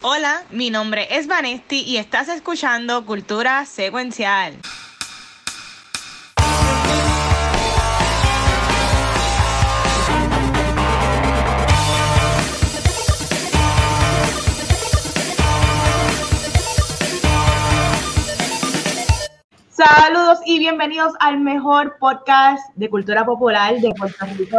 [0.00, 4.54] Hola, mi nombre es Vanesti y estás escuchando Cultura Secuencial.
[19.68, 24.58] Saludos y bienvenidos al mejor podcast de cultura popular de Puerto Rico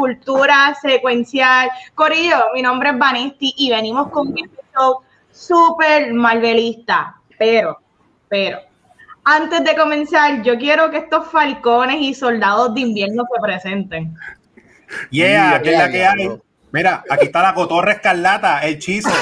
[0.00, 1.70] cultura secuencial.
[1.94, 4.32] Corillo, mi nombre es Vanesti y venimos con
[4.80, 7.16] episodio súper malvelista.
[7.38, 7.80] Pero,
[8.28, 8.58] pero,
[9.24, 14.14] antes de comenzar, yo quiero que estos falcones y soldados de invierno se presenten.
[15.10, 16.30] Yeah, aquí la que hay.
[16.72, 19.10] Mira, aquí está la cotorra escarlata, el chizo.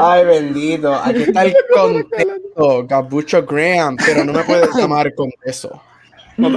[0.00, 0.94] Ay, bendito.
[0.94, 5.80] Aquí está el contexto, Capucho Graham, pero no me puedes llamar con eso.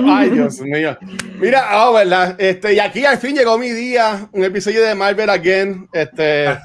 [0.08, 0.98] Ay, Dios mío.
[1.40, 2.36] Mira, oh, ¿verdad?
[2.38, 5.88] Este, y aquí al fin llegó mi día, un episodio de Marvel Again.
[5.92, 6.46] Este.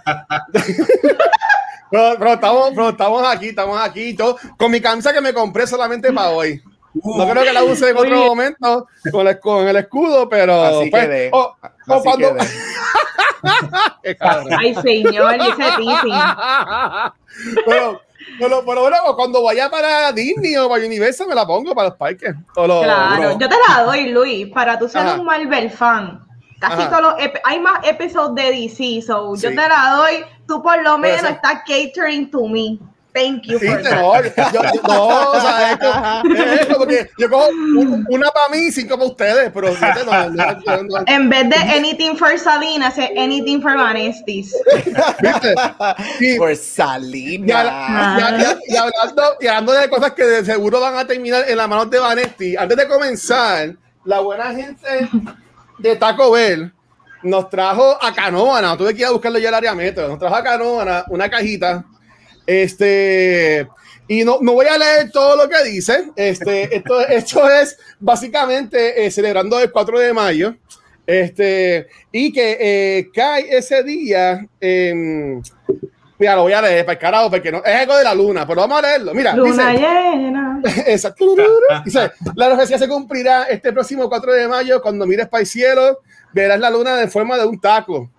[1.90, 4.14] pero, estamos, pero estamos aquí, estamos aquí.
[4.16, 6.62] Yo, con mi camisa que me compré solamente para hoy.
[6.94, 10.62] No creo que la use en otro momento con el, con el escudo, pero.
[10.62, 11.30] Así pues, quedé.
[11.32, 12.48] oh, oh, Así cuando- quedé.
[14.58, 16.12] Ay, señor, dice Tizi.
[17.64, 18.00] pero,
[18.38, 18.62] bueno,
[19.16, 22.34] cuando vaya para Disney o para Universal me la pongo para los parques.
[22.56, 25.14] Los- Claro, yo te la doy, Luis, para tú ser Ajá.
[25.20, 26.24] un Marvel fan.
[26.60, 26.90] Casi Ajá.
[26.90, 30.24] todos los hay más episodios de DC, so yo te la doy.
[30.46, 32.78] Tú por lo menos estás catering to me.
[33.18, 37.10] Thank you Sí, for no, yo, yo- no, o sea, es como, es como que
[37.18, 40.82] yo cojo un- una para mí y cinco para ustedes, pero fíjate, no, no, no,
[40.84, 44.54] no, En vez de anything for Salinas, es anything for Vanestis.
[45.20, 45.54] ¿viste?
[46.20, 47.60] Y, Por y, Salina.
[47.60, 51.44] habla- y- y- y hablando, y hablando de cosas que de seguro van a terminar
[51.48, 55.08] en las manos de Vanetti, antes de comenzar, la buena gente
[55.78, 56.72] de Taco Bell
[57.22, 60.36] nos trajo a Canóvana, tuve que ir a buscarlo ya al área metro, nos trajo
[60.36, 61.84] a Canóvana una cajita,
[62.48, 63.68] este,
[64.08, 69.04] y no, no voy a leer todo lo que dice, este, esto, esto es básicamente
[69.04, 70.56] eh, celebrando el 4 de mayo,
[71.06, 75.42] este, y que eh, cae ese día, en
[76.18, 78.46] mira, lo voy a leer para el carajo, porque no, es algo de la luna,
[78.46, 79.82] pero vamos a leerlo, mira, Luna dice,
[80.16, 80.62] llena.
[80.86, 81.26] Exacto.
[81.84, 86.00] Dice, la profecía se cumplirá este próximo 4 de mayo cuando mires para el cielo,
[86.32, 88.10] verás la luna en forma de un taco.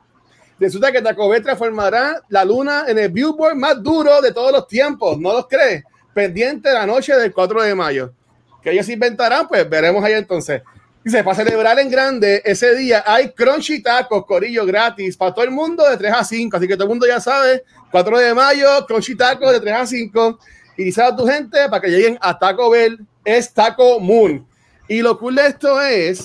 [0.59, 4.67] Resulta que Taco Bell transformará la luna en el billboard más duro de todos los
[4.67, 5.83] tiempos, ¿no los crees?
[6.13, 8.13] Pendiente la noche del 4 de mayo.
[8.61, 10.61] Que ellos inventarán, pues veremos ahí entonces.
[11.03, 15.51] Dice, para celebrar en grande ese día hay crunchy tacos, corillo gratis, para todo el
[15.51, 16.57] mundo de 3 a 5.
[16.57, 19.87] Así que todo el mundo ya sabe, 4 de mayo, crunchy tacos de 3 a
[19.87, 20.39] 5
[20.79, 24.47] y a tu gente para que lleguen a Taco Bell, es Taco Moon.
[24.87, 26.23] Y lo cool de esto es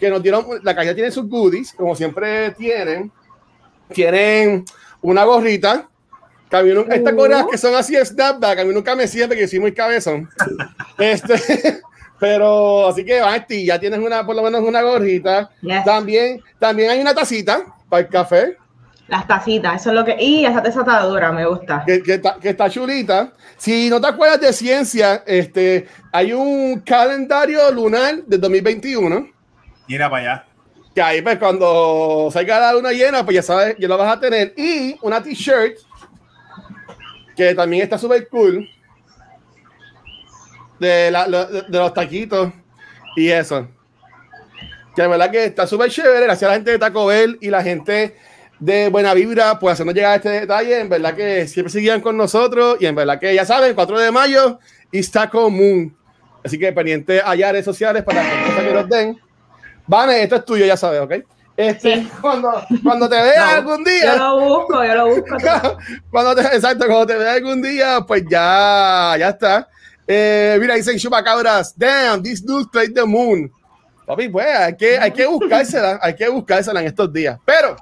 [0.00, 3.12] que nos dieron, la calle tiene sus goodies, como siempre tienen.
[3.92, 4.64] Tienen
[5.02, 5.88] una gorrita.
[6.50, 9.08] Que a mí nu- estas gorras que son así de snapback, a mí nunca me
[9.08, 10.28] sirve porque soy muy cabezón.
[10.98, 11.34] Este,
[12.18, 15.50] pero así que Basti, ya tienes una, por lo menos una gorrita.
[15.60, 15.84] Yes.
[15.84, 18.56] También, también hay una tacita para el café.
[19.08, 20.16] Las tacitas, eso es lo que.
[20.18, 21.84] Y esa desatadura me gusta.
[21.86, 23.32] que, que está, que está chulita.
[23.56, 29.28] Si no te acuerdas de ciencia, este, hay un calendario lunar del 2021.
[29.88, 30.44] Mira para allá.
[30.96, 34.18] Que ahí, pues, cuando salga la luna llena, pues ya sabes, ya lo vas a
[34.18, 34.54] tener.
[34.56, 35.76] Y una t-shirt
[37.36, 38.66] que también está súper cool.
[40.80, 42.50] De, la- de, los taquitos
[43.14, 43.68] y eso.
[44.94, 46.24] Que la verdad que está súper chévere.
[46.24, 48.16] Gracias a la gente de Taco Bell y la gente
[48.58, 50.80] de Buena Vibra por hacernos llegar a este detalle.
[50.80, 52.78] En verdad que siempre seguían con nosotros.
[52.80, 54.60] Y en verdad que ya saben, 4 de mayo
[55.12, 55.94] Taco Moon.
[56.42, 59.25] Así que pendiente allá redes sociales para que nos den.
[59.86, 61.12] Vane, esto es tuyo, ya sabes, ¿ok?
[61.56, 62.10] Este, Sí.
[62.20, 62.52] cuando,
[62.82, 65.36] cuando te veas No, algún Yo día, lo busco, yo lo busco.
[66.10, 69.68] cuando te, exacto, cuando te veas algún día, pues ya, ya está.
[70.06, 73.50] Eh, mira, dicen chupacabras, damn, this dude played the moon.
[74.06, 77.38] Papi, pues hay que, hay que buscársela, hay que buscársela en estos días.
[77.44, 77.74] Pero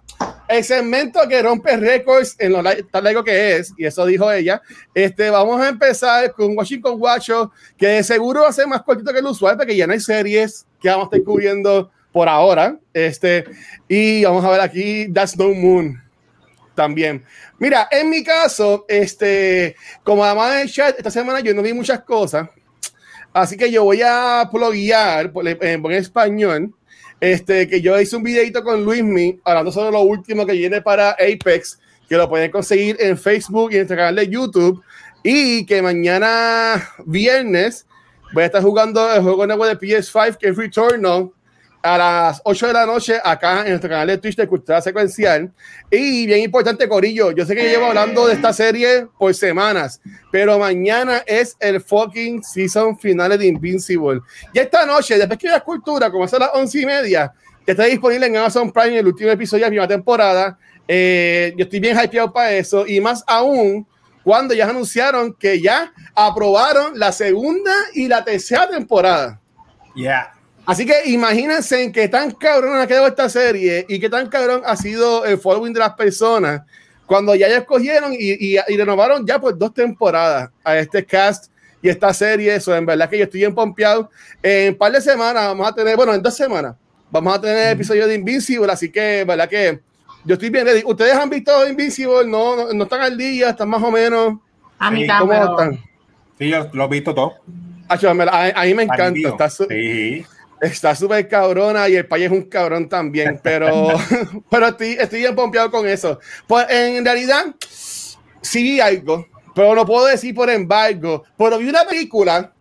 [0.48, 4.62] el segmento que rompe récords en lo tan largo que es, y eso dijo ella,
[4.94, 9.12] este, vamos a empezar con Washington Guacho, que de seguro va a ser más cortito
[9.12, 12.78] que el usual, porque ya no hay series que vamos a estar cubriendo por ahora.
[12.92, 13.44] Este,
[13.88, 15.98] y vamos a ver aquí That's No Moon
[16.74, 17.24] también.
[17.58, 22.00] Mira, en mi caso, este, como además del chat, esta semana yo no vi muchas
[22.00, 22.48] cosas,
[23.32, 26.74] así que yo voy a pluguear por, en español,
[27.20, 31.12] este, que yo hice un videito con Luismi hablando sobre lo último que viene para
[31.12, 31.78] Apex,
[32.08, 34.82] que lo pueden conseguir en Facebook y en nuestro canal de YouTube,
[35.22, 37.86] y que mañana viernes
[38.34, 41.30] voy a estar jugando el juego nuevo de PS5 que es Returnal,
[41.82, 45.52] a las 8 de la noche acá en nuestro canal de Twitch de Cultura Secuencial.
[45.90, 50.00] Y bien importante, Corillo, yo sé que llevo hablando de esta serie por semanas,
[50.32, 54.20] pero mañana es el fucking season final de Invincible.
[54.54, 57.32] Y esta noche, después que la Cultura, como a las 11 y media,
[57.64, 60.58] que está disponible en Amazon Prime el último episodio de la primera temporada.
[60.88, 63.86] Eh, yo estoy bien hypeado para eso y más aún
[64.24, 69.38] cuando ya anunciaron que ya aprobaron la segunda y la tercera temporada.
[69.94, 70.32] Yeah.
[70.66, 74.62] Así que imagínense en qué tan cabrón ha quedado esta serie y qué tan cabrón
[74.64, 76.62] ha sido el following de las personas
[77.04, 81.90] cuando ya, ya escogieron y, y, renovaron ya por dos temporadas a este cast y
[81.90, 82.54] esta serie.
[82.54, 84.10] Eso en verdad que yo estoy bien pompeado.
[84.42, 86.76] En un par de semanas vamos a tener, bueno, en dos semanas
[87.10, 89.80] vamos a tener episodio de Invincible, así que verdad que
[90.24, 90.82] yo estoy bien ready.
[90.84, 92.26] ¿Ustedes han visto Invincible?
[92.26, 94.38] No, no, están al día, están más o menos.
[94.78, 95.42] A mí ¿Cómo también.
[95.50, 95.84] están?
[96.38, 97.34] Sí, yo lo he visto todo.
[97.88, 99.10] Ah, a, a, mí me encanta.
[99.10, 99.30] Marido.
[99.30, 100.24] Está su- Sí.
[100.60, 103.68] Está súper cabrona y el país es un cabrón también, pero,
[104.50, 106.18] pero estoy, estoy bien pompeado con eso.
[106.46, 111.24] Pues en realidad, sí vi algo, pero no puedo decir por embargo.
[111.36, 112.52] Pero vi una película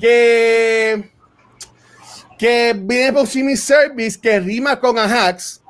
[0.00, 1.10] que,
[2.38, 5.62] que viene por Streaming Service que rima con Ajax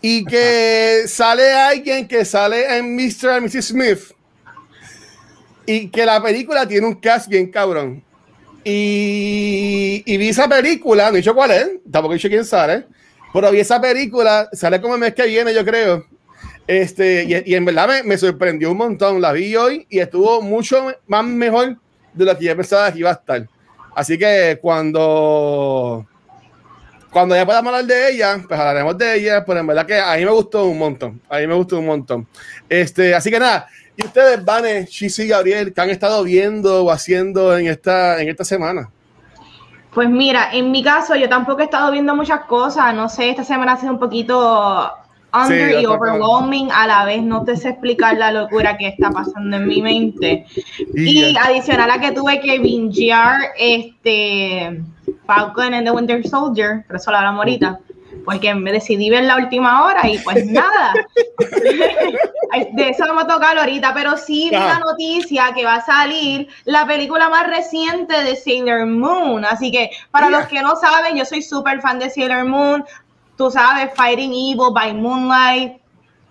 [0.00, 3.30] y que sale alguien que sale en Mr.
[3.30, 3.66] and Mrs.
[3.66, 4.00] Smith
[5.66, 8.02] y que la película tiene un cast bien cabrón.
[8.64, 12.86] Y, y vi esa película, no he dicho cuál es, tampoco he dicho quién sale,
[13.32, 16.04] pero vi esa película, sale como el mes que viene, yo creo.
[16.66, 19.20] Este, y, y en verdad me, me sorprendió un montón.
[19.20, 21.76] La vi hoy y estuvo mucho más mejor
[22.12, 23.46] de lo que yo pensaba que iba a estar.
[23.94, 26.06] Así que cuando,
[27.16, 30.16] cuando ya podamos hablar de ella, pues hablaremos de ella, pero en verdad que a
[30.16, 31.18] mí me gustó un montón.
[31.30, 32.26] A mí me gustó un montón.
[32.68, 36.90] Este, así que nada, y ustedes, Vane, Chisi y Gabriel, ¿qué han estado viendo o
[36.90, 38.90] haciendo en esta, en esta semana?
[39.94, 43.44] Pues mira, en mi caso yo tampoco he estado viendo muchas cosas, no sé, esta
[43.44, 44.92] semana ha sido un poquito
[45.36, 49.10] under Sí, y overwhelming, a la vez no te sé explicar la locura que está
[49.10, 50.46] pasando en mi mente.
[50.94, 54.82] Y adicional a que tuve que bingear este
[55.26, 57.80] Falcon and the Winter Soldier, pero eso lo hablamos ahorita,
[58.24, 60.94] porque me decidí ver la última hora y pues nada.
[62.72, 66.48] De eso vamos a tocar ahorita, pero sí vi la noticia que va a salir
[66.64, 69.44] la película más reciente de Sailor Moon.
[69.44, 72.84] Así que para los que no saben, yo soy súper fan de Sailor Moon.
[73.36, 75.80] Tú sabes, Fighting Evil by Moonlight,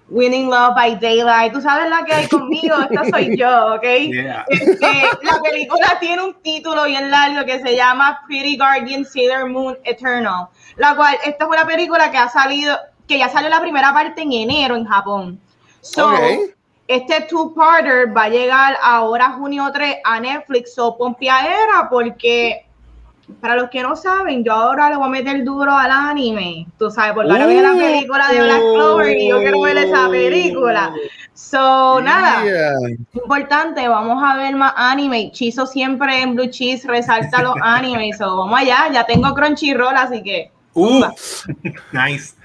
[0.09, 1.53] Winning Love by Daylight.
[1.53, 3.83] Tú sabes la que hay conmigo, esta soy yo, ¿ok?
[3.83, 4.45] Yeah.
[4.47, 9.77] Este, la película tiene un título bien largo que se llama Pretty Guardian Sailor Moon
[9.83, 10.47] Eternal,
[10.77, 14.21] la cual esta es una película que ha salido, que ya salió la primera parte
[14.21, 15.39] en enero en Japón.
[15.81, 16.19] So, Ok.
[16.87, 22.65] este two-parter va a llegar ahora junio 3 a Netflix, so pompiadera, porque
[23.41, 26.89] para los que no saben, yo ahora le voy a meter duro al anime, tú
[26.91, 27.77] sabes, porque ahora viene la Uh.
[27.79, 30.93] película de Black Clover y yo quiero ver esa película.
[31.33, 32.73] So, nada, Yeah.
[33.13, 35.31] importante, vamos a ver más anime.
[35.31, 38.17] Chizo siempre en Blue Cheese resalta los animes.
[38.17, 40.51] So, vamos allá, ya tengo Crunchyroll, así que.
[40.73, 41.05] Uh,
[41.93, 42.35] nice.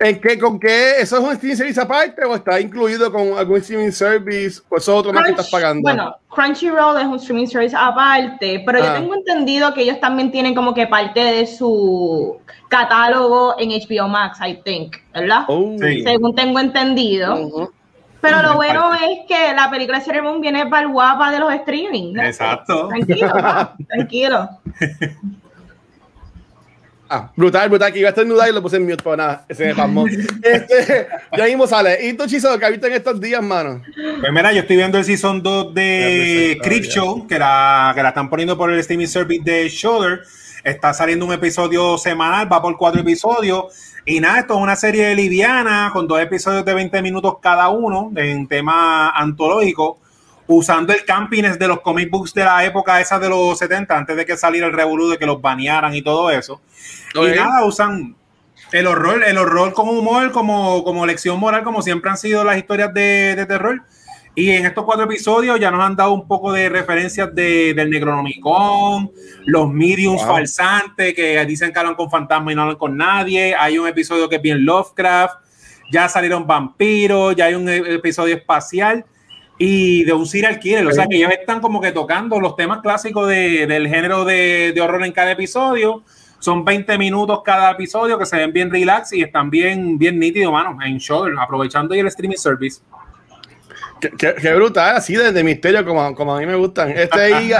[0.00, 1.00] ¿En qué, ¿Con qué?
[1.00, 4.60] ¿Eso es un streaming service aparte o está incluido con algún streaming service?
[4.68, 5.82] ¿O eso es otro más que estás pagando?
[5.82, 8.94] Bueno, Crunchyroll es un streaming service aparte, pero yo Ah.
[8.94, 12.36] tengo entendido que ellos también tienen como que parte de su
[12.68, 15.44] catálogo en HBO Max, I think, ¿verdad?
[15.48, 15.74] Oh.
[15.80, 16.02] Sí.
[16.02, 17.34] Según tengo entendido.
[17.34, 17.72] Ujú.
[18.20, 21.38] Pero lo bueno es que la película de Sailor Moon viene para el guapa de
[21.40, 22.12] los streaming.
[22.14, 22.22] ¿no?
[22.22, 22.88] Exacto.
[22.88, 23.32] Tranquilo,
[23.88, 24.48] tranquilo.
[27.10, 29.44] Ah, brutal, brutal, que iba a estornudar y lo puse en mute para nada.
[29.48, 30.06] Ese me pasmó.
[30.42, 32.06] este, ya mismo sale.
[32.06, 33.82] ¿Y tú, Chizo, qué has visto en estos días, mano?
[34.20, 38.10] Pues mira, yo estoy viendo el season 2 de Creep Show, que la, que la
[38.10, 40.22] están poniendo por el streaming service de Shudder.
[40.64, 43.94] Está saliendo un episodio semanal, va por cuatro episodios.
[44.04, 48.10] Y nada, esto es una serie liviana con dos episodios de 20 minutos cada uno
[48.16, 49.98] en tema antológico,
[50.48, 54.16] usando el campines de los comic books de la época esa de los 70, antes
[54.16, 56.60] de que saliera el revolú de que los banearan y todo eso.
[57.14, 57.28] Ok.
[57.32, 58.16] Y nada, usan
[58.72, 62.56] el horror, el horror con humor, como, como lección moral, como siempre han sido las
[62.58, 63.82] historias de, de terror.
[64.34, 67.90] Y en estos cuatro episodios ya nos han dado un poco de referencias de, del
[67.90, 69.10] Necronomicon,
[69.46, 70.32] los mediums Wow.
[70.34, 73.54] falsantes que dicen que hablan con fantasmas y no hablan con nadie.
[73.58, 75.40] Hay un episodio que es bien Lovecraft.
[75.90, 79.04] Ya salieron vampiros, ya hay un e- episodio espacial
[79.58, 80.86] y de un serial killer.
[80.86, 84.72] O sea que ellos están como que tocando los temas clásicos de- del género de,
[84.72, 86.02] de horror en cada episodio.
[86.38, 90.52] Son 20 minutos cada episodio que se ven bien relax y están bien, bien nítidos,
[90.52, 92.80] mano, en Shudder, aprovechando ahí el streaming service.
[94.00, 96.90] Qué, brutal, así de, misterio como, como a mí me gustan.
[96.90, 97.52] Este y,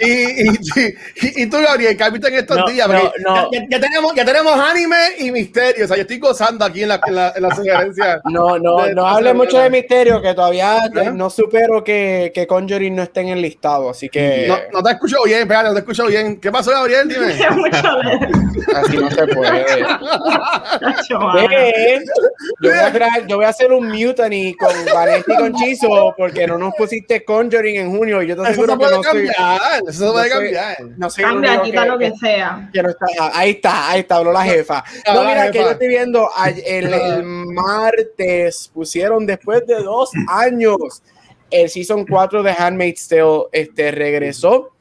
[0.00, 2.88] y, y, y, tú, Gabriel, ¿qué has visto en estos días?
[3.70, 5.84] Ya, tenemos, ya tenemos anime y misterio.
[5.84, 8.20] O sea, yo estoy gozando aquí en la, en la, en la sugerencia.
[8.24, 13.02] No, no, no hable mucho de misterio, que todavía no supero que, que Conjuring no
[13.02, 13.90] esté en el listado.
[13.90, 14.46] Así que.
[14.48, 16.40] No, no te escucho bien, espérate, no te escucho bien.
[16.40, 17.08] ¿Qué pasó, Gabriel?
[17.08, 17.34] Dime.
[18.74, 19.64] así no se puede.
[21.08, 21.44] yo, voy
[22.72, 25.52] a yo voy a hacer un mutiny con Vanetti y con
[25.86, 29.60] Chiso porque no nos pusiste Conjuring en junio y yo te aseguro que no cambiar,
[29.88, 30.76] Eso puede cambiar.
[30.96, 32.70] No sé Cambia, quita lo que, sea.
[33.32, 34.84] ahí está, ahí está, habló la jefa.
[35.12, 36.28] No, mira, que yo estoy viendo
[36.64, 40.76] el, martes pusieron después de dos años
[41.50, 44.72] el season 4 de Handmaid's Tale este, regresó.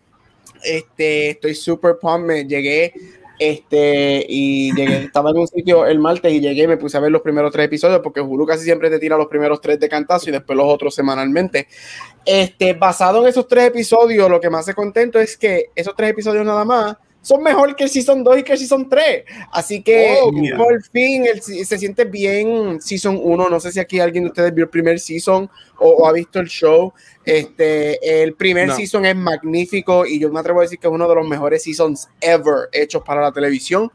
[0.63, 2.93] Este, estoy super pumped, me llegué
[3.39, 6.99] este, y llegué, estaba en un sitio el martes y llegué y me puse a
[6.99, 9.89] ver los primeros tres episodios porque Hulu casi siempre te tira los primeros tres de
[9.89, 11.67] cantazo y después los otros semanalmente.
[12.25, 16.11] Este, basado en esos tres episodios, lo que me hace contento es que esos tres
[16.11, 19.23] episodios nada más son mejor que el Season 2 y que el Season 3.
[19.51, 23.49] Así que oh, por fin se siente bien Season 1.
[23.49, 25.49] No sé si aquí alguien de ustedes vio el primer Season
[25.79, 26.93] o, ha visto el show.
[27.23, 31.07] Este, el primer Season es magnífico y yo me atrevo a decir que es uno
[31.07, 33.89] de los mejores Seasons ever hechos para la televisión.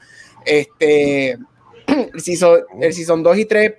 [0.44, 1.32] Este,
[1.86, 3.72] el Season, el season 2 y 3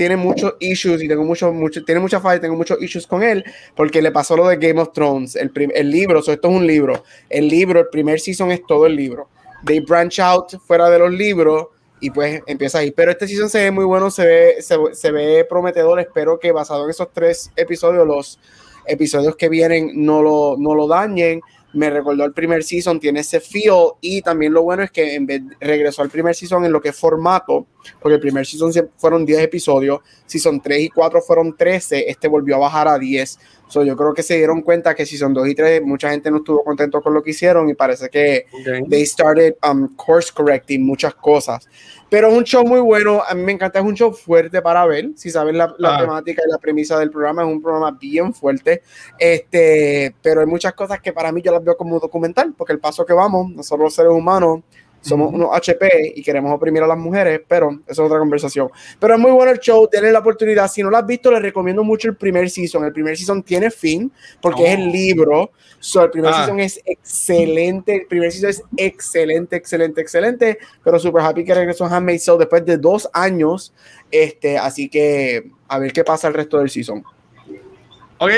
[0.00, 3.22] tiene muchos issues y tengo mucho, mucho, tiene mucha falla y tengo muchos issues con
[3.22, 3.44] él
[3.76, 7.04] porque le pasó lo de Game of Thrones, el, el libro, esto es un libro,
[7.28, 9.28] el libro, el primer season es todo el libro.
[9.66, 11.66] They branch out fuera de los libros
[12.00, 12.92] y pues empieza ahí.
[12.92, 16.00] Pero este season se ve muy bueno, se ve, se, se ve prometedor.
[16.00, 18.40] Espero que basado en esos tres episodios, los
[18.86, 23.40] episodios que vienen no lo, no lo dañen me recordó el primer season, tiene ese
[23.40, 26.80] feel y también lo bueno es que en vez regresó al primer season en lo
[26.80, 27.66] que es formato,
[28.00, 32.56] porque el primer season fueron 10 episodios, season 3 y 4 fueron 13, este volvió
[32.56, 33.38] a bajar a 10.
[33.68, 36.38] So, yo creo que se dieron cuenta que season 2 y 3 mucha gente no
[36.38, 38.46] estuvo contento con lo que hicieron y parece que
[38.88, 41.68] they started um, course correcting muchas cosas.
[42.10, 44.84] Pero es un show muy bueno, a mí me encanta, es un show fuerte para
[44.84, 46.00] ver, si saben la, la ah.
[46.00, 48.82] temática y la premisa del programa, es un programa bien fuerte,
[49.18, 52.80] este, pero hay muchas cosas que para mí yo las veo como documental, porque el
[52.80, 54.60] paso que vamos, nosotros los seres humanos,
[55.00, 58.68] somos unos HP y queremos oprimir a las mujeres, pero eso es otra conversación.
[58.98, 60.70] Pero es muy bueno el show, denle la oportunidad.
[60.70, 62.84] Si no lo has visto, les recomiendo mucho el primer season.
[62.84, 64.92] El primer season tiene fin porque es el oh.
[64.92, 65.50] libro.
[65.78, 66.38] So, el primer ah.
[66.38, 67.96] season es excelente.
[67.96, 70.58] El primer season es excelente, excelente, excelente.
[70.84, 73.72] Pero super happy que regresó a Handmaid's Tale después de dos años.
[74.10, 77.02] Este, así que a ver qué pasa el resto del season.
[78.22, 78.30] Ok,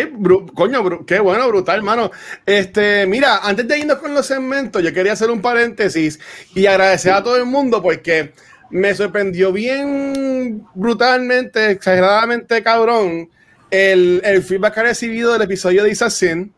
[0.54, 2.12] coño, qué bueno, brutal, hermano.
[2.46, 6.20] Este, mira, antes de irnos con los segmentos, yo quería hacer un paréntesis
[6.54, 8.32] y agradecer a todo el mundo porque
[8.70, 13.28] me sorprendió bien brutalmente, exageradamente cabrón,
[13.72, 16.54] el, el feedback que ha recibido del episodio de Assassin.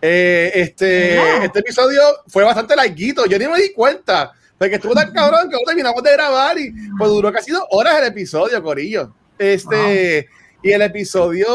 [0.00, 5.12] Eh, este, este episodio fue bastante larguito, yo ni me di cuenta, porque estuvo tan
[5.12, 9.12] cabrón que no terminamos de grabar y pues duró casi dos horas el episodio, Corillo.
[9.38, 10.26] Este.
[10.62, 11.48] Y el episodio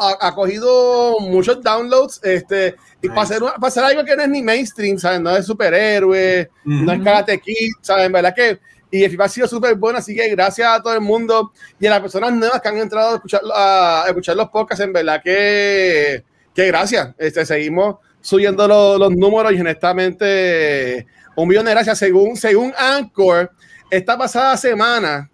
[0.00, 2.20] ha, cogido muchos downloads.
[2.22, 5.22] Este, y para hacer, algo que no es ni mainstream, ¿saben?
[5.22, 8.10] No es superhéroe, no es Karate Kid, ¿saben?
[8.10, 8.58] ¿Verdad que?
[8.90, 11.86] Y el FIFA ha sido súper bueno, así que gracias a todo el mundo y
[11.86, 15.20] a las personas nuevas que han entrado a escuchar, a, escuchar los podcasts, en verdad
[15.22, 16.22] que,
[16.54, 17.14] que gracias.
[17.18, 21.06] Este, seguimos subiendo los, los números y honestamente
[21.36, 21.98] un millón de gracias.
[21.98, 23.50] Según, según Anchor,
[23.90, 25.30] esta pasada semana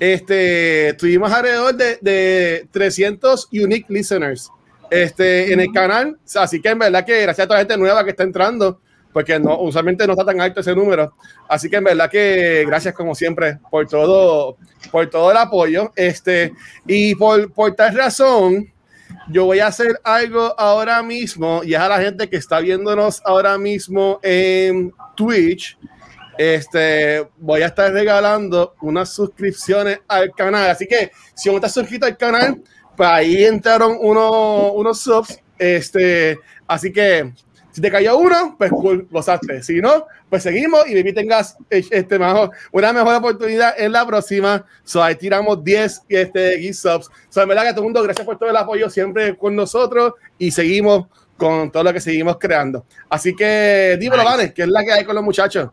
[0.00, 4.50] este, tuvimos alrededor de, de 300 unique listeners
[4.90, 6.18] este, en el canal.
[6.36, 8.80] Así que en verdad que gracias a toda la gente nueva que está entrando,
[9.12, 11.14] porque no, usualmente no está tan alto ese número.
[11.48, 14.56] Así que en verdad que gracias como siempre por todo,
[14.90, 15.92] por todo el apoyo.
[15.96, 16.52] Este,
[16.86, 18.72] y por, por tal razón,
[19.28, 23.22] yo voy a hacer algo ahora mismo y es a la gente que está viéndonos
[23.24, 25.78] ahora mismo en Twitch
[26.38, 30.70] este, voy a estar regalando unas suscripciones al canal.
[30.70, 32.62] Así que si no estás suscrito al canal,
[32.96, 35.38] pues ahí entraron unos, unos subs.
[35.58, 37.32] Este, así que
[37.74, 39.60] si te cayó uno, pues cool, gozaste.
[39.64, 44.64] Si no, pues seguimos y maybe tengas este, mejor, una mejor oportunidad en la próxima.
[44.84, 47.10] So, ahí tiramos 10 este, subs.
[47.28, 50.12] So, en verdad que todo el mundo, gracias por todo el apoyo siempre con nosotros
[50.38, 52.86] y seguimos con todo lo que seguimos creando.
[53.08, 54.54] Así que, dímelo, nice.
[54.54, 55.70] que es la que hay con los muchachos.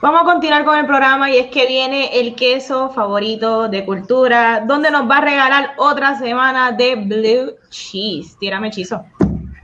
[0.00, 4.62] Vamos a continuar con el programa y es que viene el queso favorito de cultura,
[4.64, 8.36] donde nos va a regalar otra semana de blue cheese.
[8.38, 9.04] Tírame hechizo.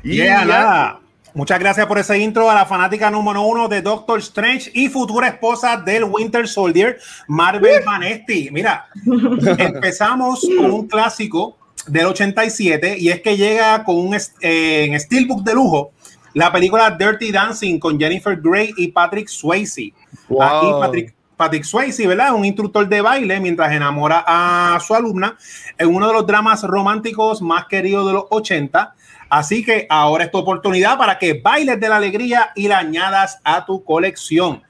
[0.03, 1.01] Y yeah, nada.
[1.35, 5.29] Muchas gracias por ese intro a la fanática número uno de Doctor Strange y futura
[5.29, 6.99] esposa del Winter Soldier,
[7.29, 8.51] Marvel Vanesti.
[8.51, 8.89] Mira,
[9.59, 15.55] empezamos con un clásico del 87 y es que llega con un eh, steelbook de
[15.55, 15.93] lujo
[16.35, 19.95] la película Dirty Dancing con Jennifer Grey y Patrick Swayze.
[20.41, 22.35] Aquí Patrick, Patrick Swayze, ¿verdad?
[22.35, 25.37] Un instructor de baile mientras enamora a su alumna
[25.79, 28.95] en uno de los dramas románticos más queridos de los 80.
[29.31, 33.41] Así que ahora es tu oportunidad para que bailes de la alegría y la añadas
[33.45, 34.63] a tu colección.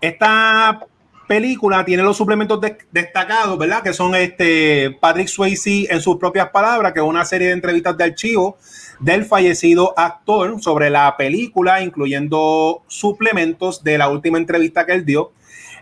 [0.00, 0.80] Esta
[1.28, 2.60] película tiene los suplementos
[2.90, 3.82] destacados, ¿verdad?
[3.82, 7.96] Que son este Patrick Swayze en sus propias palabras, que es una serie de entrevistas
[7.96, 8.58] de archivo
[9.00, 15.32] del fallecido actor sobre la película, incluyendo suplementos de la última entrevista que él dio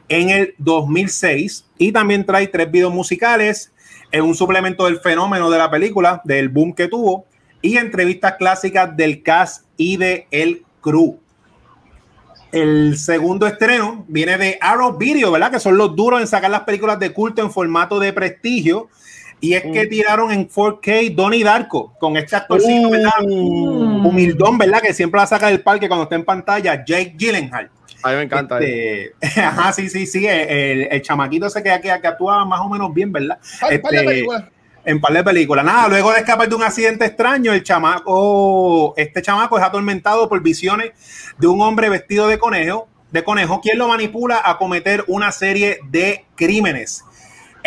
[0.08, 3.72] en el 2006 y también trae tres videos musicales
[4.10, 7.26] en un suplemento del fenómeno de la película, del boom que tuvo
[7.60, 11.18] y entrevistas clásicas del cast y de el crew.
[12.50, 15.50] El segundo estreno viene de Arrow Video, ¿verdad?
[15.50, 18.88] Que son los duros en sacar las películas de culto en formato de prestigio.
[19.40, 23.12] Y es que tiraron en 4K Donnie Darko con este actorcito, ¿verdad?
[23.22, 24.06] Mm.
[24.06, 24.80] Humildón, ¿verdad?
[24.82, 27.70] Que siempre la saca del parque cuando está en pantalla, Jake Gyllenhaal.
[28.02, 28.58] A mí me encanta.
[28.58, 30.26] Este, ajá, sí, sí, sí.
[30.26, 33.38] El, el, chamaquito ese que, que, que, actúa más o menos bien, ¿verdad?
[33.70, 34.26] este,
[34.84, 35.64] en par de películas.
[35.64, 40.42] Nada, luego de escapar de un accidente extraño, el chamaco, este chamaco es atormentado por
[40.42, 40.92] visiones
[41.36, 45.80] de un hombre vestido de conejo, de conejo, quien lo manipula a cometer una serie
[45.90, 47.04] de crímenes.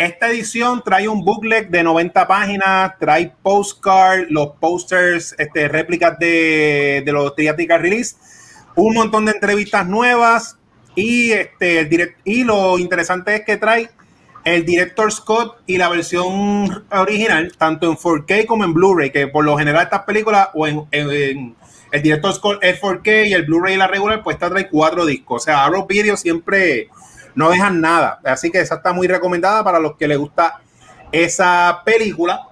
[0.02, 7.04] Esta edición trae un booklet de 90 páginas, trae postcard, los posters, este, réplicas de,
[7.06, 8.16] los Triática Release,
[8.74, 10.58] un montón de entrevistas nuevas
[10.96, 13.90] y, este, direct, y lo interesante es que trae
[14.44, 19.44] el director Scott y la versión original, tanto en 4K como en Blu-ray, que por
[19.44, 23.78] lo general estas películas o en, el director Scott es 4K y el Blu-ray y
[23.78, 25.42] la regular, pues está trae cuatro discos.
[25.42, 26.88] O sea, Arrow Video siempre
[27.34, 28.20] no dejan nada.
[28.24, 30.60] Así que esa está muy recomendada para los que les gusta
[31.10, 32.48] esa película.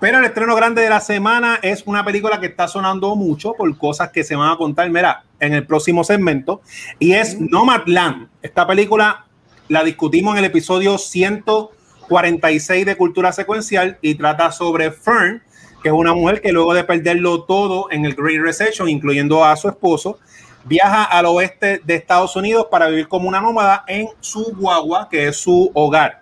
[0.00, 3.76] Pero el estreno grande de la semana es una película que está sonando mucho por
[3.76, 6.62] cosas que se van a contar, mira, en el próximo segmento.
[6.98, 8.28] Y es Nomadland.
[8.40, 9.26] Esta película
[9.68, 15.42] la discutimos en el episodio 146 de Cultura Secuencial y trata sobre Fern,
[15.82, 19.54] que es una mujer que luego de perderlo todo en el Great Recession, incluyendo a
[19.56, 20.18] su esposo,
[20.64, 25.28] viaja al oeste de Estados Unidos para vivir como una nómada en su guagua, que
[25.28, 26.20] es su hogar.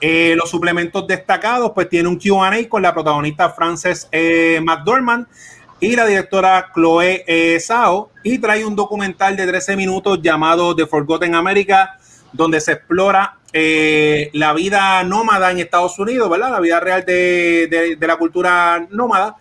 [0.00, 5.26] Eh, los suplementos destacados, pues tiene un QA con la protagonista Frances eh, McDormand
[5.80, 10.86] y la directora Chloe eh, Sao, y trae un documental de 13 minutos llamado The
[10.86, 11.98] Forgotten America
[12.32, 16.50] donde se explora eh, la vida nómada en Estados Unidos, ¿verdad?
[16.50, 19.36] La vida real de, la cultura nómada.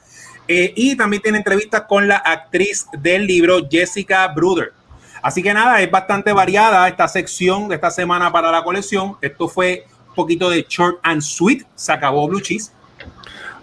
[0.47, 4.73] Eh, y también tiene entrevistas con la actriz del libro, Jessica Bruder.
[5.21, 9.17] Así que nada, es bastante variada esta sección de esta semana para la colección.
[9.21, 11.65] Esto fue un poquito de short and sweet.
[11.75, 12.71] Se acabó Blue Cheese.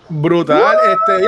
[0.09, 0.77] Brutal.
[0.91, 1.27] Este,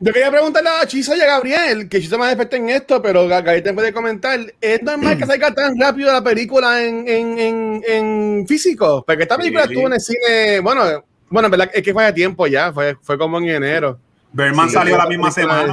[0.00, 3.26] yo quería preguntarle a Chiso y a Gabriel, que Chiso más experto en esto, pero
[3.26, 4.40] Gabriel te puede comentar.
[4.60, 9.04] ¿Es normal que salga tan rápido la película en, en, en, físico?
[9.06, 12.46] Porque esta película estuvo en el cine, bueno, bueno, verdad es que fue de tiempo
[12.46, 13.98] ya, fue, fue como en enero.
[14.34, 15.72] Berman salió la misma semana.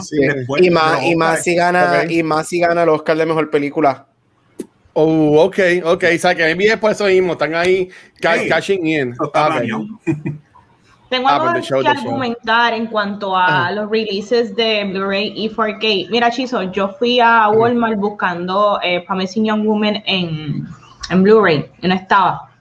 [0.60, 4.06] y, más, y, más si gana, y más si gana el Oscar de Mejor Película.
[4.94, 6.04] Oh, ok, ok.
[6.16, 9.16] O sea, que es por eso mismo, están ahí cashing in.
[11.10, 16.10] Tengo ah, algo que argumentar en cuanto a los releases de Blu-ray y 4K.
[16.10, 20.66] Mira, Chizo, yo fui a Walmart buscando eh, Promising Young Woman en,
[21.10, 22.52] en Blu-ray y no estaba.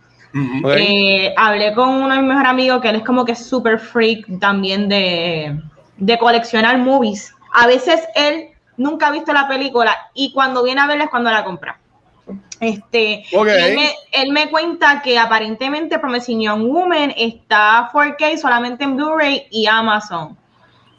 [0.64, 4.40] Eh, hablé con uno de mis mejores amigos que él es como que súper freak
[4.40, 5.60] también de,
[6.00, 7.32] de coleccionar movies.
[7.54, 11.30] A veces él nunca ha visto la película y cuando viene a verla es cuando
[11.30, 11.78] la compra.
[12.60, 19.66] Este, él, me, cuenta que aparentemente Promising Young Woman está 4K solamente en Blu-ray y
[19.66, 20.36] Amazon.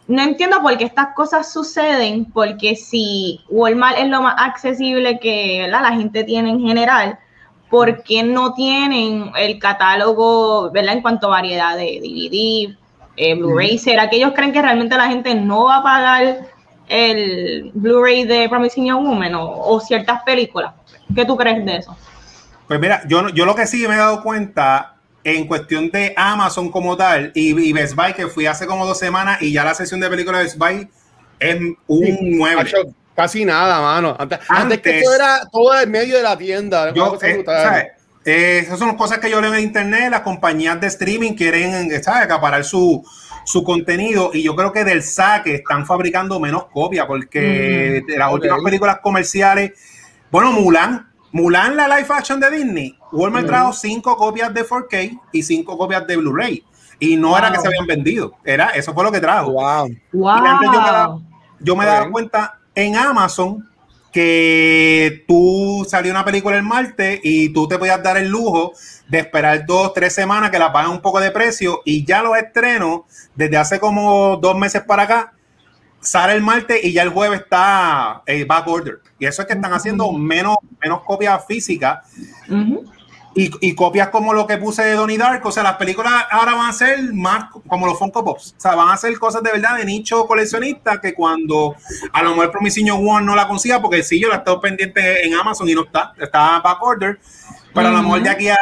[0.07, 5.67] No entiendo por qué estas cosas suceden, porque si Walmart es lo más accesible que
[5.69, 7.19] la gente tiene en general,
[7.69, 10.95] ¿por qué no tienen el catálogo ¿verdad?
[10.95, 12.75] en cuanto a variedad de DVD,
[13.21, 13.77] eh, Blu-ray?
[13.77, 16.47] ¿Será que ellos creen que realmente la gente no va a pagar
[16.88, 20.73] el Blu-ray de Promising Young Woman o ciertas películas?
[21.13, 21.95] ¿Qué tú crees de eso?
[22.67, 26.71] Pues mira, yo, yo lo que sí me he dado cuenta en cuestión de Amazon
[26.71, 29.99] como tal y, Best Buy, que fui hace como dos semanas y ya la sesión
[29.99, 30.89] de películas de Best Buy
[31.39, 31.55] es
[31.88, 32.71] un 9.
[33.15, 34.15] Casi nada, mano.
[34.47, 36.93] Antes, que todo era todo en medio de la tienda.
[36.93, 37.91] Yo, eh,
[38.25, 40.10] eh, esas son cosas que yo leo en internet.
[40.12, 42.23] Las compañías de streaming quieren ¿sabes?
[42.23, 43.03] acaparar su,
[43.45, 48.31] su contenido y yo creo que del saque están fabricando menos copias porque de las
[48.31, 49.71] últimas películas comerciales
[50.31, 55.43] bueno, Mulan, Mulan, la live action de Disney, Walmart trajo cinco copias de 4K y
[55.43, 56.63] cinco copias de Blu-ray.
[56.99, 59.51] y no era que se habían vendido, era eso fue lo que trajo.
[59.51, 59.89] Wow.
[60.13, 61.21] wow.
[61.60, 63.69] yo me daba, cuenta en Amazon
[64.12, 68.74] que tú salió una película el martes y tú te podías dar el lujo
[69.08, 72.38] de esperar dos, tres semanas que la paguen un poco de precio y ya los
[72.38, 73.02] estrenos
[73.36, 75.34] desde hace como dos meses para acá
[76.02, 79.00] sale el martes y ya el jueves está el back order.
[79.19, 82.00] Y eso es que están haciendo menos, menos copias físicas
[83.33, 85.45] y, copias como lo que puse de Donnie Dark.
[85.45, 88.55] O sea, las películas ahora van a ser más como los Funko Pops.
[88.57, 91.75] O sea, van a ser cosas de verdad de nicho coleccionista que cuando
[92.11, 95.25] a lo mejor Promisiño One no la consiga, porque sí, yo la he estado pendiente
[95.25, 97.19] en Amazon y no está, está back order.
[97.73, 98.57] Pero a lo mejor de aquí a,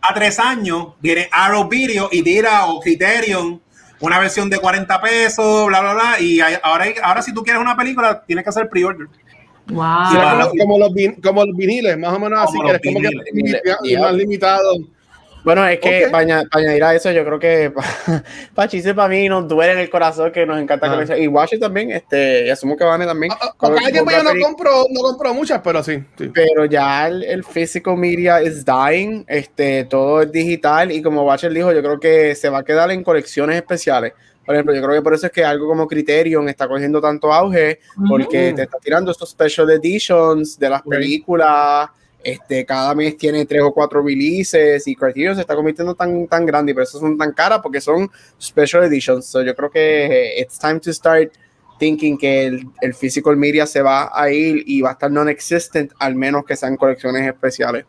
[0.00, 3.60] a tres años viene Arrow Video y tira o Criterion
[4.02, 6.20] una versión de 40 pesos, bla, bla, bla.
[6.20, 9.06] Y ahora, ahora si tú quieres una película, tienes que hacer pre-order.
[9.68, 9.84] Wow.
[10.58, 14.74] como, los como, los, viniles, más o menos así, que es como que más limitado.
[15.44, 17.72] Bueno, es que para, añadir a eso, yo creo que
[18.54, 21.18] para Chise, para mí, nos duele en el corazón que nos encanta ah.
[21.18, 23.32] Y Washington también, este, y asumo que Vane también.
[23.40, 26.02] Ah, ah, yo no compro, no compro muchas, pero sí.
[26.32, 31.52] Pero ya el, el, physical media is dying, este, todo es digital y como Watcher
[31.52, 34.12] dijo, yo creo que se va a quedar en colecciones especiales.
[34.44, 37.32] Por ejemplo, yo creo que por eso es que algo como Criterion está cogiendo tanto
[37.32, 37.78] auge,
[38.08, 41.90] porque te está tirando estos special editions de las películas
[42.24, 46.46] este, cada mes tiene tres o cuatro releases y Criterion se está convirtiendo tan, tan
[46.46, 48.08] grande y por eso son tan caras porque son
[48.40, 49.26] special editions.
[49.26, 51.32] So yo creo que it's time to start
[51.78, 55.92] thinking que el, el physical media se va a ir y va a estar non-existent,
[55.98, 57.86] al menos que sean colecciones especiales.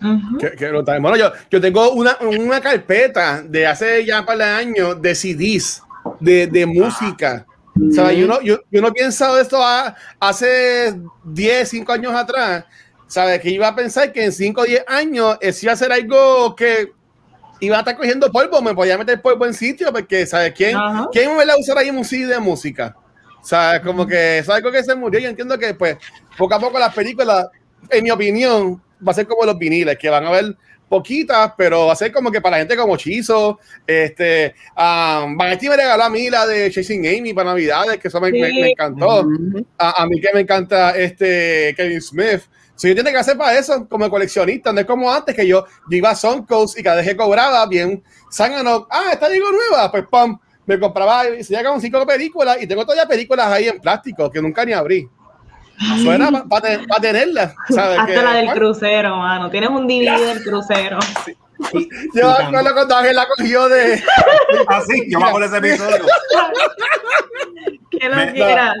[0.00, 5.14] bueno, yo, yo tengo una, una, carpeta de hace ya un par de años de
[5.14, 5.82] CDs
[6.20, 7.46] de, de música.
[7.76, 9.58] O sea, yo, no, yo, yo no he pensado esto
[10.20, 12.64] hace 10, 5 años atrás
[13.06, 13.40] ¿sabes?
[13.40, 16.54] Que iba a pensar que en 5 o 10 años eso iba a ser algo
[16.56, 16.92] que
[17.60, 20.52] iba a estar cogiendo polvo, me podía meter polvo en sitio, porque, ¿sabes?
[20.52, 20.76] ¿Quién,
[21.12, 22.96] ¿quién me va a usar ahí un CD de música?
[23.40, 23.82] ¿Sabes?
[23.82, 25.20] Como que es algo que se murió.
[25.20, 25.96] Yo entiendo que, pues,
[26.36, 27.46] poco a poco las películas,
[27.88, 30.56] en mi opinión, va a ser como los viniles, que van a ver
[30.94, 33.58] poquitas, pero va a ser como que para gente como Chizo.
[33.84, 38.28] Este, um, me regaló a mí la de Chasing Amy para Navidades, que eso me,
[38.70, 39.26] encantó.
[39.78, 42.42] a, a, mí que me encanta este Kevin Smith.
[42.76, 45.64] Si yo tiene que hacer para eso como coleccionista, no es como antes que yo,
[45.90, 50.04] iba a Soncos y cada vez que cobraba bien, Sangano, ah, esta digo nueva, pues
[50.10, 54.30] pam, me compraba y se llegaban cinco películas y tengo todavía películas ahí en plástico
[54.30, 55.08] que nunca ni abrí.
[56.02, 57.54] Suena para pa, tenerlas.
[57.68, 59.50] Hasta la del crucero, mano.
[59.50, 60.98] Tienes un DVD del crucero.
[62.14, 63.94] Yo me lo cuando Ángel la cogió de.
[64.68, 66.04] Así, ah, yo me acuerdo ese episodio.
[67.90, 68.74] que lo quiera.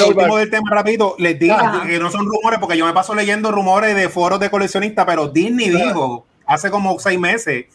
[0.00, 1.56] lo último del tema rápido, les digo
[1.86, 5.28] que no son rumores, porque yo me paso leyendo rumores de foros de coleccionistas, pero
[5.28, 7.66] Disney dijo hace como seis meses: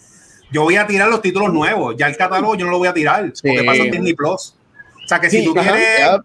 [0.52, 1.96] Yo voy a tirar los títulos nuevos.
[1.98, 4.56] Ya el catálogo yo no lo voy a tirar, porque pasa en Disney Plus.
[5.04, 6.22] O sea que si tú quieres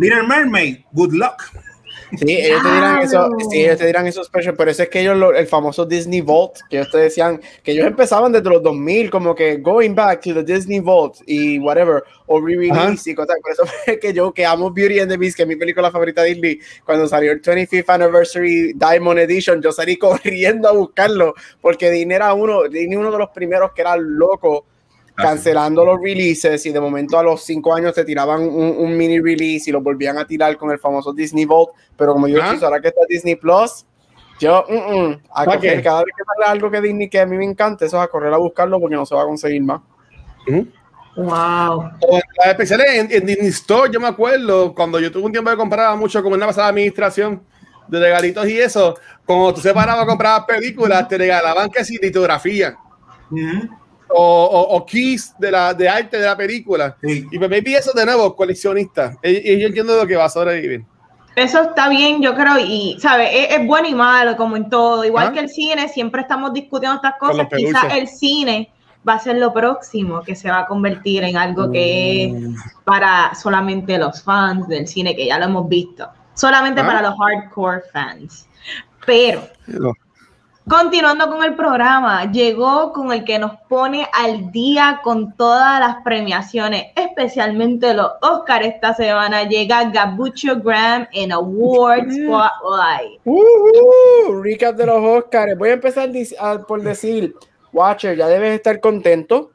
[0.00, 1.42] Little Mermaid, good luck.
[2.16, 5.00] Sí, ellos te dirán eso, sí, ellos te dirán eso special, pero eso es que
[5.00, 9.10] ellos, el famoso Disney Vault, que ellos te decían, que ellos empezaban desde los 2000,
[9.10, 13.36] como que going back to the Disney Vault y whatever, o re-release y cosas.
[13.42, 15.90] Por eso fue que yo, que amo Beauty and the Beast, que es mi película
[15.90, 21.34] favorita de Disney, cuando salió el 25th Anniversary Diamond Edition, yo salí corriendo a buscarlo,
[21.60, 24.64] porque Disney era uno, Disney uno de los primeros que era loco
[25.20, 29.70] cancelando los releases y de momento a los cinco años te tiraban un, mini release
[29.70, 32.80] y lo volvían a tirar con el famoso Disney Vault, pero como yo dije, ahora
[32.80, 33.86] que está Disney Plus,
[34.38, 37.44] yo mm, mm, a cada vez que sale algo que Disney que a mí me
[37.44, 39.80] encanta, eso es a correr a buscarlo porque no se va a conseguir más.
[41.16, 41.90] Wow.
[42.46, 46.22] especiales en, Disney Store, yo me acuerdo cuando yo tuve un tiempo que compraba mucho
[46.22, 47.42] como en la pasada administración
[47.88, 52.76] de regalitos y eso, cuando tú separabas comprabas películas, te regalaban que si litografía
[54.12, 56.96] o, o, keys de, la, de arte de la película.
[57.02, 59.16] Y pues me eso de nuevo, coleccionista.
[59.22, 60.84] Y, yo entiendo lo que va a sobrevivir.
[61.36, 65.04] Eso está bien, yo creo, y sabe, es, bueno y malo, como en todo.
[65.04, 65.32] Igual ah.
[65.32, 67.46] que el cine, siempre estamos discutiendo estas cosas.
[67.56, 68.70] Quizás el cine
[69.08, 72.54] va a ser lo próximo que se va a convertir en algo que es mm.
[72.84, 76.08] para solamente los fans del cine, que ya lo hemos visto.
[76.34, 76.86] Solamente ah.
[76.86, 78.48] para los hardcore fans.
[79.06, 79.42] Pero
[80.70, 85.96] Continuando con el programa, llegó con el que nos pone al día con todas las
[86.04, 89.48] premiaciones, especialmente los Oscars esta semana.
[89.48, 93.20] Llega Gabucho Graham en Awards Spotlight.
[93.24, 95.58] Uh, recap de los Oscars.
[95.58, 96.08] Voy a empezar
[96.68, 97.34] por decir,
[97.72, 99.50] Watcher, ya debes estar contento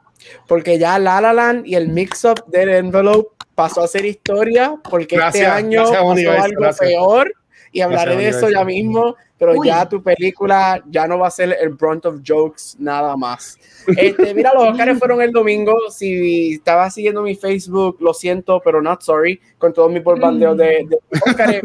[0.49, 5.15] porque ya La La Land y el mix-up del envelope pasó a ser historia porque
[5.15, 7.33] este año pasó algo peor
[7.75, 11.57] y hablaré de eso ya mismo, pero ya tu película ya no va a ser
[11.59, 13.59] el brunt of jokes nada más.
[13.97, 15.73] Este, mira, los Oscars fueron el domingo.
[15.89, 20.87] Si estaba siguiendo mi Facebook, lo siento, pero not sorry, con todos mis bombardeos de,
[20.87, 21.59] de Oscars.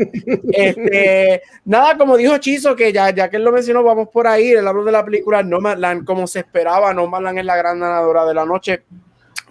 [0.53, 4.51] Este, nada, como dijo Chizo, que ya, ya que él lo mencionó, vamos por ahí.
[4.51, 8.35] El hablo de la película Nomadland, como se esperaba, Nomadland es la gran ganadora de
[8.35, 8.83] la noche.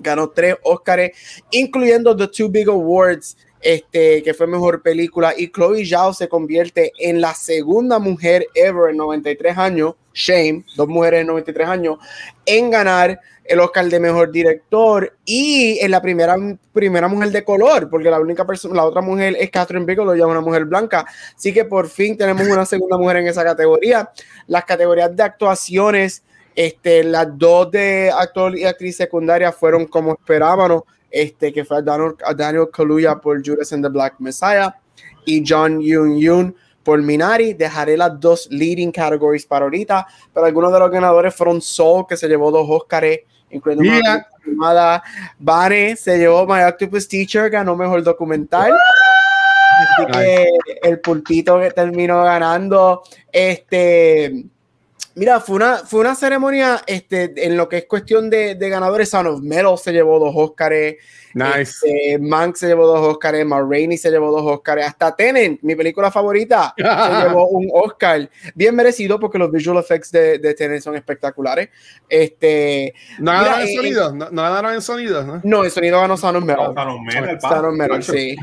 [0.02, 1.12] Ganó tres Oscars,
[1.52, 6.91] incluyendo The Two Big Awards este, que fue mejor película, y Chloe Zhao se convierte
[7.00, 11.98] en la segunda mujer ever en 93 años, Shame, dos mujeres en 93 años,
[12.45, 13.19] en ganar
[13.50, 16.36] el Oscar de mejor director y en la primera,
[16.72, 20.28] primera mujer de color, porque la única persona, la otra mujer es Catherine Bigelow, ya
[20.28, 21.06] una mujer blanca.
[21.36, 24.12] Así que por fin tenemos una segunda mujer en esa categoría.
[24.45, 26.24] Las categorías de actuaciones,
[26.56, 32.15] este, las dos de actor y actriz secundaria fueron como esperábamos este, que fue Daniel,
[32.36, 34.74] Daniel Kaluuya por Judas and the Black Messiah
[35.26, 37.54] y John Yoon Yoon por Minari.
[37.54, 42.17] Dejaré las dos leading categories para ahorita, pero algunos de los ganadores fueron Soul, que
[42.17, 43.19] se llevó dos Oscars,
[43.50, 44.02] incluyendo
[44.45, 45.04] una
[45.38, 48.72] Bane se llevó My Octopus Teacher, ganó mejor documental.
[49.80, 50.50] Así que
[50.84, 54.45] el pulpito que terminó ganando, este
[55.20, 59.10] Mira, fue una, fue una ceremonia este, en lo que es cuestión de, de ganadores.
[59.10, 60.96] Sound of Metal se llevó dos Oscars.
[61.34, 61.62] Nice.
[61.62, 65.76] Este, Mank se llevó dos Oscars, Ma Rainey se llevó dos Oscars, hasta Tenet, mi
[65.76, 66.84] película favorita, se
[67.28, 68.30] llevó un Oscar.
[68.56, 71.70] Bien merecido porque los visual effects de, de Tenet son espectaculares.
[72.08, 75.42] Este, no ganaron en eh, sonido, no, no, ganaron en sonido, ¿no?
[75.44, 76.74] No, en sonido ganó Sound of Metal.
[77.42, 78.36] Sound of Metal, sí.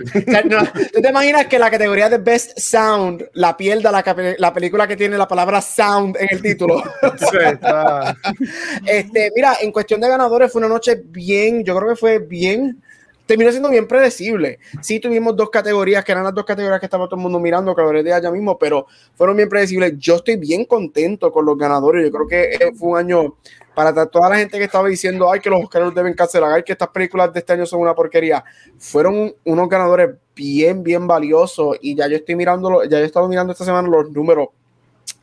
[0.93, 4.05] ¿Tú te imaginas que la categoría de Best Sound la pierda la,
[4.39, 6.83] la película que tiene la palabra sound en el título?
[7.19, 7.37] sí,
[8.87, 12.76] este, mira, en cuestión de ganadores fue una noche bien, yo creo que fue bien
[13.27, 14.59] terminó siendo bien predecible.
[14.81, 17.75] Sí tuvimos dos categorías, que eran las dos categorías que estaba todo el mundo mirando,
[17.75, 19.95] que lo de allá mismo, pero fueron bien predecibles.
[19.99, 22.05] Yo estoy bien contento con los ganadores.
[22.05, 23.35] Yo creo que eh, fue un año
[23.75, 26.73] para toda la gente que estaba diciendo, ay, que los Oscars deben cancelar, ay, que
[26.73, 28.43] estas películas de este año son una porquería.
[28.79, 33.53] Fueron unos ganadores bien, bien valiosos y ya yo estoy mirando, ya he estado mirando
[33.53, 34.49] esta semana los números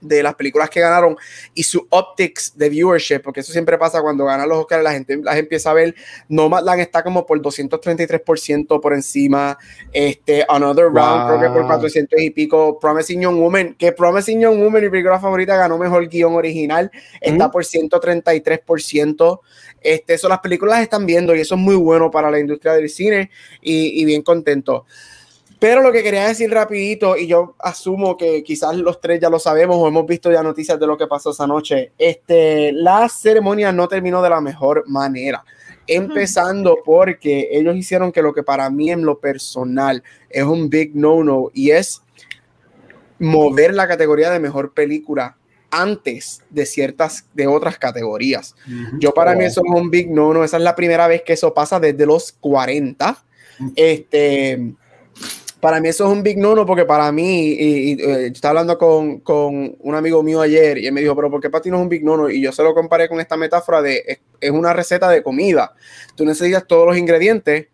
[0.04, 1.16] de las películas que ganaron
[1.54, 5.18] y su optics de viewership, porque eso siempre pasa cuando ganan los Oscars, la gente,
[5.18, 5.96] la gente empieza a ver,
[6.28, 9.58] Nomadland está como por 233% por encima,
[9.92, 14.60] este, Another Round creo que por 400 y pico, Promising Young Woman, que Promising Young
[14.60, 19.40] Woman, mi película favorita, ganó mejor guion original, está por 133%,
[19.82, 22.90] este, eso las películas están viendo y eso es muy bueno para la industria del
[22.90, 23.30] cine
[23.62, 24.86] y, y bien contento.
[25.64, 29.40] Pero lo que quería decir rapidito, y yo asumo que quizás los tres ya lo
[29.40, 33.72] sabemos o hemos visto ya noticias de lo que pasó esa noche, este, la ceremonia
[33.72, 35.46] no terminó de la mejor manera.
[35.88, 40.98] Empezando porque ellos hicieron que lo que para mí en lo personal es un big
[40.98, 42.02] no-no y es
[43.18, 45.38] mover la categoría de mejor película
[45.72, 48.54] antes de ciertas, de otras categorías.
[49.00, 51.54] Yo para mí eso es un big no-no, esa es la primera vez que eso
[51.54, 53.18] pasa desde los 40.
[53.78, 54.76] Este
[55.64, 59.20] para mí eso es un big no porque para mí, y, eh, estaba hablando con,
[59.20, 61.78] con, un amigo mío ayer y él me dijo, pero ¿por qué para ti no
[61.78, 64.74] es un big no Y yo se lo comparé con esta metáfora de, es, una
[64.74, 65.74] receta de comida.
[66.16, 67.68] Tú necesitas todos los ingredientes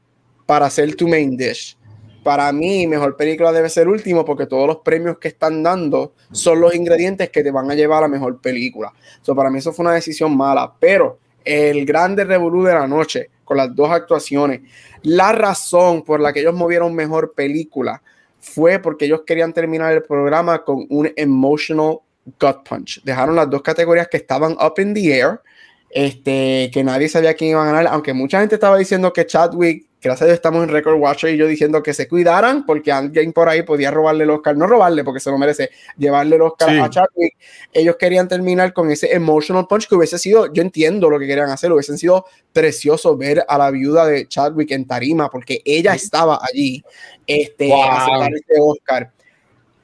[0.45, 1.79] para hacer tu main dish.
[2.23, 6.61] Para mí, mejor película debe ser último porque todos los premios que están dando son
[6.61, 8.93] los ingredientes que te van a llevar a la mejor película.
[9.23, 13.29] So, para mí eso fue una decisión mala, pero el grande revolú de la noche
[13.43, 14.61] con las dos actuaciones
[15.03, 18.01] la razón por la que ellos movieron mejor película
[18.39, 21.99] fue porque ellos querían terminar el programa con un emotional
[22.39, 23.01] gut punch.
[23.03, 25.41] Dejaron las dos categorías que estaban up in the air,
[25.89, 29.89] este, que nadie sabía quién iba a ganar, aunque mucha gente estaba diciendo que Chadwick
[30.01, 33.33] gracias a Dios estamos en Record Watcher y yo diciendo que se cuidaran porque alguien
[33.33, 36.69] por ahí podía robarle el Oscar, no robarle porque se lo merece, llevarle el Oscar
[36.79, 37.35] a Chadwick.
[37.73, 41.49] Ellos querían terminar con ese emotional punch que hubiese sido, yo entiendo lo que querían
[41.49, 46.39] hacer, hubiese sido precioso ver a la viuda de Chadwick en tarima porque ella estaba
[46.41, 46.81] allí
[47.27, 49.11] este, a aceptar ese Oscar.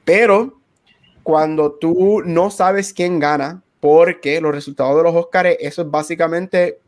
[0.04, 0.60] Pero
[1.22, 6.80] cuando tú no sabes quién gana, porque los resultados de los Oscars, eso es básicamente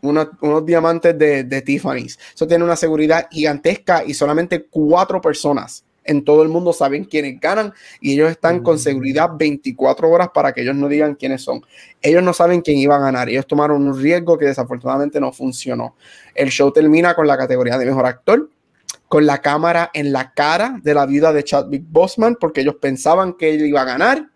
[0.00, 2.18] unos diamantes de, de Tiffany's.
[2.34, 7.38] Eso tiene una seguridad gigantesca y solamente cuatro personas en todo el mundo saben quiénes
[7.38, 11.60] ganan y ellos están con seguridad 24 horas para que ellos no digan quiénes son.
[12.00, 13.28] Ellos no saben quién iba a ganar.
[13.28, 15.94] Ellos tomaron un riesgo que desafortunadamente no funcionó.
[16.34, 18.48] El show termina con la categoría de mejor actor,
[19.08, 23.34] con la cámara en la cara de la viuda de Chadwick Boseman porque ellos pensaban
[23.34, 24.30] que él iba a ganar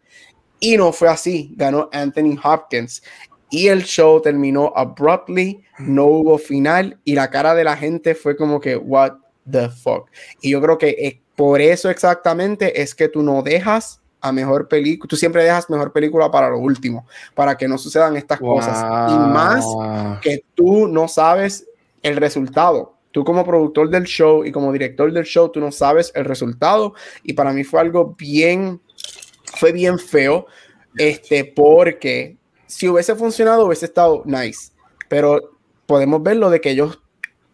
[0.61, 1.53] y no fue así.
[1.57, 3.03] Ganó Anthony Hopkins
[3.51, 8.37] y el show terminó abruptly, no hubo final y la cara de la gente fue
[8.37, 9.15] como que, what
[9.51, 10.09] the fuck.
[10.41, 15.09] Y yo creo que Por eso exactamente es que tú no dejas a mejor película,
[15.09, 18.79] tú siempre dejas mejor película para lo último, para que no sucedan estas cosas.
[19.11, 19.65] Y más
[20.21, 21.67] que tú no sabes
[22.03, 22.95] el resultado.
[23.13, 26.95] Tú como productor del show y como director del show, tú no sabes el resultado.
[27.25, 28.81] Y para mí fue algo bien,
[29.57, 30.47] fue bien feo,
[30.97, 32.37] este, porque
[32.67, 34.73] si hubiese funcionado hubiese estado nice.
[35.09, 37.01] Pero podemos verlo de que ellos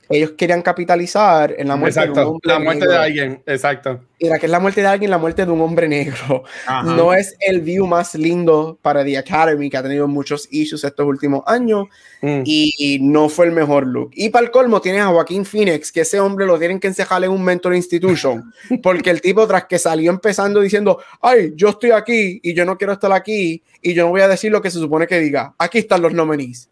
[0.08, 4.00] ellos querían capitalizar en la muerte, de, un la muerte de alguien, exacto.
[4.20, 6.44] Mira, que es la muerte de alguien, la muerte de un hombre negro.
[6.84, 11.06] No es el view más lindo para The Academy, que ha tenido muchos issues estos
[11.06, 11.86] últimos años,
[12.22, 12.42] mm.
[12.44, 14.10] y no fue el mejor look.
[14.14, 17.24] Y para el colmo tienes a Joaquín Phoenix, que ese hombre lo tienen que encejar
[17.24, 21.90] en un mentor institution, porque el tipo tras que salió empezando diciendo, ay, yo estoy
[21.90, 24.70] aquí y yo no quiero estar aquí, y yo no voy a decir lo que
[24.70, 26.70] se supone que diga, aquí están los nominees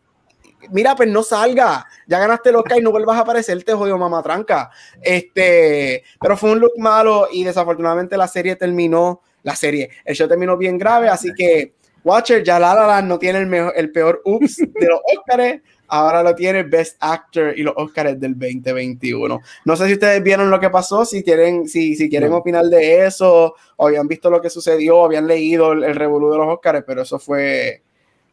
[0.70, 3.98] mira, pues no salga, ya ganaste el Oscar y no vuelvas a aparecer, te jodió
[3.98, 4.70] mamá tranca.
[5.00, 10.29] Este, pero fue un look malo y desafortunadamente la serie terminó, la serie, el show
[10.29, 11.74] terminó bien grave, así que
[12.05, 16.22] Watcher, ya La La no tiene el, mejor, el peor ups de los Oscars, ahora
[16.22, 19.40] lo tiene Best Actor y los Oscars del 2021.
[19.64, 23.07] No sé si ustedes vieron lo que pasó, si quieren, si, si quieren opinar de
[23.07, 26.48] eso, o habían visto lo que sucedió, o habían leído el, el revolú de los
[26.48, 27.83] Oscars, pero eso fue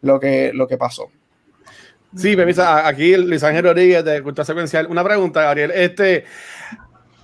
[0.01, 1.09] lo que, lo que pasó.
[2.15, 4.87] Sí, permisa, aquí Luis Ángel Rodríguez de Cultura Secuencial.
[4.87, 5.71] Una pregunta, Gabriel.
[5.71, 6.25] Este,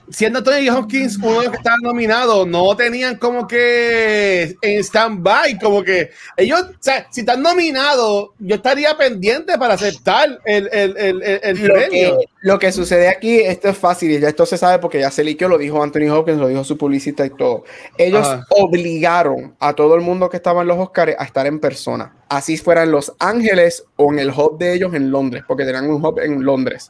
[0.10, 5.60] siendo Tony Hopkins uno de los que estaban nominados, no tenían como que en stand-by,
[5.60, 10.98] como que ellos, o sea, si están nominados, yo estaría pendiente para aceptar el, el,
[10.98, 12.20] el, el premio.
[12.20, 15.12] Que, lo que sucede aquí, esto es fácil y ya esto se sabe porque ya
[15.12, 17.66] se liqueó, lo dijo Anthony Hopkins, lo dijo su publicista y todo.
[17.98, 22.16] Ellos obligaron a todo el mundo que estaba en los Oscars a estar en persona.
[22.30, 25.90] Así fuera en Los Ángeles o en el hub de ellos en Londres, porque tenían
[25.90, 26.90] un hub en Londres.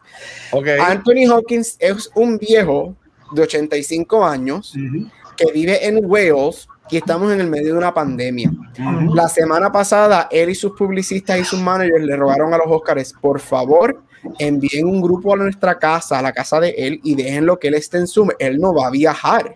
[0.51, 0.77] Okay.
[0.79, 2.95] Anthony Hopkins es un viejo
[3.31, 4.75] de 85 años
[5.35, 8.51] que vive en Wales y estamos en el medio de una pandemia.
[9.13, 13.13] La semana pasada, él y sus publicistas y sus managers le rogaron a los Oscars,
[13.19, 14.03] por favor,
[14.39, 17.67] envíen un grupo a nuestra casa, a la casa de él, y dejen lo que
[17.67, 18.29] él esté en Zoom.
[18.39, 19.55] Él no va a viajar.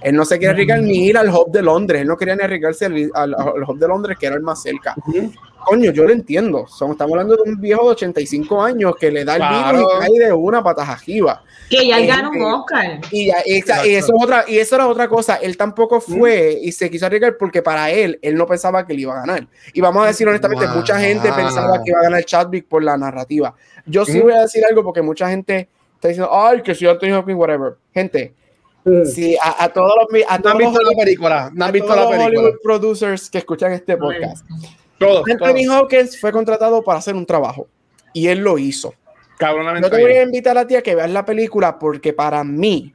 [0.00, 2.02] Él no se quiere arriesgar ni ir al hub de Londres.
[2.02, 4.94] Él no quería ni arriesgarse al, al, hub de Londres, que era el más cerca
[5.64, 6.66] coño, yo lo entiendo.
[6.66, 10.26] estamos hablando de un viejo de 85 años que le da el virus y cae
[10.26, 11.42] de una pataja jiba.
[11.68, 13.00] Que ya ganó un Oscar.
[13.10, 15.36] Y, eso otra, y eso era otra cosa.
[15.36, 19.02] Él tampoco fue y se quiso arriesgar porque para él, él no pensaba que le
[19.02, 19.46] iba a ganar.
[19.72, 22.96] Y vamos a decir honestamente, mucha gente pensaba que iba a ganar Chadwick por la
[22.96, 23.54] narrativa.
[23.86, 27.12] Yo sí voy a decir algo porque mucha gente está diciendo, ay, que si Anthony
[27.12, 27.76] Hopkins, whatever.
[27.94, 28.34] Gente,
[29.04, 32.08] Sí, a, todos los a todos no han visto la película, no han visto la
[32.08, 32.24] película.
[32.24, 34.44] Hollywood producers que escuchan este podcast.
[35.30, 37.68] Anthony Hawkins fue contratado para hacer un trabajo
[38.12, 38.94] y él lo hizo.
[39.80, 42.94] No te voy a invitar a ti a que veas la película porque para mí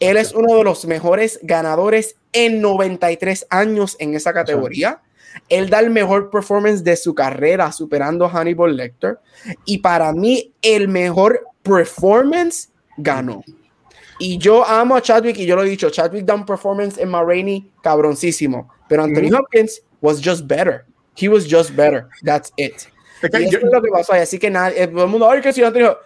[0.00, 5.00] él es uno de los mejores ganadores en 93 años en esa categoría.
[5.48, 9.18] Él da el mejor performance de su carrera superando a Hannibal Lecter
[9.64, 13.42] y para mí el mejor performance ganó.
[14.18, 17.08] Y yo amo a Chadwick y yo lo he dicho, Chadwick da un performance en
[17.08, 17.24] Ma
[17.82, 20.84] cabroncísimo, pero Anthony Hopkins was just better.
[21.18, 22.08] He was just better.
[22.22, 22.86] That's it.
[23.22, 24.12] y eso es lo que pasó.
[24.12, 25.98] Así que nada, todo el mundo, ay, que si no dijo,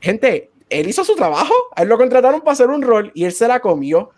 [0.00, 1.54] gente, él hizo su trabajo.
[1.76, 4.10] A él lo contrataron para hacer un rol y él se la comió.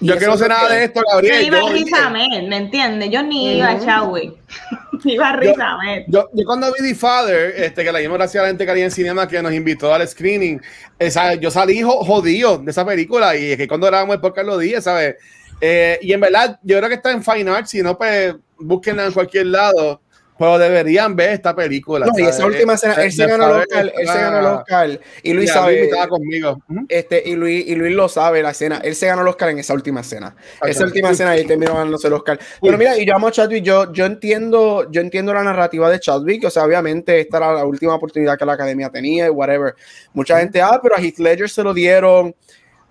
[0.00, 1.40] Yo que no sé nada de esto, Gabriel.
[1.40, 3.10] Yo iba a Rizamed, ¿me entiendes?
[3.10, 4.34] Yo ni iba a Chadwick.
[5.04, 6.04] iba a Rizamed.
[6.08, 8.70] Yo, yo, cuando vi The Father, este, que la dimos gracias a la gente que
[8.70, 10.60] había en cinema que nos invitó al screening,
[10.98, 14.58] esa, yo salí jodido de esa película y es que cuando grabamos el podcast lo
[14.58, 15.16] dije, ¿sabes?
[15.60, 19.06] Eh, y en verdad, yo creo que está en Fine Arts, si no, pues búsquenla
[19.06, 20.00] en cualquier lado.
[20.36, 22.06] Pero deberían ver esta película.
[22.06, 25.00] No, y esa última escena, él se ganó el Oscar, él se ganó el Oscar.
[25.22, 25.88] Y Luis sabe.
[26.08, 26.60] conmigo.
[26.88, 28.80] Este, y Luis, y Luis lo sabe, la escena.
[28.82, 30.34] Él se ganó el Oscar en esa última escena.
[30.62, 32.40] Esa última escena y él terminó ganándose el Oscar.
[32.60, 36.00] Pero mira, y yo amo a Chadwick, yo, yo entiendo, yo entiendo la narrativa de
[36.00, 36.44] Chadwick.
[36.44, 39.74] O sea, obviamente, esta era la última oportunidad que la academia tenía y whatever.
[40.14, 42.34] Mucha gente, ah, pero a Heath Ledger se lo dieron.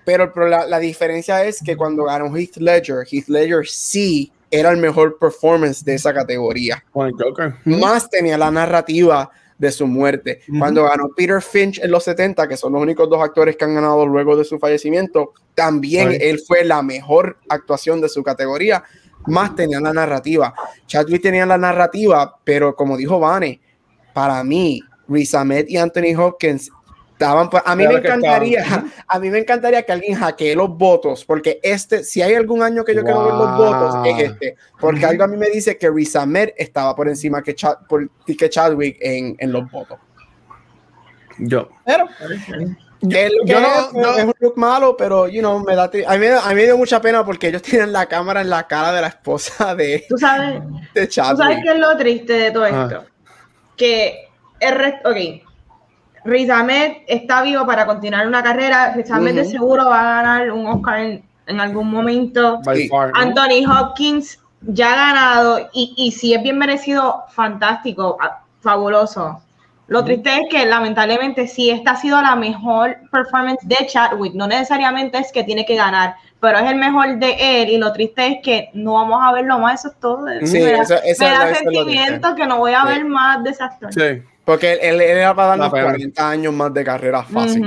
[0.06, 4.78] Pero, la, la diferencia es que cuando ganó Heath Ledger, Heath Ledger sí era el
[4.78, 6.84] mejor performance de esa categoría.
[7.66, 10.42] Más tenía la narrativa de su muerte.
[10.60, 13.74] Cuando ganó Peter Finch en los 70, que son los únicos dos actores que han
[13.74, 18.84] ganado luego de su fallecimiento, también él fue la mejor actuación de su categoría.
[19.26, 20.54] Más tenía la narrativa.
[20.86, 23.62] Chadwick tenía la narrativa, pero como dijo Vane,
[24.14, 26.70] para mí, Riz Ahmed y Anthony Hopkins
[27.20, 28.64] a mí me encantaría,
[29.08, 32.84] a mí me encantaría que alguien hackee los votos, porque este, si hay algún año
[32.84, 35.90] que yo quiero ver los votos, es este, porque algo a mí me dice que
[35.90, 40.00] Riz Ahmed estaba por encima que, que Chadwick en, en los votos.
[41.38, 41.70] Yo.
[41.86, 42.08] Pero,
[43.02, 46.56] Yo, no, es, un look malo, pero, you know, me da, a, mí, a mí
[46.56, 49.76] me dio mucha pena porque ellos tienen la cámara en la cara de la esposa
[49.76, 50.62] de, ¿Tú sabes,
[50.94, 52.88] ¿tú sabes qué es lo triste de todo ah.
[52.90, 53.06] esto?
[53.76, 54.30] Que
[54.62, 55.18] el resto, ok,
[56.26, 60.52] Riz Ahmed está vivo para continuar una carrera, Riz Ahmed de seguro va a ganar
[60.52, 62.62] un Oscar en, algún momento.
[63.14, 68.18] Anthony Hopkins ya ha ganado y, y si es bien merecido, fantástico,
[68.62, 69.42] fabuloso.
[69.88, 74.34] Lo triste es que lamentablemente sí, esta ha sido la mejor performance de Chadwick.
[74.34, 77.70] No necesariamente es que tiene que ganar, pero es el mejor de él.
[77.70, 79.82] Y lo triste es que no vamos a verlo más.
[79.82, 80.26] Eso es todo.
[80.46, 83.94] Sí, me da, sentimiento que no voy a ver más de ese actor.
[83.94, 84.24] Sí.
[84.46, 87.64] Porque él, era para darnos 40 años más de carrera fácil.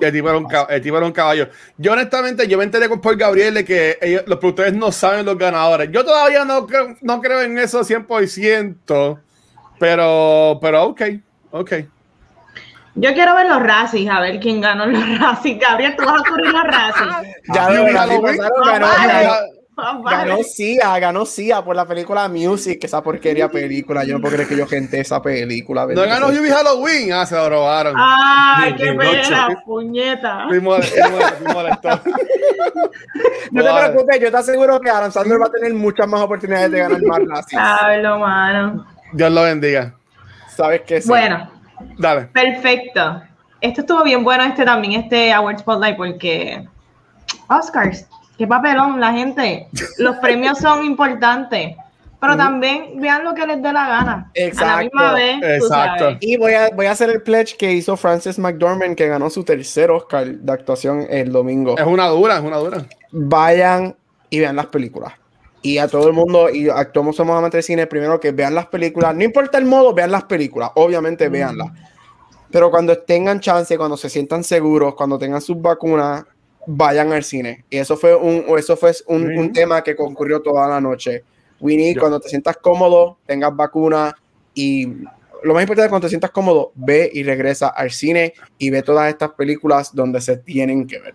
[0.00, 1.48] el, tipo era un, el, tipo era un, caballo.
[1.76, 5.26] Yo, honestamente, yo me enteré con Paul Gabriel de que ellos, los productores no saben
[5.26, 5.90] los ganadores.
[5.90, 6.68] Yo todavía no,
[7.00, 9.18] no creo en eso 100%.
[9.80, 11.02] Pero, pero ok.
[11.50, 11.72] Ok.
[12.94, 15.58] Yo quiero ver los Razzies, a ver quién ganó los Razzies.
[15.58, 17.36] Gabriel, tú vas a cubrir los Razzies.
[17.54, 17.84] ya lo
[19.76, 24.04] ganó, ganó, ganó Sia, ganó Sia por la película Music, esa porquería película.
[24.04, 25.86] Yo no puedo creer que yo gente esa película.
[25.86, 27.94] No ganó Yubi Halloween, ah, se lo robaron.
[27.96, 30.46] Ay, qué pena, puñeta.
[33.50, 36.70] no te preocupes, yo te aseguro que Adam Sandler va a tener muchas más oportunidades
[36.70, 37.60] de ganar más Razzies.
[37.62, 38.86] Ay, lo mano.
[39.12, 39.94] Dios lo bendiga.
[40.48, 41.08] Sabes que sí.
[41.08, 41.50] Bueno,
[41.98, 42.26] Dale.
[42.26, 43.22] perfecto.
[43.60, 46.66] Esto estuvo bien bueno, este también, este Award Spotlight, porque
[47.48, 48.06] Oscars,
[48.40, 49.68] qué papelón, la gente.
[49.98, 51.76] Los premios son importantes.
[52.18, 54.30] Pero también vean lo que les dé la gana.
[54.32, 54.64] Exacto.
[54.64, 55.62] A la misma vez.
[55.62, 56.16] Exacto.
[56.20, 59.44] Y voy a, voy a hacer el pledge que hizo Frances McDormand, que ganó su
[59.44, 61.76] tercer Oscar de actuación el domingo.
[61.76, 62.86] Es una dura, es una dura.
[63.10, 63.94] Vayan
[64.30, 65.12] y vean las películas
[65.62, 68.68] y a todo el mundo, y actuamos somos amantes de cine, primero que vean las
[68.68, 71.32] películas, no importa el modo, vean las películas, obviamente mm.
[71.32, 71.68] veanlas.
[72.50, 76.24] Pero cuando tengan chance, cuando se sientan seguros, cuando tengan sus vacunas,
[76.66, 77.64] vayan al cine.
[77.70, 81.24] Y eso fue un, eso fue un, un tema que concurrió toda la noche.
[81.60, 84.16] Winnie, cuando te sientas cómodo, tengas vacuna
[84.54, 84.86] y
[85.42, 88.82] lo más importante es cuando te sientas cómodo, ve y regresa al cine y ve
[88.82, 91.14] todas estas películas donde se tienen que ver.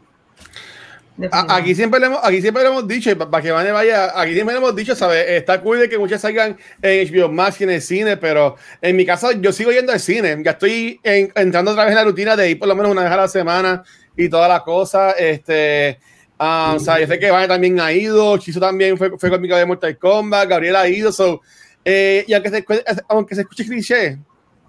[1.32, 4.54] Aquí siempre, le hemos, aquí siempre le hemos dicho, para que Vane vaya, aquí siempre
[4.54, 5.26] le hemos dicho, ¿sabes?
[5.30, 8.98] Está cool de que muchas salgan en HBO Max y en el cine, pero en
[8.98, 10.38] mi caso yo sigo yendo al cine.
[10.44, 13.12] Ya estoy entrando otra vez en la rutina de ir por lo menos una vez
[13.12, 13.84] a la semana
[14.16, 15.12] y toda la cosa.
[15.12, 16.00] Este,
[16.40, 19.56] um, o sea, yo sé que Vane también ha ido, Chizo también fue, fue conmigo
[19.56, 21.42] de Mortal Kombat, Gabriel ha ido, so,
[21.84, 22.66] eh, y aunque se,
[23.08, 24.18] aunque se escuche cliché,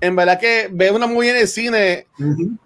[0.01, 2.07] en verdad que ver una movie en el cine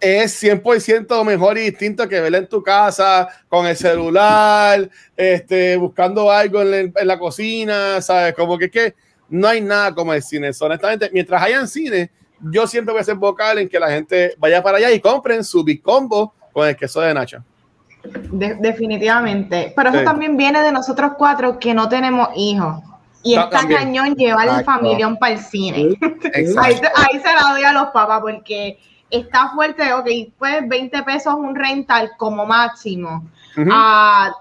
[0.00, 6.30] es 100% mejor y distinto que verla en tu casa, con el celular, este, buscando
[6.30, 8.34] algo en, la cocina, ¿sabes?
[8.34, 8.94] Como que, que
[9.28, 10.50] no hay nada como el cine.
[10.60, 12.10] honestamente, mientras hayan cine,
[12.40, 15.44] yo siempre voy a ser vocal en que la gente vaya para allá y compren
[15.44, 17.42] su Big Combo con el queso de Nacho.
[18.02, 19.72] definitivamente.
[19.76, 22.82] Pero eso también viene de nosotros cuatro que no tenemos hijos.
[23.22, 25.98] Y está cañón llevar el familión para el cine.
[26.58, 28.78] ahí, se la doy a los papás porque
[29.10, 33.28] está fuerte, ok, pues 20 pesos un rental como máximo.
[33.70, 34.32] A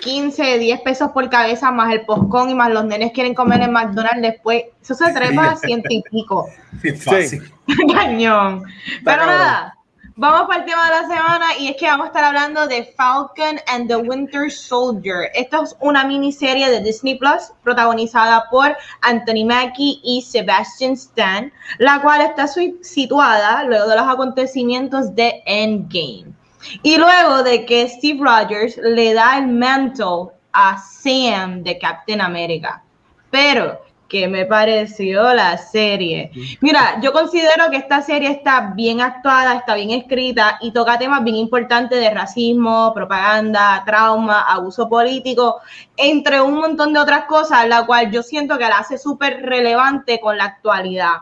[0.00, 3.72] 15, 10 pesos por cabeza más el postcón y más los nenes quieren comer en
[3.72, 4.64] McDonald's después.
[4.82, 6.48] Eso se trepa a ciento y pico.
[6.80, 7.40] Sí.
[7.92, 8.62] Cañón.
[9.04, 9.76] Pero nada,
[10.20, 12.92] Vamos para el tema de la semana y es que vamos a estar hablando de
[12.96, 15.30] Falcon and the Winter Soldier.
[15.32, 22.02] Esta es una miniserie de Disney Plus protagonizada por Anthony Mackie y Sebastian Stan, la
[22.02, 26.34] cual está situada luego de los acontecimientos de Endgame.
[26.82, 32.82] Y luego de que Steve Rogers le da el mantle a Sam de Captain America.
[33.30, 36.30] Pero que me pareció la serie.
[36.60, 41.22] Mira, yo considero que esta serie está bien actuada, está bien escrita y toca temas
[41.22, 45.60] bien importantes de racismo, propaganda, trauma, abuso político,
[45.96, 50.18] entre un montón de otras cosas, la cual yo siento que la hace súper relevante
[50.20, 51.16] con la actualidad.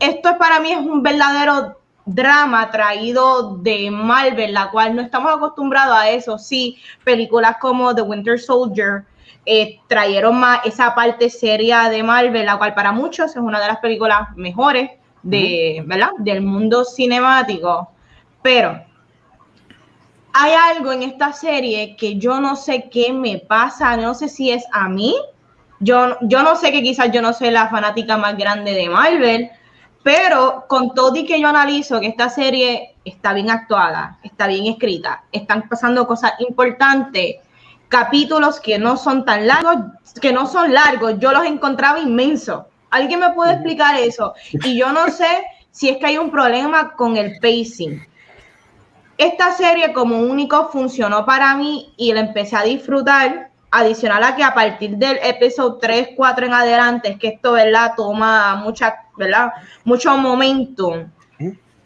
[0.00, 5.96] Esto para mí es un verdadero drama traído de Marvel, la cual no estamos acostumbrados
[5.96, 6.38] a eso.
[6.38, 9.04] Sí, películas como The Winter Soldier,
[9.50, 13.66] eh, trajeron más esa parte seria de Marvel, la cual para muchos es una de
[13.66, 14.90] las películas mejores
[15.22, 16.10] de, ¿verdad?
[16.18, 17.90] del mundo cinemático.
[18.42, 18.78] Pero
[20.34, 24.50] hay algo en esta serie que yo no sé qué me pasa, no sé si
[24.50, 25.16] es a mí,
[25.80, 29.50] yo, yo no sé que quizás yo no soy la fanática más grande de Marvel,
[30.02, 34.66] pero con todo y que yo analizo que esta serie está bien actuada, está bien
[34.66, 37.36] escrita, están pasando cosas importantes,
[37.88, 39.76] capítulos que no son tan largos,
[40.20, 42.64] que no son largos, yo los encontraba inmensos.
[42.90, 44.34] ¿Alguien me puede explicar eso?
[44.64, 48.06] Y yo no sé si es que hay un problema con el pacing.
[49.16, 53.50] esta serie como único funcionó para mí y la empecé a disfrutar.
[53.70, 57.92] Adicional a que a partir del episodio 3, 4 en adelante, es que esto, ¿verdad?
[57.96, 59.52] Toma mucha, ¿verdad?
[59.84, 61.10] Mucho momentum.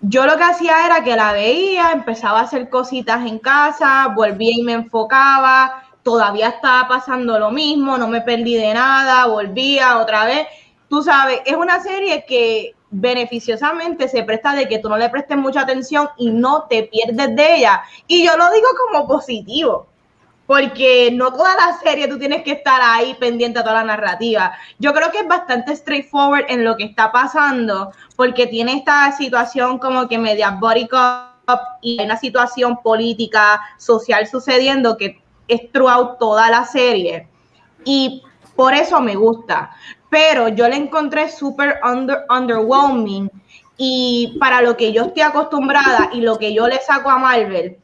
[0.00, 4.52] Yo lo que hacía era que la veía, empezaba a hacer cositas en casa, volvía
[4.56, 10.24] y me enfocaba, todavía estaba pasando lo mismo, no me perdí de nada, volvía otra
[10.24, 10.46] vez.
[10.88, 15.38] Tú sabes, es una serie que beneficiosamente se presta de que tú no le prestes
[15.38, 17.82] mucha atención y no te pierdes de ella.
[18.06, 19.86] Y yo lo digo como positivo,
[20.46, 24.52] porque no toda la serie tú tienes que estar ahí pendiente a toda la narrativa.
[24.78, 29.78] Yo creo que es bastante straightforward en lo que está pasando, porque tiene esta situación
[29.78, 30.88] como que media body
[31.80, 35.21] y una situación política, social sucediendo que
[35.52, 37.28] es throughout toda la serie.
[37.84, 38.22] Y
[38.54, 39.70] por eso me gusta
[40.12, 43.30] pero yo la encontré súper underwhelming
[43.78, 47.78] y para lo que yo estoy acostumbrada y lo que yo le saco a Marvel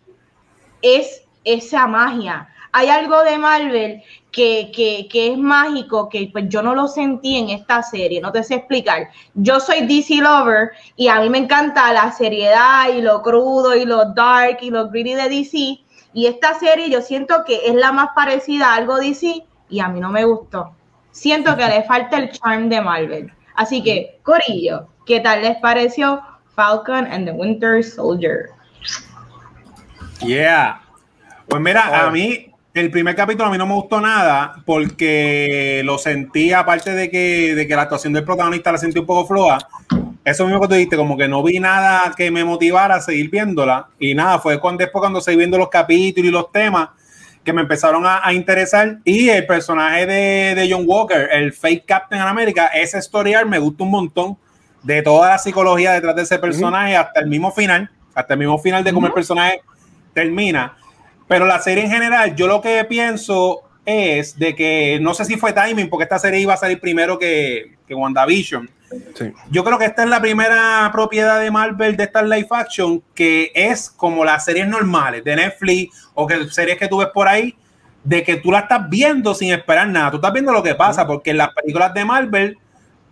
[0.82, 2.46] es esa magia.
[2.72, 7.82] Hay algo de Marvel que, es mágico, que pues yo no lo sentí en esta
[7.82, 9.08] serie, no te sé explicar.
[9.32, 13.86] Yo soy DC Lover y a mí me encanta la seriedad y lo crudo y
[13.86, 15.87] lo dark y lo gritty de DC.
[16.12, 19.88] Y esta serie yo siento que es la más parecida a algo DC y a
[19.88, 20.74] mí no me gustó
[21.18, 23.32] siento que le falta el charm de Marvel.
[23.54, 26.22] Así que, Corillo, ¿qué tal les pareció
[26.54, 28.50] Falcon and the Winter Soldier?
[30.20, 30.80] Yeah.
[31.48, 35.98] Pues mira, a mí el primer capítulo a mí no me gustó nada porque lo
[35.98, 39.58] sentí, aparte de que, de que la actuación del protagonista la sentí un poco floja.
[40.28, 43.30] Eso mismo que tú dijiste, como que no vi nada que me motivara a seguir
[43.30, 43.88] viéndola.
[43.98, 46.90] Y nada, fue cuando, después cuando seguí viendo los capítulos y los temas
[47.42, 48.98] que me empezaron a, interesar.
[49.04, 53.90] Y el personaje de, John Walker, el fake Captain America, ese story me gusta un
[53.90, 54.36] montón
[54.82, 58.58] de toda la psicología detrás de ese personaje hasta el mismo final, hasta el mismo
[58.58, 59.62] final de cómo el personaje
[60.12, 60.76] termina.
[61.26, 65.38] Pero la serie en general, yo lo que pienso es de que no sé si
[65.38, 68.68] fue timing, porque esta serie iba a salir primero que, que WandaVision.
[69.50, 73.50] Yo creo que esta es la primera propiedad de Marvel de esta live action que
[73.54, 77.54] es como las series normales de Netflix o que series que tú ves por ahí,
[78.04, 80.10] de que tú la estás viendo sin esperar nada.
[80.10, 82.58] Tú estás viendo lo que pasa, porque en las películas de Marvel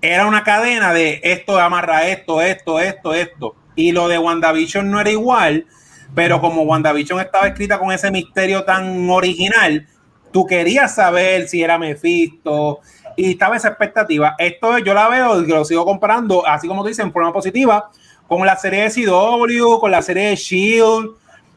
[0.01, 3.55] era una cadena de esto amarra esto, esto, esto, esto.
[3.75, 5.67] Y lo de WandaVision no era igual,
[6.15, 9.87] pero como WandaVision estaba escrita con ese misterio tan original,
[10.33, 12.81] tú querías saber si era Mephisto,
[13.17, 14.35] y estaba esa expectativa.
[14.39, 17.91] Esto yo la veo y lo sigo comparando, así como tú dices, en forma positiva,
[18.29, 21.11] con la serie de CW, con la serie de Shield,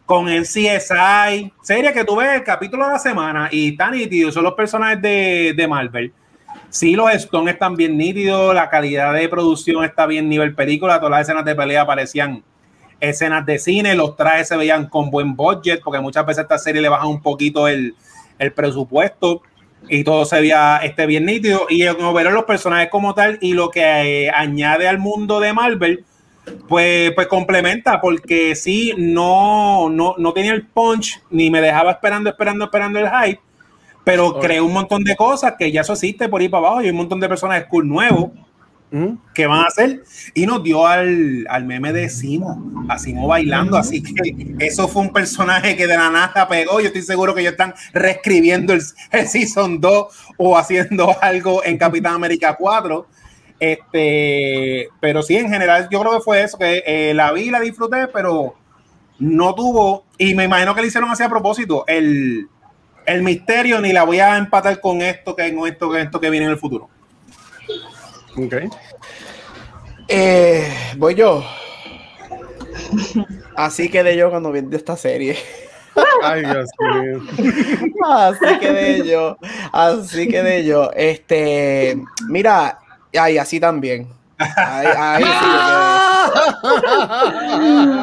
[0.05, 4.33] con el CSI, serie que tú ves el capítulo de la semana y están nítidos,
[4.33, 6.13] son los personajes de, de Marvel.
[6.69, 11.11] Sí, los Stones están bien nítidos, la calidad de producción está bien nivel película, todas
[11.11, 12.43] las escenas de pelea parecían
[12.99, 16.81] escenas de cine, los trajes se veían con buen budget, porque muchas veces esta serie
[16.81, 17.95] le bajan un poquito el,
[18.39, 19.41] el presupuesto
[19.87, 21.67] y todo se veía este bien nítido.
[21.69, 23.81] Y ver los personajes como tal y lo que
[24.25, 26.05] eh, añade al mundo de Marvel
[26.67, 32.29] pues, pues complementa porque sí no, no, no tenía el punch ni me dejaba esperando
[32.29, 33.41] esperando esperando el hype
[34.03, 36.85] pero creó un montón de cosas que ya eso existe por ahí para abajo y
[36.85, 38.31] hay un montón de personajes cool nuevos
[39.35, 43.77] que van a hacer y nos dio al, al meme de Simo, a Simo bailando,
[43.77, 47.41] así que eso fue un personaje que de la nada pegó, yo estoy seguro que
[47.41, 48.81] ellos están reescribiendo el,
[49.11, 53.07] el Season 2 o haciendo algo en Capitán América 4,
[53.59, 57.59] este, pero sí, en general yo creo que fue eso, que eh, la vi, la
[57.59, 58.55] disfruté, pero
[59.19, 62.47] no tuvo, y me imagino que le hicieron así a propósito, el,
[63.05, 66.47] el misterio, ni la voy a empatar con esto, que con esto, esto que viene
[66.47, 66.89] en el futuro.
[68.45, 68.53] Ok.
[70.07, 71.43] Eh, voy yo.
[73.55, 75.37] Así quedé yo cuando vi esta serie.
[76.23, 77.21] Ay, Dios mío.
[78.07, 79.37] Así quedé yo.
[79.73, 80.91] Así quedé yo.
[80.95, 82.79] Este, mira,
[83.19, 84.07] ay, así también.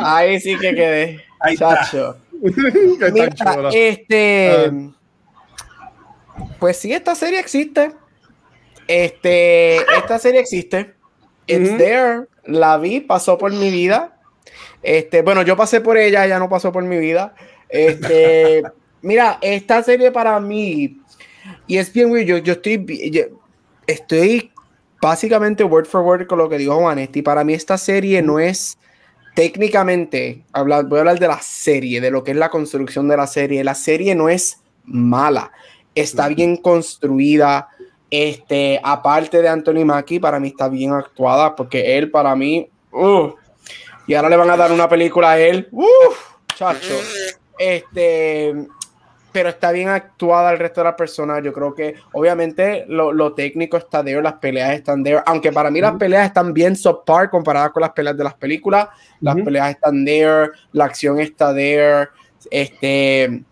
[0.04, 1.24] Ahí, sí que quedé.
[1.40, 1.56] Ahí sí que quedé.
[1.56, 2.18] Chacho.
[2.42, 4.70] Mira, este.
[6.58, 7.92] Pues sí, esta serie existe.
[8.88, 10.94] Este, esta serie existe.
[11.46, 12.26] It's there.
[12.44, 14.18] La vi, pasó por mi vida.
[14.82, 17.34] Este, bueno, yo pasé por ella, ella no pasó por mi vida.
[17.68, 18.62] Este,
[19.02, 21.00] mira, esta serie para mí,
[21.66, 23.30] y es bien weird, yo, estoy,
[23.86, 24.52] estoy
[25.00, 27.22] básicamente word for word con lo que dijo Juanetti.
[27.22, 28.78] Para mí esta serie no es
[29.34, 33.16] técnicamente, hablar, voy a hablar de la serie, de lo que es la construcción de
[33.16, 33.64] la serie.
[33.64, 35.52] La serie no es mala,
[35.94, 37.68] está bien construida,
[38.10, 43.30] este, aparte de Anthony Mackie, para mí está bien actuada, porque él para mí, uh,
[44.06, 45.84] y ahora le van a dar una película a él, uh,
[46.54, 46.94] chacho.
[47.58, 48.54] Este,
[49.32, 51.42] pero está bien actuada el resto de las personas.
[51.42, 55.22] Yo creo que obviamente lo, lo técnico está there, las peleas están there.
[55.26, 58.88] Aunque para mí las peleas están bien subpar comparadas con las peleas de las películas.
[59.20, 62.08] Las peleas están there, la acción está there.
[62.50, 63.42] Este,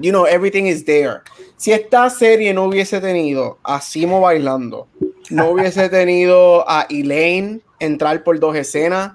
[0.00, 1.22] you know, everything is there.
[1.56, 4.88] Si esta serie no hubiese tenido a Simo bailando,
[5.30, 9.12] no hubiese tenido a Elaine entrar por dos escenas,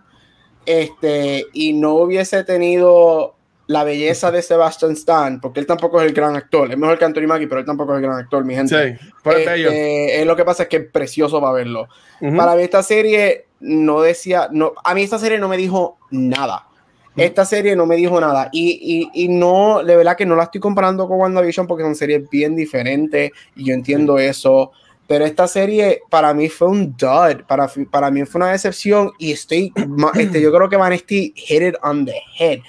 [0.66, 3.36] este, y no hubiese tenido
[3.68, 7.06] la belleza de Sebastian Stan, porque él tampoco es el gran actor, es mejor que
[7.06, 9.00] Anthony Mackie, pero él tampoco es el gran actor, mi gente.
[9.00, 11.88] Sí, este, es lo que pasa es que es precioso para verlo.
[12.36, 16.68] Para mí esta serie no decía, no, a mí esta serie no me dijo nada.
[17.16, 20.44] Esta serie no me dijo nada y, y, y, no, de verdad que no la
[20.44, 24.72] estoy comparando con WandaVision porque son series bien diferentes y yo entiendo eso,
[25.08, 29.32] pero esta serie para mí fue un dud, para, para mí fue una decepción y
[29.32, 29.72] estoy,
[30.16, 32.60] este, yo creo que Vanesti hit it on the head.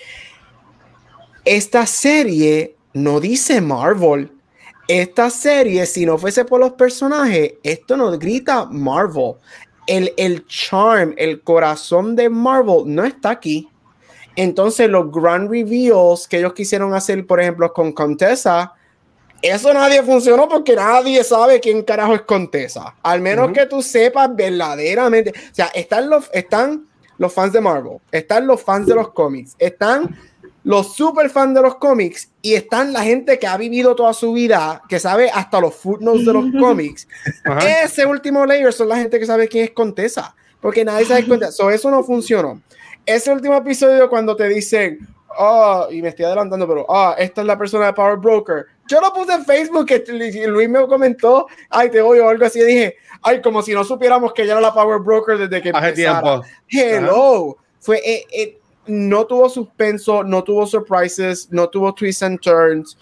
[1.45, 4.33] Esta serie no dice Marvel.
[4.89, 9.35] Esta serie, si no fuese por los personajes, esto no grita Marvel.
[9.87, 13.69] El, el charm, el corazón de Marvel no está aquí
[14.37, 18.75] entonces, los grand reveals que ellos quisieron hacer, por ejemplo, con Contessa,
[19.41, 22.95] eso nadie funcionó porque nadie sabe quién carajo es Contessa.
[23.03, 25.31] Al menos que tú sepas verdaderamente.
[25.31, 29.55] O sea, están los, están los fans de Marvel, están los fans de los cómics,
[29.59, 30.15] están
[30.65, 34.33] los super fans de los cómics y están la gente que ha vivido toda su
[34.33, 37.09] vida, que sabe hasta los footnotes de los cómics.
[37.85, 41.53] Ese último layer son la gente que sabe quién es Contessa, porque nadie sabe cuenta.
[41.53, 42.61] So, eso no funcionó
[43.07, 44.99] ese último episodio cuando te dicen,
[45.39, 48.67] oh, y me estoy adelantando, pero, ah, esta es la persona de Power Broker.
[48.89, 50.05] Yo lo puse en Facebook, que
[50.47, 53.85] Luis me comentó, ay, te odio o algo así, y dije, ay, como si no
[53.85, 56.43] supiéramos que ella era la Power Broker desde que Hace tiempo.
[56.69, 57.57] Hello.
[57.79, 62.99] Fue, eh, eh, no tuvo suspenso, no tuvo surprises, no tuvo twists and turns.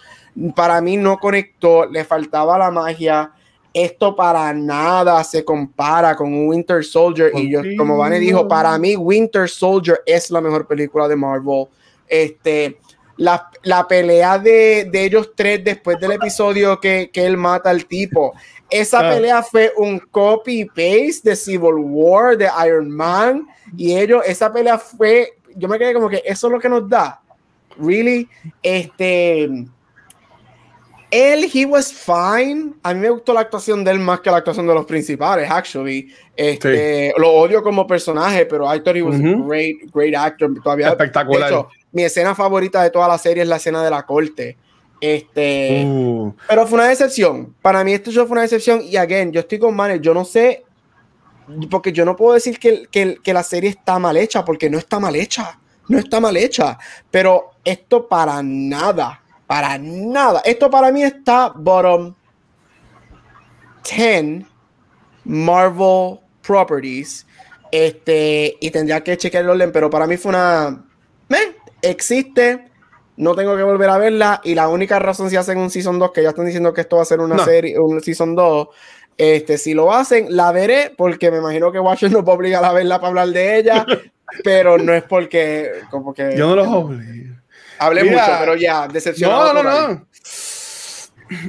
[0.55, 3.31] Para mí no conectó, le faltaba la magia
[3.75, 7.29] esto para nada se compara con Winter Soldier.
[7.35, 11.67] Y yo, como Vane dijo, para mí Winter Soldier es la mejor película de Marvel.
[12.07, 12.77] Este,
[13.17, 17.85] la, la pelea de, de, ellos tres después del episodio que, que él mata al
[17.85, 18.33] tipo.
[18.69, 19.13] Esa ah.
[19.13, 23.45] pelea fue un copy-paste de Civil War, de Iron Man.
[23.75, 26.87] Y ellos, esa pelea fue, yo me quedé como que eso es lo que nos
[26.87, 27.19] da.
[27.77, 28.29] Really,
[28.63, 29.67] este
[31.15, 32.73] él, he was fine.
[32.83, 35.49] A mí me gustó la actuación de él más que la actuación de los principales,
[35.49, 36.13] actually.
[36.35, 40.53] Este, Lo odio como personaje, pero I thought he was a great, great actor.
[40.61, 41.49] Todavía, Espectacular.
[41.49, 44.57] De hecho, mi escena favorita de toda la serie es la escena de la corte.
[44.99, 46.33] Este, uh.
[46.49, 47.55] Pero fue una decepción.
[47.61, 48.81] Para mí esto fue una decepción.
[48.83, 50.01] Y again, yo estoy con Manel.
[50.01, 50.65] Yo no sé,
[51.71, 54.77] porque yo no puedo decir que, que, que la serie está mal hecha, porque no
[54.77, 55.59] está mal hecha.
[55.87, 56.77] No está mal hecha.
[57.09, 60.41] Pero esto para nada para nada.
[60.45, 62.13] Esto para mí está bottom
[63.83, 64.45] 10
[65.25, 67.25] Marvel Properties.
[67.71, 70.85] Este, y tendría que chequear el orden, pero para mí fue una.
[71.81, 72.71] Existe.
[73.17, 74.41] No tengo que volver a verla.
[74.43, 76.97] Y la única razón si hacen un Season 2, que ya están diciendo que esto
[76.97, 78.67] va a ser una serie, un Season 2.
[79.17, 82.73] Este, si lo hacen, la veré, porque me imagino que Watcher no puede obligar a
[82.73, 83.85] verla para hablar de ella.
[84.43, 85.71] pero no es porque.
[85.89, 87.34] Como que, Yo no los obligo.
[87.79, 89.53] Hablé mucho, pero ya, decepcionado.
[89.53, 90.07] No, no, no.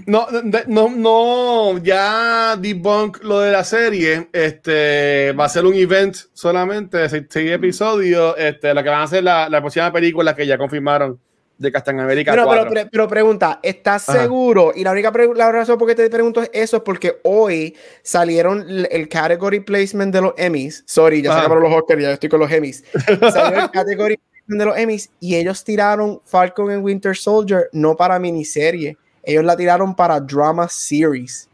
[0.06, 0.26] No,
[0.66, 4.28] no, no, ya debunk lo de la serie.
[4.32, 8.34] Este va a ser un event solamente de seis, episodios.
[8.38, 11.20] Este, la que van a hacer la, la próxima película que ya confirmaron
[11.58, 12.32] de Captain America.
[12.32, 14.72] Pero, pero, pero, pregunta, ¿estás seguro?
[14.74, 18.66] Y la única la razón por qué te pregunto es eso es porque hoy salieron
[18.90, 20.84] el, category placement de los Emmys.
[20.86, 22.84] Sorry, ya se acabaron los Oscars, ya estoy con los Emmys.
[23.32, 28.18] Salió el category de los Emmys y ellos tiraron Falcon and Winter Soldier no para
[28.18, 31.48] miniserie, ellos la tiraron para drama series.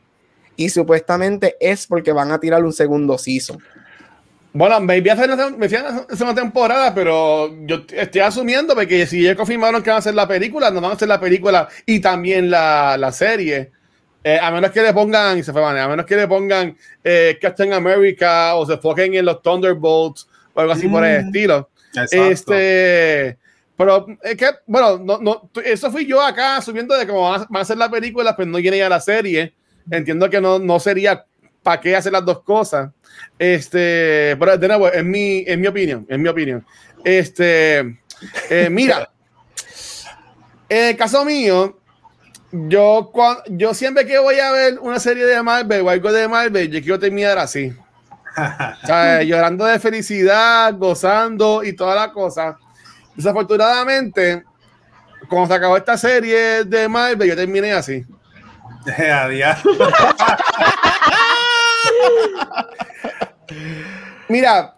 [0.57, 3.59] Y supuestamente es porque van a tirar un segundo season.
[4.55, 9.89] Bueno, me a hacer una temporada, pero yo estoy asumiendo que si ya confirmaron que
[9.89, 13.13] van a hacer la película, no van a hacer la película y también la, la
[13.13, 13.71] serie.
[14.23, 17.39] Eh, a menos que le pongan, y se fue, a menos que le pongan eh,
[17.41, 21.33] Captain America o se enfoquen en los Thunderbolts o algo así por el mm.
[22.11, 23.39] Este,
[23.77, 27.61] pero es que, bueno, no, no, eso fui yo acá subiendo de cómo van a,
[27.61, 29.55] hacer la película, pero no viene ya la serie.
[29.91, 31.25] Entiendo que no, no sería
[31.63, 32.91] para qué hacer las dos cosas.
[33.39, 36.65] Este, pero de nuevo, mi, en mi opinión, en mi opinión.
[37.05, 37.99] Este,
[38.49, 39.11] eh, mira,
[40.69, 41.79] en el caso mío,
[42.53, 46.29] yo, cuando, yo siempre que voy a ver una serie de Marvel o algo de
[46.29, 47.73] Marvel, yo quiero terminar así.
[49.25, 52.57] llorando de felicidad, gozando y toda la cosa.
[53.15, 54.45] Desafortunadamente,
[55.29, 58.05] cuando se acabó esta serie de Marvel, yo terminé así.
[58.99, 59.59] Adiós.
[64.29, 64.75] Mira,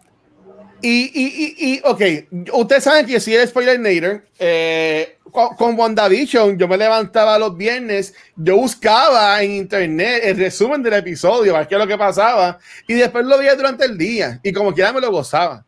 [0.87, 4.23] y, y, y, y, ok, ustedes saben que soy el spoiler nader.
[4.37, 10.83] Eh, con, con, WandaVision, yo me levantaba los viernes, yo buscaba en internet el resumen
[10.83, 14.39] del episodio, para qué es lo que pasaba, y después lo veía durante el día,
[14.43, 15.65] y como quiera me lo gozaba.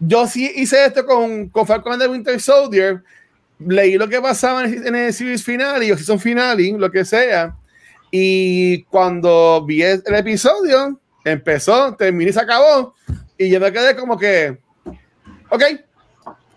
[0.00, 3.04] Yo sí hice esto con, con Falcon and Winter Soldier,
[3.60, 7.04] leí lo que pasaba en, en el series final y o season finale, lo que
[7.04, 7.54] sea,
[8.10, 12.94] y cuando vi el episodio, empezó, terminó y se acabó,
[13.40, 14.58] y yo me quedé como que,
[15.48, 15.62] ok,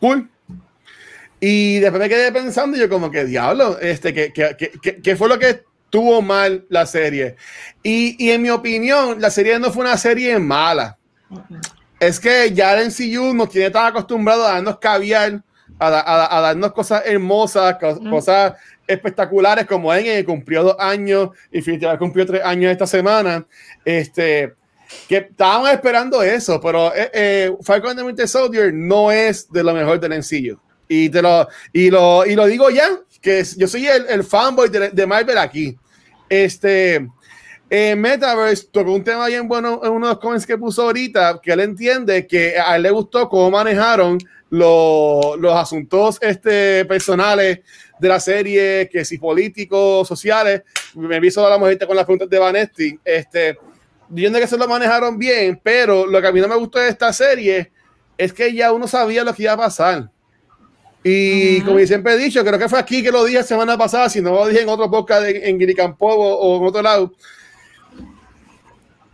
[0.02, 0.30] cool.
[1.40, 5.16] Y después me quedé pensando, y yo como que, diablo, este, ¿qué, qué, qué, qué
[5.16, 7.38] fue lo que tuvo mal la serie?
[7.84, 10.98] Y, y, en mi opinión, la serie no fue una serie mala.
[12.02, 15.42] Es que ya el MCU nos tiene tan acostumbrados a darnos caviar,
[15.80, 17.78] a, a, a darnos cosas hermosas,
[18.10, 18.56] cosas
[18.86, 23.46] espectaculares, como en cumplió dos años, Infinity cumplió tres años esta semana.
[23.86, 24.54] Este,
[25.08, 29.74] que estábamos esperando eso, pero eh, eh, Falcon and the Soldier no es de lo
[29.74, 30.60] mejor del MCU.
[30.88, 32.90] Y, te lo, y, lo, y lo digo ya,
[33.22, 35.78] que yo soy el, fanboy de, de, Marvel aquí.
[36.30, 37.08] Este,
[37.70, 41.40] eh, Metaverse tocó un tema bien bueno en uno de los comments que puso ahorita,
[41.42, 44.20] que él entiende que a él le gustó cómo manejaron
[44.50, 47.62] los, los asuntos este, personales
[48.00, 50.62] de la serie, que si políticos, sociales.
[50.94, 53.00] Me vi solo la mujer con las preguntas de Vanetti.
[53.04, 53.58] Este,
[54.10, 56.90] diciendo que se lo manejaron bien, pero lo que a mí no me gustó de
[56.90, 57.72] esta serie
[58.18, 60.10] es que ya uno sabía lo que iba a pasar.
[61.04, 61.66] Y uh -huh.
[61.66, 64.32] como siempre he dicho, creo que fue aquí que lo dije semana pasada, si no
[64.32, 67.14] lo dije en otro podcast en, en Guiricampo o, o, en otro lado.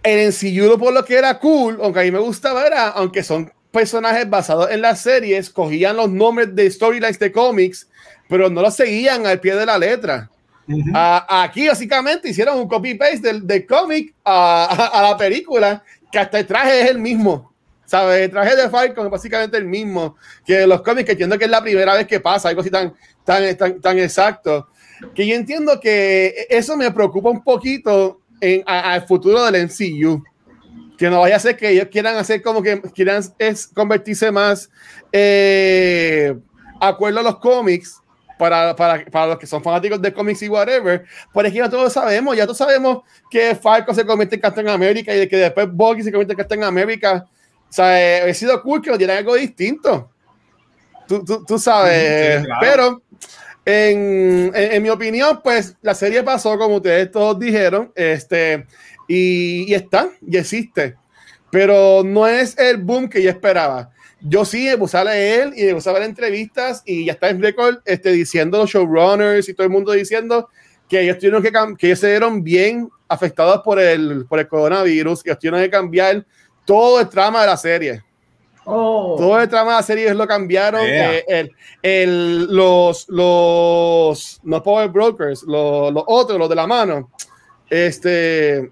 [0.03, 3.51] El ensilludo por lo que era cool, aunque a mí me gustaba, era, aunque son
[3.71, 7.87] personajes basados en las series, cogían los nombres de storylines de cómics,
[8.27, 10.29] pero no los seguían al pie de la letra.
[10.69, 10.91] Uh
[11.27, 16.39] aquí básicamente hicieron un copy-paste del, del cómic a, a, a, la película, que hasta
[16.39, 17.51] el traje es el mismo.
[17.85, 18.25] ¿Sabes?
[18.25, 20.15] El traje de Falcon es básicamente el mismo
[20.45, 22.93] que los cómics, que entiendo que es la primera vez que pasa, algo así tan,
[23.23, 24.67] tan, tan, tan exacto.
[25.15, 30.23] Que yo entiendo que eso me preocupa un poquito en, al futuro del MCU.
[30.99, 34.69] Que no vaya a ser que ellos quieran hacer como que quieran es convertirse más
[35.11, 36.37] eh,
[36.79, 38.01] acuerdo a los cómics
[38.39, 42.37] para, para, para, los que son fanáticos de cómics y whatever, por ejemplo, todos sabemos,
[42.37, 46.09] ya todos sabemos que Falcon se convierte en Captain America y que después Bucky se
[46.09, 47.27] convierte en Captain America.
[47.69, 50.09] O sea, he sido cool que nos dieran algo distinto.
[51.05, 52.61] Tú, tú, tú sabes, sí, claro.
[52.61, 53.01] pero
[53.65, 58.65] en, en, en, mi opinión, pues la serie pasó como ustedes todos dijeron, este,
[59.05, 60.95] y, y está, y existe,
[61.51, 65.65] pero no es el boom que yo esperaba yo sí me puse a leer y
[65.65, 69.53] me puse a ver entrevistas y ya está en récord este, diciendo los showrunners y
[69.53, 70.49] todo el mundo diciendo
[70.87, 75.23] que ellos tuvieron que, que ellos se dieron bien afectados por el, por el coronavirus,
[75.23, 76.25] que ellos tuvieron que cambiar
[76.65, 78.03] todo el trama de la serie.
[78.65, 79.15] Oh.
[79.17, 80.85] Todo el trama de la serie lo cambiaron.
[80.85, 81.13] Yeah.
[81.15, 81.51] Eh, el,
[81.81, 87.11] el, los, los, no Power Brokers, los, los otros, los de la mano,
[87.69, 88.71] este,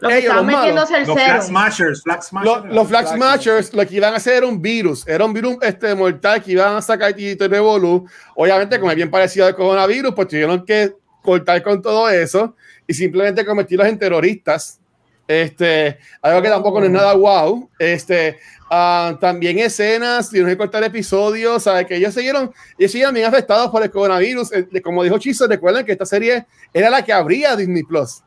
[0.00, 2.64] los ellos, los metiéndose el los Flag Smashers, Flag Smashers.
[2.64, 5.56] Los, los Flag Smashers lo que iban a hacer era un virus, era un virus
[5.62, 8.06] este, mortal que iban a sacar y Revolu.
[8.34, 12.94] Obviamente, como es bien parecido al coronavirus, pues tuvieron que cortar con todo eso y
[12.94, 14.80] simplemente convertirlos en terroristas.
[15.26, 17.70] Este, algo que tampoco no es nada wow.
[17.78, 18.36] Este,
[18.68, 21.86] uh, también escenas, tuvieron que cortar episodios, ¿sabes?
[21.86, 24.52] Que ellos siguieron, ellos siguieron bien afectados por el coronavirus.
[24.52, 28.22] Eh, como dijo Chiso, recuerden que esta serie era la que abría Disney Plus.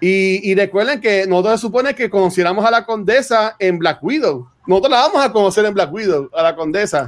[0.00, 4.48] Y, y, recuerden que nosotros se supone que conociéramos a la condesa en Black Widow.
[4.66, 7.06] Nosotros la vamos a conocer en Black Widow, a la condesa.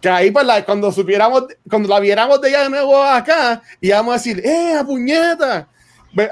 [0.00, 3.90] Que ahí, pues, la, cuando supiéramos, cuando la viéramos de ella de nuevo acá, y
[3.90, 5.68] vamos a decir, ¡eh, a puñeta!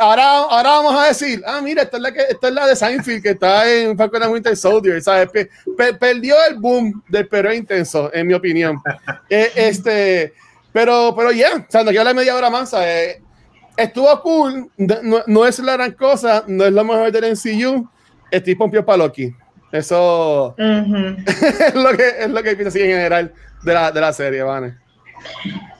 [0.00, 2.74] Ahora, ahora vamos a decir, ah, mira, esta es la, que, esta es la de
[2.74, 5.28] Seinfeld que está en Falcon and Winter Soldier, ¿sabes?
[5.30, 8.82] Per, perdió el boom del perro intenso, en mi opinión.
[9.30, 10.34] eh, este,
[10.72, 13.18] pero, pero ya, yeah, o sea, no quiero hablar media hora más, ¿sabes?
[13.78, 17.88] Estuvo cool, no, no, es la gran cosa, no es lo mejor del MCU,
[18.30, 19.32] estoy pompio para Loki.
[19.70, 21.16] Eso uh -huh.
[21.26, 24.42] es, lo que, es lo que pienso así en general de la, de la serie,
[24.42, 24.76] Vane.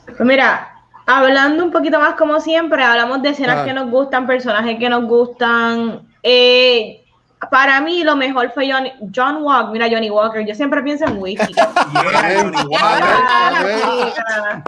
[0.06, 0.70] Pues mira,
[1.06, 3.64] hablando un poquito más como siempre, hablamos de escenas ah.
[3.64, 6.02] que nos gustan, personajes que nos gustan.
[6.22, 7.04] Eh,
[7.50, 9.72] para mí lo mejor fue John, John Walker.
[9.72, 10.44] Mira, Johnny Walker.
[10.44, 11.38] Yo siempre pienso en yeah,
[12.36, 14.62] Johnny Walker.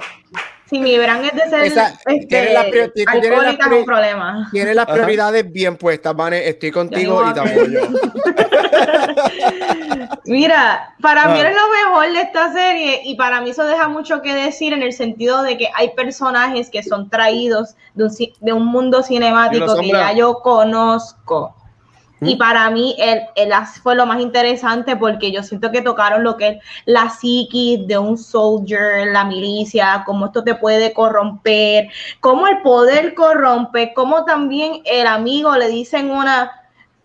[0.70, 4.48] Si mi brand es de ser Esa, este, tiene la, tiene problema.
[4.52, 6.48] Tiene las prioridades bien puestas, Vane.
[6.48, 7.80] Estoy contigo y te apoyo.
[10.26, 14.22] Mira, para mí es lo mejor de esta serie y para mí eso deja mucho
[14.22, 18.52] que decir en el sentido de que hay personajes que son traídos de un, de
[18.52, 21.56] un mundo cinemático que ya yo conozco
[22.22, 23.52] y para mí el, el,
[23.82, 27.98] fue lo más interesante porque yo siento que tocaron lo que es la psiquis de
[27.98, 31.88] un soldier, la milicia, cómo esto te puede corromper,
[32.20, 36.50] cómo el poder corrompe, cómo también el amigo le dicen una,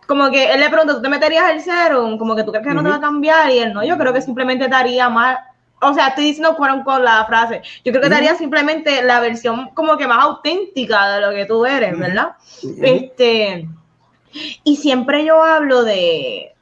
[0.05, 2.17] como que él le pregunta, ¿tú te meterías el serum?
[2.17, 4.11] Como que tú crees que no te va a cambiar y él no, yo creo
[4.11, 5.37] que simplemente te haría mal.
[5.81, 7.61] O sea, estoy diciendo fueron con la frase.
[7.83, 11.45] Yo creo que te haría simplemente la versión como que más auténtica de lo que
[11.45, 12.31] tú eres, ¿verdad?
[12.81, 13.67] Este
[14.63, 16.55] y siempre yo hablo de,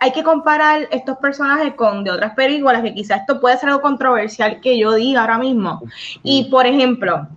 [0.00, 3.80] hay que comparar estos personajes con de otras películas, que quizás esto puede ser algo
[3.80, 5.80] controversial que yo diga ahora mismo.
[6.22, 7.28] Y por ejemplo,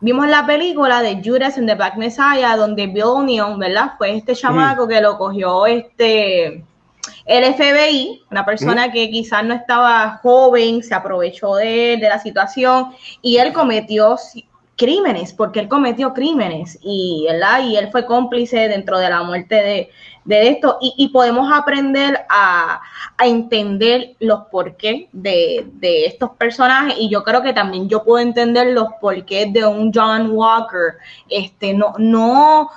[0.00, 3.92] vimos la película de Judas and the Black Messiah, donde Bill O'Neill, ¿verdad?
[3.96, 6.64] Fue este chamaco que lo cogió este
[7.24, 12.92] el FBI, una persona que quizás no estaba joven, se aprovechó de, de la situación
[13.20, 14.16] y él cometió
[14.76, 17.64] crímenes, porque él cometió crímenes y, ¿verdad?
[17.64, 19.90] y él fue cómplice dentro de la muerte de,
[20.24, 20.78] de esto.
[20.80, 22.82] Y, podemos aprender a,
[23.16, 26.96] a, entender los porqués de, de estos personajes.
[26.98, 30.98] Y yo creo que también yo puedo entender los porqués de un John Walker,
[31.28, 32.70] este, no, no,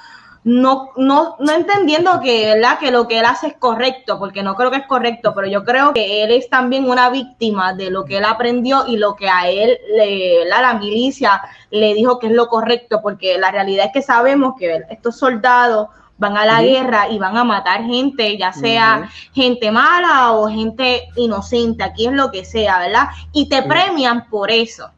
[0.44, 2.80] no, no, no entendiendo que, ¿verdad?
[2.80, 5.64] que lo que él hace es correcto, porque no creo que es correcto, pero yo
[5.64, 9.30] creo que él es también una víctima de lo que él aprendió y lo que
[9.30, 13.92] a él, le, la milicia le dijo que es lo correcto, porque la realidad es
[13.94, 18.52] que sabemos que estos soldados van a la guerra y van a matar gente, ya
[18.52, 23.08] sea gente mala o gente inocente, aquí es lo que sea, ¿verdad?
[23.32, 24.92] Y te premian por eso.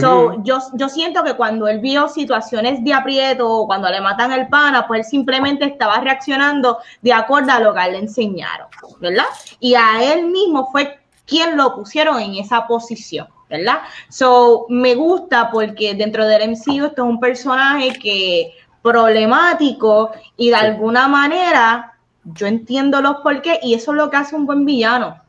[0.00, 4.32] So, yo, yo siento que cuando él vio situaciones de aprieto o cuando le matan
[4.32, 8.68] el pana, pues él simplemente estaba reaccionando de acuerdo a lo que le enseñaron,
[9.00, 9.24] ¿verdad?
[9.60, 13.78] Y a él mismo fue quien lo pusieron en esa posición, ¿verdad?
[14.08, 18.52] So, me gusta porque dentro del MCU esto es un personaje que
[18.82, 21.94] problemático y de alguna manera
[22.24, 25.20] yo entiendo los por qué y eso es lo que hace un buen villano.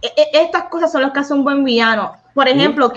[0.00, 2.14] E, e, estas cosas son lo que hace un buen villano.
[2.34, 2.92] Por ejemplo,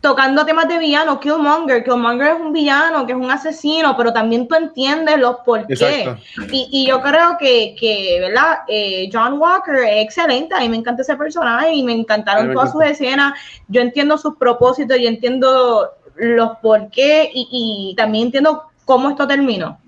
[0.00, 4.46] tocando temas de villano, Killmonger, Killmonger es un villano, que es un asesino, pero también
[4.46, 6.14] tú entiendes los por qué.
[6.52, 8.58] Y, y, yo creo que, que ¿verdad?
[8.68, 12.72] Eh, John Walker es excelente, a mí me encanta ese personaje y me encantaron todas
[12.72, 13.34] sus escenas,
[13.68, 19.26] yo entiendo sus propósitos, y entiendo los por qué y, y también entiendo cómo esto
[19.26, 19.78] terminó.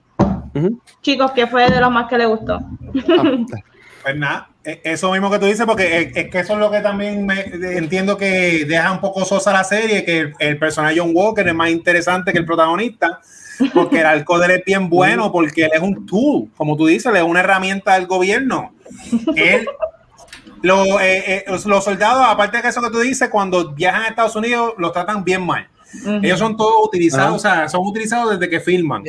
[1.02, 2.54] Chicos, ¿qué fue de lo más que le gustó?
[2.54, 2.66] Ah,
[4.02, 4.48] pues nada,
[4.84, 7.40] eso mismo que tú dices, porque es que eso es lo que también me,
[7.76, 11.70] entiendo que deja un poco sosa la serie, que el, personaje John Walker es más
[11.70, 13.20] interesante que el protagonista,
[13.72, 16.86] porque el arco de él es bien bueno, porque él es un tool, como tú
[16.86, 18.74] dices, es una herramienta del gobierno.
[19.36, 19.66] Él,
[20.62, 24.74] eh, eh, los soldados, aparte de eso que tú dices, cuando viajan a Estados Unidos,
[24.76, 25.68] los tratan bien mal.
[26.22, 29.04] Ellos son todos utilizados, o sea, son utilizados desde que filman.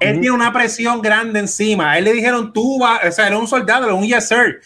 [0.00, 1.92] Él tiene una presión grande encima.
[1.92, 4.60] A él le dijeron, tú vas, o sea, era un soldado, era un yes sir.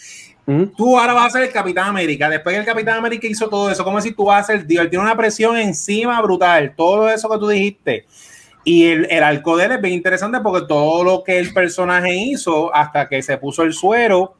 [0.77, 2.29] Tú ahora vas a ser el Capitán América.
[2.29, 4.85] Después que el Capitán América hizo todo eso, como si tú vas a ser Dios.
[4.85, 6.75] Él tiene una presión encima brutal.
[6.77, 8.05] Todo eso que tú dijiste.
[8.63, 12.15] Y el, el arco de él es bien interesante porque todo lo que el personaje
[12.15, 14.37] hizo hasta que se puso el suero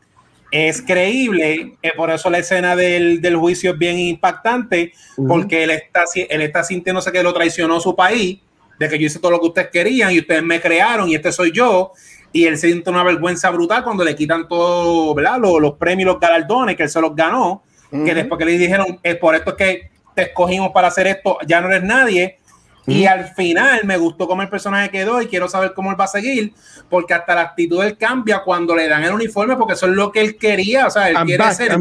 [0.51, 1.77] es creíble.
[1.83, 6.43] Eh, por eso la escena del, del, juicio es bien impactante porque él está, él
[6.43, 8.39] está sintiéndose que lo traicionó su país,
[8.79, 11.33] de que yo hice todo lo que ustedes querían y ustedes me crearon y este
[11.33, 11.93] soy yo
[12.35, 15.39] y él siente una vergüenza brutal cuando le quitan todo, ¿verdad?
[15.39, 18.99] Los, los premios, los galardones que él se los ganó, que después que le dijeron,
[19.05, 22.41] es por esto es que te escogimos para hacer esto, ya no eres nadie.
[22.87, 26.05] Y al final me gustó cómo el personaje quedó y quiero saber cómo él va
[26.05, 26.53] a seguir,
[26.91, 30.11] porque hasta la actitud él cambia cuando le dan el uniforme, porque eso es lo
[30.11, 31.79] que él quería, o sea, él quiere ser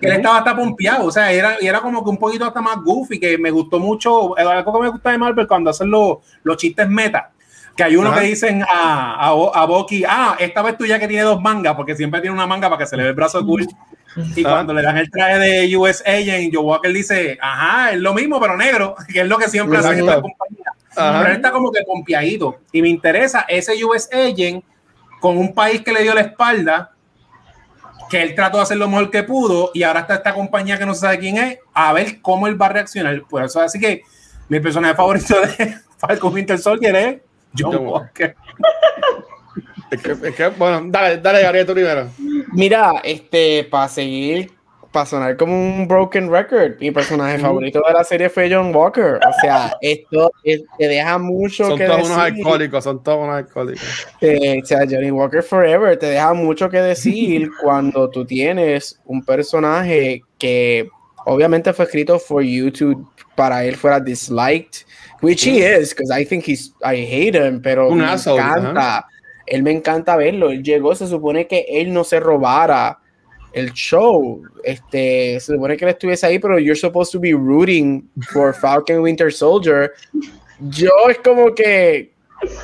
[0.00, 3.20] él estaba hasta pompeado, o sea, era, era como que un poquito hasta más goofy,
[3.20, 6.88] que me gustó mucho, algo que me gusta de Marvel cuando hacen los, los chistes
[6.88, 7.30] meta,
[7.76, 11.08] que hay uno que dicen a, a, a Boki, ah, esta vez tú ya que
[11.08, 13.44] tiene dos mangas, porque siempre tiene una manga para que se le ve el brazo
[13.44, 13.66] cool.
[14.34, 18.12] Y cuando le dan el traje de US Agent, Joe Walker dice, ajá, es lo
[18.12, 20.72] mismo, pero negro, que es lo que siempre hace en la compañía.
[20.94, 22.58] Pero él está como que pompeadito.
[22.72, 24.64] Y me interesa ese US Agent
[25.20, 26.92] con un país que le dio la espalda,
[28.08, 30.86] que él trató de hacer lo mejor que pudo, y ahora está esta compañía que
[30.86, 33.22] no se sabe quién es, a ver cómo él va a reaccionar.
[33.28, 34.02] Pues eso, así que
[34.48, 37.20] mi personaje favorito de Falcon Winter Soldier es
[37.58, 38.34] John, Walker.
[39.90, 42.08] es, que, es que, bueno, dale, dale, Gabriel, tú primero.
[42.52, 44.52] Mira, este, para seguir
[44.92, 49.20] para sonar como un broken record, mi personaje favorito de la serie fue John Walker.
[49.26, 52.12] O sea, esto te deja mucho son que todos decir.
[52.12, 54.06] unos alcohólicos, son todos unos alcohólicos.
[54.20, 59.24] Eh, o sea, Johnny Walker Forever te deja mucho que decir cuando tú tienes un
[59.24, 60.88] personaje que
[61.26, 64.84] obviamente fue escrito for you to para él fuera disliked,
[65.22, 69.06] which he is, because I think he's, I hate him, pero Un me asshole, encanta.
[69.46, 70.50] Él me encanta verlo.
[70.50, 72.98] Él llegó, se supone que él no se robara
[73.52, 74.42] el show.
[74.62, 79.00] Este, se supone que él estuviese ahí, pero you're supposed to be rooting for Falcon
[79.00, 79.92] Winter Soldier.
[80.60, 82.12] Yo es como que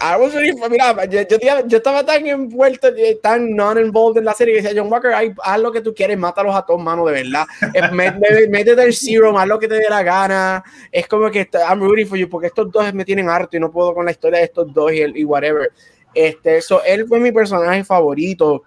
[0.01, 2.89] I was really- mira, yo, yo, yo estaba tan envuelto,
[3.23, 5.13] tan non-involved en la serie que decía John Walker,
[5.43, 7.45] haz lo que tú quieres, mátalos a todos, mano, de verdad.
[7.75, 10.65] Eh, mé- mé- Métete el serum, haz lo que te dé la gana.
[10.91, 13.71] Es como que I'm rooting for you, porque estos dos me tienen harto y no
[13.71, 15.71] puedo con la historia de estos dos y, el, y whatever.
[16.15, 18.63] Este, so, él fue mi personaje favorito.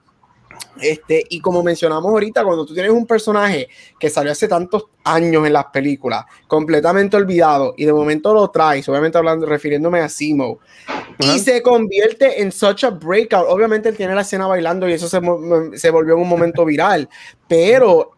[0.82, 3.68] Este, y como mencionamos ahorita, cuando tú tienes un personaje
[3.99, 8.88] que salió hace tantos años en las películas, completamente olvidado, y de momento lo traes,
[8.88, 11.36] obviamente hablando, refiriéndome a Simo, Ajá.
[11.36, 13.47] y se convierte en such a breakout.
[13.49, 15.20] Obviamente él tiene la escena bailando y eso se,
[15.78, 17.10] se volvió en un momento viral,
[17.47, 18.12] pero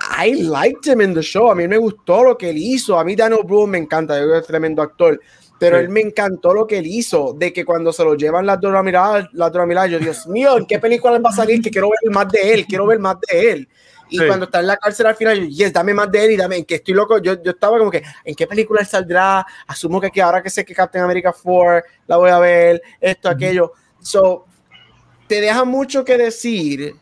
[0.00, 1.50] I liked him in the show.
[1.50, 2.98] A mí me gustó lo que él hizo.
[2.98, 5.20] A mí Daniel Brühl me encanta, yo es tremendo actor.
[5.64, 5.84] Pero Sí.
[5.84, 8.84] él me encantó lo que él hizo, de que cuando se lo llevan las dos
[8.84, 11.62] miradas, las dos miradas, yo, Dios mío, ¿en qué película va a salir?
[11.62, 13.68] Que quiero ver más de él, quiero ver más de él.
[14.10, 14.26] Y Sí.
[14.26, 16.56] cuando está en la cárcel al final, yo, yes, dame más de él y dame,
[16.58, 19.46] en que estoy loco, yo, yo estaba como que, ¿en qué película él saldrá?
[19.66, 23.30] Asumo que, que ahora que sé que Captain America 4 la voy a ver, esto,
[23.30, 23.72] aquello.
[24.02, 24.44] So,
[25.26, 26.94] te deja mucho que decir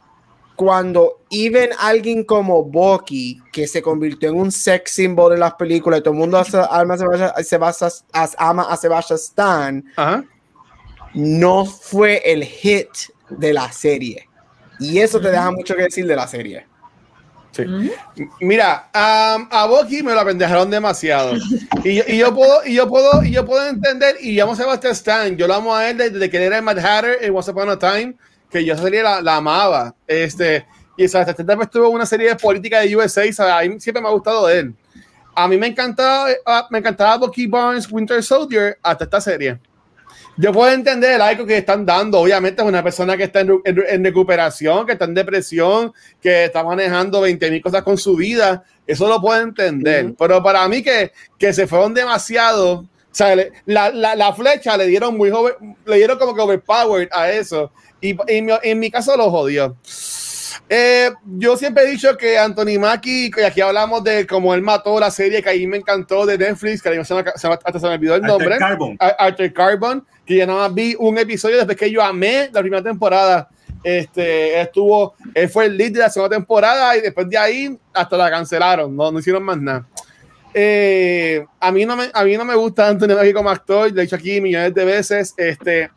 [0.56, 6.00] cuando even alguien como Bucky, que se convirtió en un sex symbol en las películas,
[6.00, 10.24] y todo el mundo hace- ama a Sebastian- Sebastian- as- ama a Sebastian Stan, Ajá.
[11.14, 12.88] no fue el hit
[13.30, 14.28] de la serie.
[14.78, 16.66] Y eso te deja mucho que decir de la serie.
[17.52, 17.64] Sí.
[18.40, 21.34] Mira, am, a Bucky me lo apendejaron demasiado.
[21.84, 24.56] Y yo, y yo puedo, y yo puedo, y yo puedo entender, y llamo a
[24.56, 27.34] Sebastian Stan, yo lo amo a él desde que él era el Mad Hatter en
[27.36, 28.14] Once Upon a Time,
[28.52, 29.94] que yo esa serie la, la amaba.
[30.06, 33.40] Este, y también estuvo en una serie de política de USA, ¿sabes?
[33.40, 34.74] a mí siempre me ha gustado de él.
[35.34, 39.58] A mí me encantaba, ah, me encantaba Bucky Barnes, Winter Soldier, hasta esta serie.
[40.36, 42.18] Yo puedo entender el algo que están dando.
[42.20, 46.44] Obviamente es una persona que está en, en- en recuperación, que está en depresión, que
[46.44, 48.62] está manejando 20 mil cosas con su vida.
[48.86, 50.06] Eso lo puedo entender.
[50.06, 50.14] Ujú.
[50.18, 52.80] Pero para mí que, que se fueron demasiado.
[52.80, 56.40] O sea, le- la, la, la flecha le dieron muy joven, le dieron como que
[56.40, 57.70] overpowered a eso.
[58.02, 59.76] Y, en, mi, en mi caso lo jodió.
[60.68, 64.98] Eh, yo siempre he dicho que Anthony Mackie, y aquí hablamos de cómo él mató
[65.00, 67.86] la serie que ahí me encantó de Netflix, que se me- se me- hasta se
[67.86, 68.54] me olvidó el nombre.
[68.54, 68.96] Altered Carbon.
[68.98, 72.60] Ar- Altered Carbon, que ya nada más vi un episodio después que yo amé la
[72.60, 73.48] primera temporada.
[73.84, 78.16] Este, estuvo, él fue el lead de la segunda temporada y después de ahí hasta
[78.16, 79.86] la cancelaron, no, no hicieron más nada.
[80.54, 84.00] Eh, a, mí no me, a mí no me gusta Anthony Mackie como actor, lo
[84.00, 85.34] he dicho aquí millones de veces.
[85.36, 85.90] Este,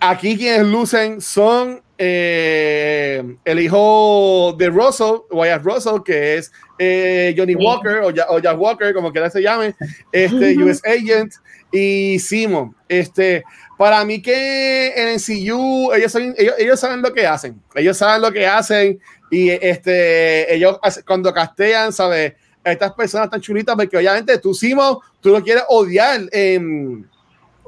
[0.00, 7.54] aquí quienes lucen son eh, el hijo de Russell, Wyatt Russell, que es eh, Johnny.
[7.54, 9.74] Walker o, Ja- o Jack Walker, como quiera se llame,
[10.12, 10.56] este.
[10.58, 11.34] US Agent
[11.72, 12.74] y Simon.
[12.88, 13.44] Este,
[13.76, 18.22] para mí que en CU ellos, son- ellos, ellos saben lo que hacen, ellos saben
[18.22, 18.98] lo que hacen
[19.30, 22.32] y este, ellos cuando castean, ¿sabes?
[22.64, 27.08] Estas personas tan chulitas, porque obviamente tú, Simon, tú lo quieres odiar en,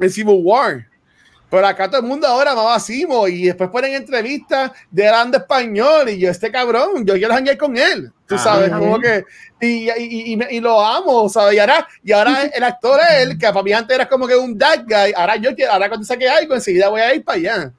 [0.01, 0.87] en Civil War.
[1.53, 5.37] Pero acá todo el mundo ahora va a Simo y después ponen entrevistas de hablando
[5.37, 8.11] español y yo, este cabrón, yo quiero janguear con él.
[8.27, 8.39] Tú Ah.
[8.39, 8.79] sabes, Ajá.
[8.79, 9.23] como que.
[9.61, 11.55] Y, y, y, y- lo amo, ¿sabes?
[11.57, 14.35] Y ahora, y ahora el actor es él, que para mí antes era como que
[14.35, 15.13] un bad guy.
[15.15, 17.73] Ahora yo quiero, ahora cuando saque algo, enseguida voy a ir para allá.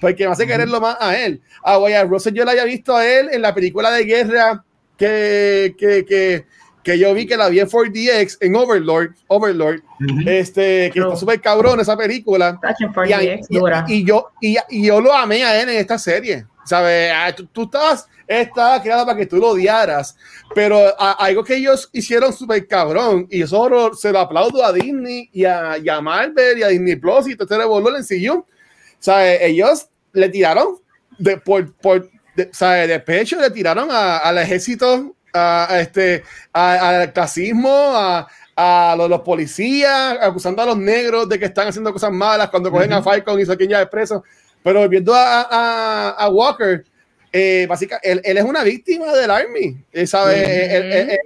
[0.00, 1.42] Porque me hace quererlo más a él.
[1.62, 4.64] A Wyatt Russell yo lo había visto a él en la película de guerra
[4.96, 6.46] que, que, que,
[6.92, 9.80] que yo vi que la vi en 4DX en Overlord, Overlord,
[10.26, 11.08] este, que True.
[11.08, 12.58] está súper cabrón esa película.
[13.88, 16.46] Y, y- yo, y, y yo lo amé a él en esta serie.
[16.64, 17.10] ¿Sabes?
[17.14, 20.16] Ah, Tú, tú estabas, estaba creada para que tú lo odiaras,
[20.54, 24.72] pero a- algo que ellos hicieron súper cabrón, y eso lo- se lo aplaudo a
[24.72, 28.04] Disney y a, y a Marvel y a Disney Plus y todo este revolver en
[28.30, 28.44] CU.
[28.98, 29.38] ¿Sabes?
[29.42, 30.76] Ellos le tiraron
[31.18, 32.88] de, por, por de, ¿sabes?
[32.88, 36.22] de pecho, le tiraron a- al ejército, a, a este,
[36.52, 38.26] a- al clasismo, a,
[38.56, 42.70] a los, los policías, acusando a los negros de que están haciendo cosas malas cuando
[42.70, 44.24] cogen a Falcon y saquen ya de preso.
[44.62, 46.84] Pero volviendo a, a, a Walker,
[47.32, 50.42] eh, básicamente, él, él es una víctima del Army, eh, ¿sabes?
[50.42, 50.50] Ujú.
[50.50, 51.18] Él- él- él-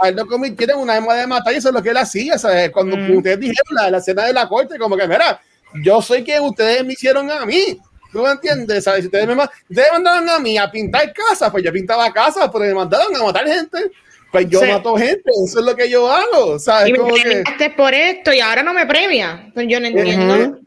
[0.00, 2.36] a él lo convirtieron una arma de matar y eso es lo que él hacía,
[2.36, 2.70] ¿sabes?
[2.70, 3.18] Cuando Ujú.
[3.18, 5.40] ustedes dijeron la, la escena de la corte, como que, mira,
[5.84, 7.78] yo soy quien ustedes me hicieron a mí.
[8.12, 8.84] ¿Tú me entiendes?
[8.84, 9.00] ¿Sabes?
[9.00, 12.64] Si ustedes me, ustedes mandaron a mí a pintar casas, pues yo pintaba casas, pero
[12.64, 13.90] me mandaron a matar gente.
[14.30, 16.58] Pues yo mato gente, eso es lo que yo hago.
[16.58, 16.88] ¿sabes?
[16.88, 17.70] Y me que...
[17.70, 19.50] por esto y ahora no me premia.
[19.54, 20.58] Pues yo no entiendo.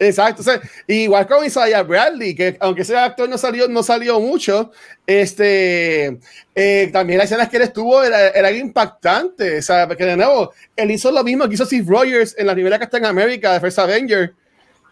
[0.00, 0.44] Exacto,
[0.86, 4.70] igual con Isaiah Bradley, que aunque ese actor no salió, no salió mucho,
[5.04, 6.18] este,
[6.54, 10.92] eh, también las escenas que él estuvo eran era impactantes, sea, Porque de nuevo, él
[10.92, 14.34] hizo lo mismo que hizo Steve Rogers en la primera Captain America de First Avenger,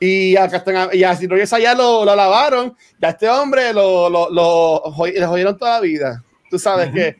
[0.01, 4.11] y a, Captain, y a Rogers allá lo, lo lavaron, y a este hombre lo,
[4.11, 6.24] lo, lo, jodieron toda la vida.
[6.51, 7.16] Tú sabes que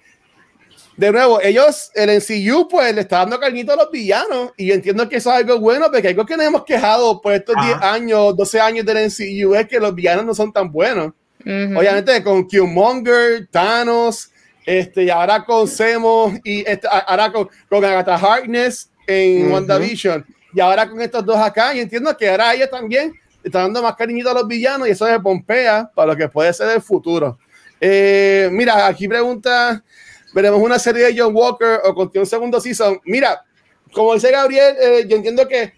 [0.97, 4.53] de nuevo, ellos, el NCU, pues le está dando carnito a los villanos.
[4.57, 7.55] Y entiendo que eso es algo bueno, porque algo que nos hemos quejado por estos
[7.63, 11.13] 10 años, 12 años del NCU es que los villanos no son tan buenos.
[11.45, 14.31] Obviamente, con Killmonger, Thanos,
[14.65, 20.27] este, y ahora con Semo, y este, ahora con, con Agatha Harkness en WandaVision,
[20.57, 21.75] y ahora con estos dos acá.
[21.75, 23.13] Y entiendo que ahora ella también
[23.45, 26.51] está dando más cariñito a los villanos, y eso es Pompea para lo que puede
[26.55, 27.39] ser el futuro.
[27.79, 29.85] Eh, mira, aquí pregunta
[30.33, 32.99] veremos una serie de John Walker o contiene un segundo season.
[33.05, 33.45] Mira,
[33.93, 35.75] como dice Gabriel, eh, yo entiendo que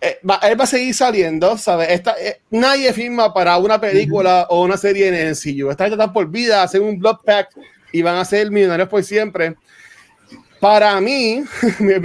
[0.00, 1.88] eh, él va a seguir saliendo, ¿sabes?
[1.90, 5.70] Esta, eh, nadie firma para una película o una serie en el MCU.
[5.70, 7.48] Esta gente está por vida, hacen un blood pack
[7.92, 9.56] y van a ser millonarios por siempre.
[10.60, 11.44] Para mí,
[11.78, 12.00] me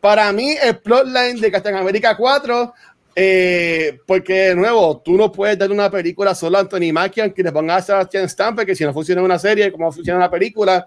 [0.00, 2.72] para mí el plotline de Captain America 4
[3.14, 7.42] eh, porque de nuevo, tú no puedes dar una película solo a Anthony Mackie, aunque
[7.42, 10.86] le pongas a Sebastian Stan, porque si no funciona una serie, como funciona una película,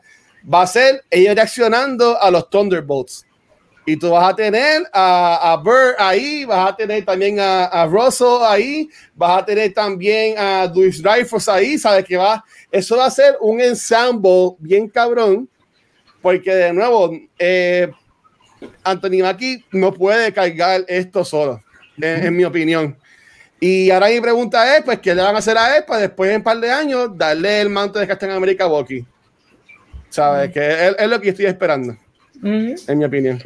[0.52, 3.26] va a ser ella reaccionando a los Thunderbolts.
[3.86, 7.86] Y tú vas a tener a, a Burr ahí, vas a tener también a, a
[7.86, 12.44] Russell ahí, vas a tener también a Luis Dreyfus ahí, ¿sabes qué va?
[12.72, 15.50] Eso va a ser un ensemble bien cabrón,
[16.24, 17.92] porque de nuevo, eh,
[18.84, 21.62] Anthony Mackie no puede cargar esto solo
[22.02, 22.96] en, mi opinión.
[23.60, 26.30] Y ahora mi pregunta es, pues, ¿qué le van a hacer a él para después
[26.32, 29.06] en un par de años darle el manto de Captain América a Bucky?
[30.10, 30.52] ¿Sabes?
[30.52, 31.98] Que es, lo que estoy esperando,
[32.42, 33.44] en mi opinión.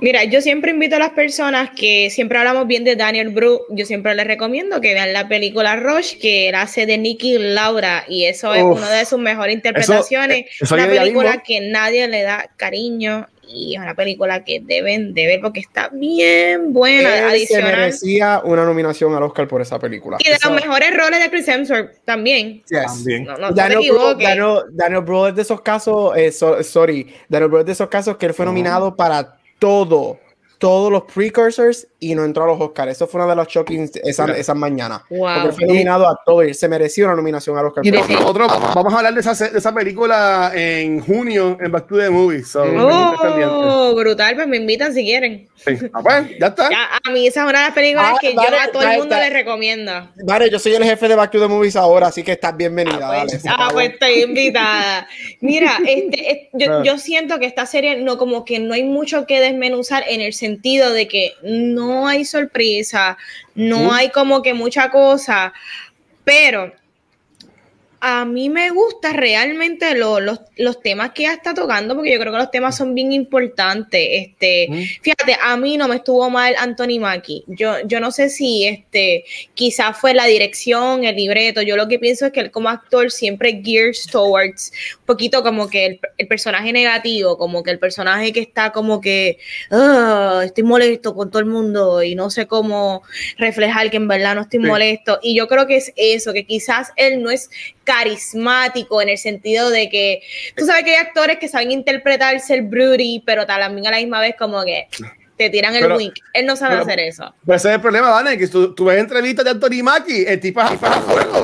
[0.00, 3.84] Mira, yo siempre invito a las personas que siempre hablamos bien de Daniel Bru, yo
[3.84, 8.24] siempre les recomiendo que vean la película Rush, que él hace de Nicky Laura, y
[8.24, 10.46] eso es una de sus mejores interpretaciones.
[10.70, 15.40] una película que nadie le da cariño y es una película que deben de ver
[15.40, 17.34] porque está bien buena.
[17.34, 20.16] Él se merecía una nominación al Oscar por esa película.
[20.20, 22.62] Y de los mejores roles de Chris Hemsworth también.
[22.68, 23.24] También.
[23.24, 27.60] No, no Daniel, Bro, Daniel, Daniel Bro es de esos casos, eh, sorry, Daniel Bro
[27.60, 30.18] es de esos casos que él fue nominado para todo
[30.58, 32.90] todos los precursors y no entró a los Oscars.
[32.90, 35.04] Eso fue una de las shocking esa, esa mañana.
[35.08, 37.84] Porque fue nominado a todo y se mereció una nominación a los Oscar.
[38.26, 42.10] otro, vamos a hablar de esa, de esa, película en junio en Back to the
[42.10, 42.56] Movies.
[42.56, 45.48] oh, brutal, pues me invitan si quieren.
[45.54, 45.76] Sí.
[45.92, 46.70] Ah, pues, ya está.
[47.04, 49.16] a mí esa es una de las películas ah, que yo a todo el mundo
[49.16, 49.92] le recomiendo.
[50.24, 52.98] Vale, yo soy el jefe de Back to the Movies ahora, así que estás bienvenida.
[53.00, 55.06] Ah, pues, ah, pues estoy invitada.
[55.40, 59.40] Mira, este, yo, yo siento que esta serie no como que no hay mucho que
[59.40, 63.16] desmenuzar en el sentido de que no hay sorpresa,
[63.54, 65.52] no hay como que mucha cosa,
[66.24, 66.72] pero
[68.04, 70.40] a mí me gusta realmente los,
[70.82, 74.00] temas que ella está tocando, porque yo creo que los temas son bien importantes.
[74.10, 74.66] Este,
[75.00, 77.44] Fíjate, a mí no me estuvo mal Anthony Mackie.
[77.46, 79.24] Yo, yo no sé si este,
[79.54, 81.62] quizás fue la dirección, el libreto.
[81.62, 85.68] Yo lo que pienso es que él como actor siempre gears towards un poquito como
[85.68, 89.38] que el, personaje negativo, como que el personaje que está como que
[89.70, 93.02] ah, estoy molesto con todo el mundo y no sé cómo
[93.38, 95.20] reflejar que en verdad no estoy molesto.
[95.22, 97.48] Y yo creo que es eso, que quizás él no es
[97.84, 100.22] carismático en el sentido de que
[100.56, 104.20] tú sabes que hay actores que saben interpretarse el broody, pero también a la misma
[104.20, 104.88] vez como que
[105.36, 106.14] te tiran el wink.
[106.32, 107.34] Él no sabe hacer eso.
[107.44, 110.60] Pues ese es el problema, Vane, que tú, ves entrevistas de Anthony Mackie, el tipo
[110.60, 110.70] es.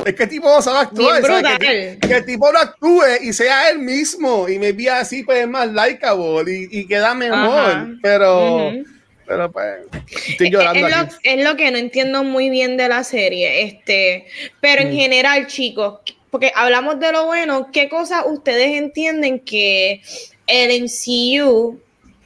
[0.06, 1.22] Es que el tipo no sabe actuar.
[1.58, 5.40] Que, que, el tipo no actúe y sea él mismo y me vea así, pues
[5.40, 7.96] es más likeable y, y queda mejor.
[8.02, 8.72] Pero.
[9.26, 9.76] Pero pues,
[10.26, 10.86] estoy llorando.
[10.86, 13.62] Es, lo, es, lo, que no entiendo muy bien de la serie.
[13.62, 14.26] Este,
[14.62, 14.96] pero en mm.
[14.96, 20.02] general, chicos, porque hablamos de lo bueno, ¿qué cosas ustedes entienden que
[20.46, 21.80] el MCU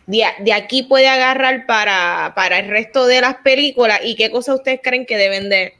[0.06, 4.80] de, aquí puede agarrar para, para, el resto de las películas y qué cosas ustedes
[4.82, 5.74] creen que deben de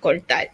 [0.00, 0.50] cortar?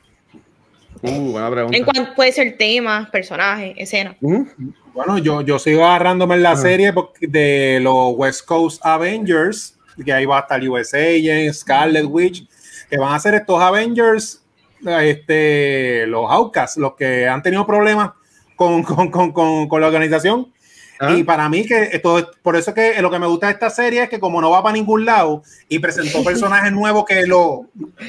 [1.02, 1.76] Uh, buena pregunta.
[1.76, 4.16] En cuanto puede ser temas, personajes, escenas.
[4.20, 4.44] Uh.
[4.92, 10.26] Bueno, yo, yo sigo agarrándome en la serie de los West Coast Avengers, que ahí
[10.26, 12.46] va a estar USA, Scarlet Witch,
[12.90, 14.42] que van a ser estos Avengers
[14.86, 18.12] este, los Outcasts, los que han tenido problemas
[18.57, 20.52] con, con, con, con la organización.
[21.01, 21.15] Ah.
[21.16, 24.02] Y para mí, que esto, por eso que lo que me gusta de esta serie
[24.02, 27.66] es que como no va para ningún lado y presentó personajes nuevos que lo,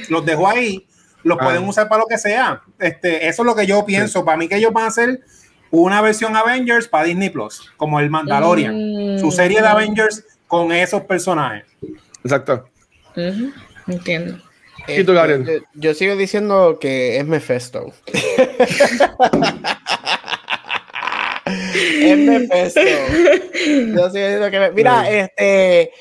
[0.10, 0.86] los dejó ahí,
[1.24, 1.44] los ah.
[1.44, 2.62] pueden usar para lo que sea.
[2.80, 4.26] Este, eso es lo que yo pienso.
[4.26, 5.22] Para mí que ellos van a hacer
[5.70, 9.72] una versión Avengers para Disney Plus, como el Mandalorian, su serie de mm.
[9.72, 11.64] Avengers con esos personajes.
[12.26, 12.68] Exacto.
[13.88, 14.38] Entiendo.
[14.88, 15.46] ¿Y tú, Gabriel?
[15.46, 17.94] Yo, yo, sigo diciendo que es Mephisto.
[21.46, 22.82] es Mephisto.
[22.82, 24.72] Yo sigo diciendo que.
[24.74, 25.92] Mira, este.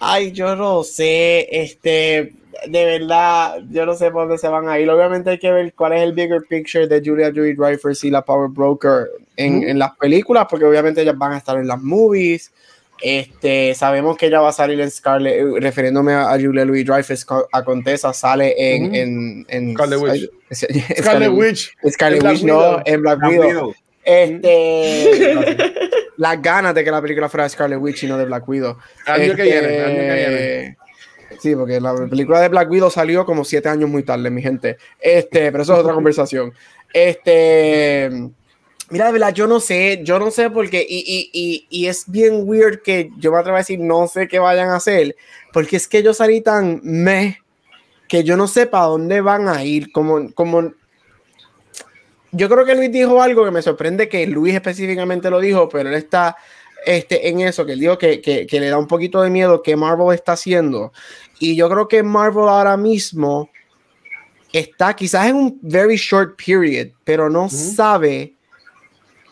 [0.00, 1.46] Ay, yo no sé.
[1.50, 2.34] Este
[2.68, 4.88] de verdad, yo no sé por dónde se van a ir.
[4.90, 8.24] Obviamente hay que ver cuál es el bigger picture de Julia Louis Dreyfus y la
[8.24, 12.52] Power Broker en, en, las películas, porque obviamente ellas van a estar en las movies.
[13.02, 17.26] Este, sabemos que ella va a salir en Scarlet, eh, refiriéndome a, Julia Louis Dreyfus,
[17.52, 20.30] a Contessa, sale en, en, en Scarlet Witch.
[20.98, 21.76] Scarlet Witch.
[21.90, 23.74] Scarlet Witch, no, en Black, Widow.
[24.04, 25.56] Este,
[26.16, 28.76] las ganas de que la película fuera de Scarlet Witch y no de Black Widow.
[29.06, 30.76] Año que viene, año que viene.
[31.40, 34.78] Sí, porque la película de Black Widow salió como siete años muy tarde, mi gente.
[35.00, 36.52] Este, pero eso es otra conversación.
[36.92, 38.10] Este,
[38.90, 41.86] mira, de verdad, yo no sé, yo no sé por qué, y, y, y, y,
[41.86, 45.16] es bien weird que yo me atrevo a decir, no sé qué vayan a hacer,
[45.52, 47.40] porque es que yo salí tan me
[48.08, 50.72] que yo no sé para dónde van a ir, como, como,
[52.30, 55.88] yo creo que Luis dijo algo que me sorprende que Luis específicamente lo dijo, pero
[55.88, 56.36] él está
[56.84, 59.62] este, en eso, que él dijo que, que, que, le da un poquito de miedo
[59.62, 60.92] que Marvel está haciendo.
[61.40, 63.50] Y yo creo que Marvel ahora mismo
[64.52, 68.35] está quizás en un very short period, pero no sabe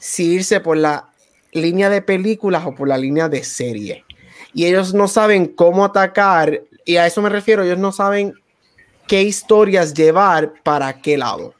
[0.05, 1.09] si irse por la
[1.52, 4.05] línea de películas o por la línea de serie.
[4.52, 8.35] Y ellos no saben cómo atacar, y a eso me refiero, ellos no saben
[9.09, 11.55] qué historias llevar para qué lado.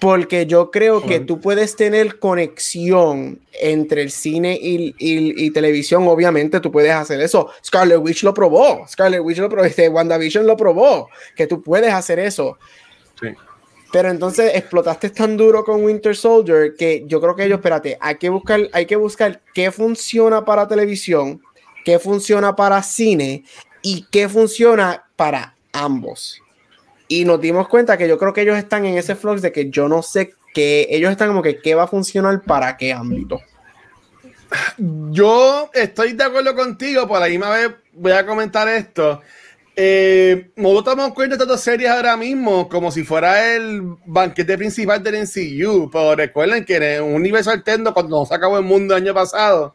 [0.00, 6.72] Porque yo creo que tú puedes tener conexión entre el cine y, televisión, obviamente tú
[6.72, 7.50] puedes hacer eso.
[7.64, 11.92] Scarlet Witch lo probó, Scarlet Witch lo probó, este, WandaVision lo probó, que tú puedes
[11.92, 12.58] hacer eso.
[13.20, 13.28] Sí.
[13.92, 18.16] Pero entonces explotaste tan duro con Winter Soldier que yo creo que ellos, espérate, hay
[18.16, 21.42] que buscar, hay que buscar qué funciona para televisión,
[21.84, 23.44] qué funciona para cine
[23.82, 26.40] y qué funciona para ambos.
[27.06, 29.68] Y nos dimos cuenta que yo creo que ellos están en ese flux de que
[29.68, 33.42] yo no sé qué, ellos están como que qué va a funcionar para qué ámbito.
[35.10, 37.46] Yo estoy de acuerdo contigo, por ahí me
[37.92, 39.20] voy a comentar esto.
[39.74, 44.58] Eh, nosotros damos cuenta de estas dos series ahora mismo como si fuera el banquete
[44.58, 48.94] principal del NCU, pero recuerden que en un universo alterno, cuando nos acabó el mundo
[48.94, 49.74] el año pasado,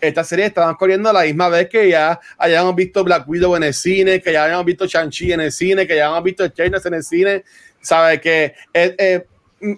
[0.00, 3.62] esta serie estaban corriendo a la misma vez que ya hayamos visto Black Widow en
[3.64, 6.84] el cine, que ya hayamos visto Shang-Chi en el cine, que ya hayamos visto Eternals
[6.86, 7.44] en el cine.
[7.80, 8.20] ¿Sabes?
[8.20, 9.26] Que eh, eh,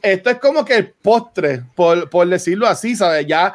[0.02, 3.26] esto es como que el postre, por, por decirlo así, ¿sabes?
[3.26, 3.54] Ya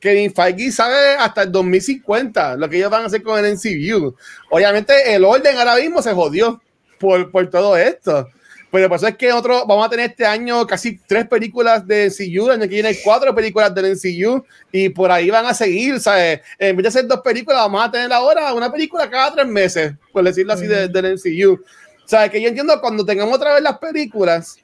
[0.00, 4.14] Kevin Feige sabe hasta el 2050 lo que ellos van a hacer con el NCU.
[4.50, 6.60] Obviamente, el orden ahora mismo se jodió
[6.98, 8.28] por, por todo esto.
[8.72, 12.06] Pero lo que es que nosotros vamos a tener este año casi tres películas de
[12.06, 14.42] NCU, el año que viene cuatro películas del NCU
[14.72, 16.40] y por ahí van a seguir, ¿sabes?
[16.58, 19.92] En vez de hacer dos películas, vamos a tener ahora una película cada tres meses,
[20.10, 21.62] por decirlo así, del NCU.
[22.06, 22.30] ¿Sabes?
[22.30, 24.56] Que yo entiendo cuando tengamos otra vez las películas,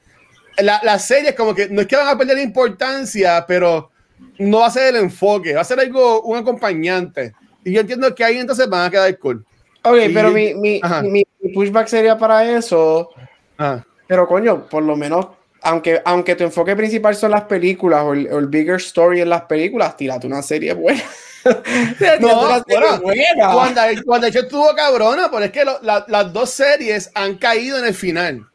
[0.61, 3.91] la, las series como que no es que van a perder importancia, pero
[4.39, 7.33] no va a ser el enfoque, va a ser algo, un acompañante.
[7.65, 9.45] Y yo entiendo que ahí entonces van a quedar cool.
[9.83, 11.25] Ok, pero mi, mi, mi,
[11.55, 13.11] pushback sería para eso.
[13.57, 15.27] Ajá pero coño, por lo menos,
[15.61, 19.97] aunque, aunque tu enfoque principal son las películas o el, bigger story en las películas,
[19.97, 21.03] tírate una serie buena.
[22.21, 22.63] no,
[23.01, 23.53] buena.
[23.53, 27.95] Cuando, cuando hecho estuvo cabrona, pero es que las dos series han caído en el
[27.95, 28.47] final.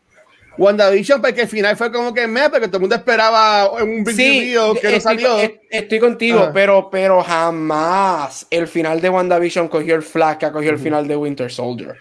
[0.57, 4.75] WandaVision, porque el final fue como que me, porque todo el mundo esperaba un video
[4.75, 5.38] que no salió.
[5.69, 10.80] Estoy contigo, pero, pero jamás el final de WandaVision cogió el flash que cogió el
[10.80, 11.95] final de Winter Soldier.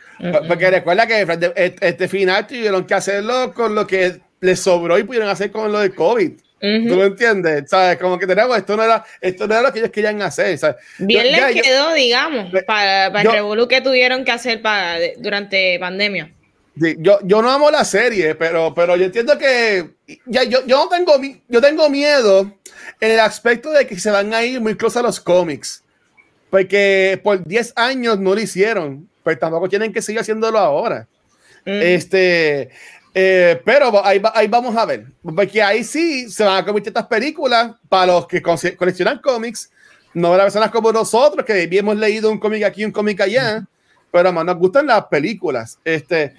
[0.47, 1.27] Porque recuerda que
[1.81, 5.81] este final tuvieron que hacerlo con lo que les sobró y pudieron hacer con lo
[5.81, 6.33] de COVID.
[6.61, 7.65] ¿Tú lo entiendes?
[7.69, 7.99] ¿Sabes?
[7.99, 10.57] Como que tenemos, esto no era, esto no era lo que ellos querían hacer.
[10.59, 10.77] ¿sabes?
[10.99, 16.31] Bien les quedó, digamos, para, para el revolú que tuvieron que hacer para, durante pandemia
[16.75, 19.91] yo, yo no amo la serie, pero, pero yo entiendo que
[20.27, 21.15] ya, yo, yo, no tengo,
[21.49, 22.41] yo tengo miedo
[23.01, 25.83] en el aspecto de que se van a ir muy close a los cómics.
[26.51, 31.07] Porque por 10 años no lo hicieron, pues tampoco tienen que seguir haciéndolo ahora.
[31.65, 31.81] Mm.
[31.83, 32.71] Este,
[33.15, 37.07] eh, pero ahí, ahí, vamos a ver, porque ahí sí se van a convertir estas
[37.07, 39.71] películas para los que coleccionan cómics,
[40.15, 43.67] no para personas como nosotros que hemos leído un cómic aquí, un cómic allá
[44.13, 45.79] pero más nos gustan las películas.
[45.85, 46.35] Este,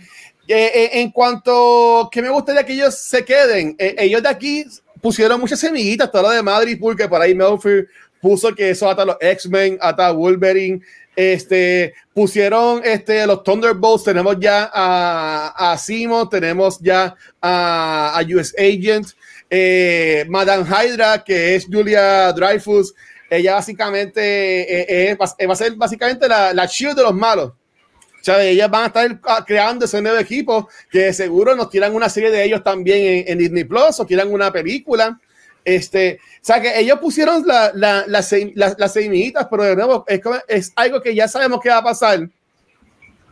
[0.48, 4.66] eh, eh, en cuanto que me gustaría que ellos se queden, eh, ellos de aquí
[5.02, 7.88] pusieron muchas semillitas, todo lo de Madrid, porque por ahí Melfield
[8.22, 10.82] puso que eso hasta los X-Men, hasta Wolverine,
[11.16, 18.54] este, pusieron este, los Thunderbolts, tenemos ya a, a Simo, tenemos ya a, a US
[18.58, 19.08] Agent,
[20.28, 22.94] Madame Hydra, que es Julia Dreyfus,
[23.30, 27.54] ella básicamente va, a ser básicamente la, la de los malos.
[28.24, 32.08] Sea, ellas van a estar ah, creando ese nuevo equipo que seguro nos tiran una
[32.08, 35.20] serie de ellos también en, Disney Plus o quieran una película.
[35.66, 40.72] Este, o sea, que ellos pusieron la, la, las semillitas, pero de nuevo es, es,
[40.78, 42.30] algo que ya sabemos que va a pasar.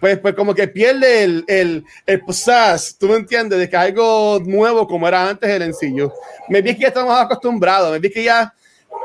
[0.02, 2.22] Pues, pues como que pierde el, el, el
[3.00, 6.12] tú me entiendes, de que algo nuevo como era antes el encillo.
[6.50, 8.54] Me vi que ya estamos acostumbrados, me vi que ya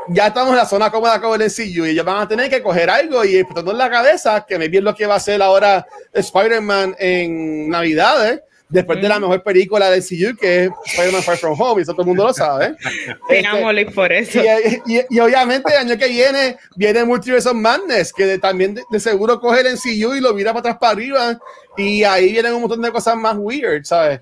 [0.09, 2.61] ya estamos en la zona cómoda con el sencillo y ellos van a tener que
[2.61, 5.41] coger algo y explotando en la cabeza que me bien lo que va a hacer
[5.41, 8.41] ahora Spider-Man en Navidades.
[8.69, 11.93] Después de la mejor película del CU, que es Spider-Man Far From Home, y eso
[11.93, 12.75] todo el mundo lo sabe.
[13.29, 14.41] Este, por eso.
[14.85, 19.39] Y, y, obviamente el año que viene, viene Multiverse of Madness, que también de, seguro
[19.39, 21.39] coge el MCU y lo mira para atrás para arriba,
[21.77, 24.19] y ahí vienen un montón de cosas más weird, ¿sabes?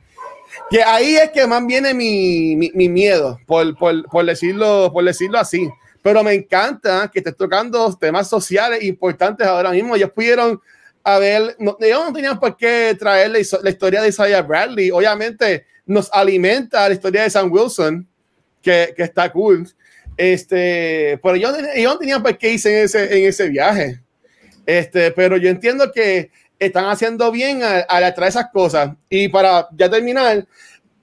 [0.69, 5.37] Que ahí es que más viene mi, mi, miedo, por, por, por, decirlo, por decirlo
[5.37, 5.69] así.
[6.01, 9.95] Pero me encanta que estés tocando temas sociales importantes ahora mismo.
[9.95, 10.61] Ellos pudieron
[11.03, 14.91] haber, no, ellos no tenían por qué traer la, historia de Isaiah Bradley.
[14.91, 18.07] Obviamente nos alimenta la historia de Sam Wilson,
[18.61, 19.67] que, que está cool.
[20.17, 23.99] Este, pero ellos, ellos no tenían por qué irse en ese, en ese viaje.
[24.65, 28.91] Este, pero yo entiendo que están haciendo bien al, atraer esas cosas.
[29.09, 30.45] Y para ya terminar,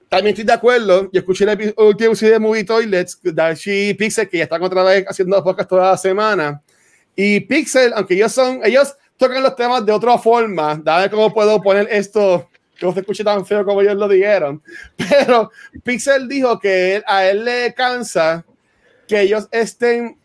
[0.09, 1.09] también estoy de acuerdo.
[1.11, 5.05] Yo escuché el último episodio de Movie Toilets, Dashi Pixel, que ya están otra vez
[5.07, 6.61] haciendo podcast toda la semana.
[7.15, 10.79] Y Pixel, aunque ellos son, ellos tocan los temas de otra forma.
[10.83, 14.61] Dame cómo puedo poner esto que no se escuche tan feo como ellos lo dijeron.
[14.97, 15.51] Pero
[15.83, 18.45] Pixel dijo que a él le cansa
[19.07, 20.17] que ellos estén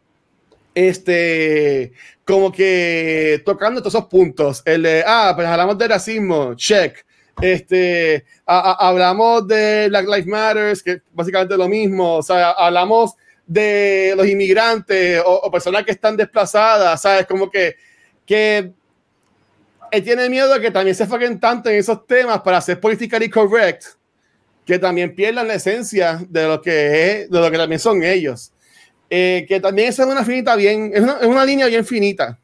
[0.74, 1.92] este,
[2.28, 4.60] como que tocando todos esos puntos.
[4.66, 7.02] El de, ah, pues hablamos de racismo, check.
[7.40, 12.16] Este, hablamos de Black Lives Matters, que básicamente lo mismo.
[12.16, 13.14] O sea, hablamos
[13.46, 17.24] de los inmigrantes o, personas que están desplazadas, ¿sabes?
[17.26, 17.76] Como que,
[18.26, 18.72] que
[19.90, 23.30] él tiene miedo de que también se faquen tanto en esos temas para ser politically
[23.30, 23.84] correct,
[24.66, 28.52] que también pierdan la esencia de lo que es, de lo que también son ellos.
[29.10, 32.38] Eh, que también es una finita bien, es una, es una, línea bien finita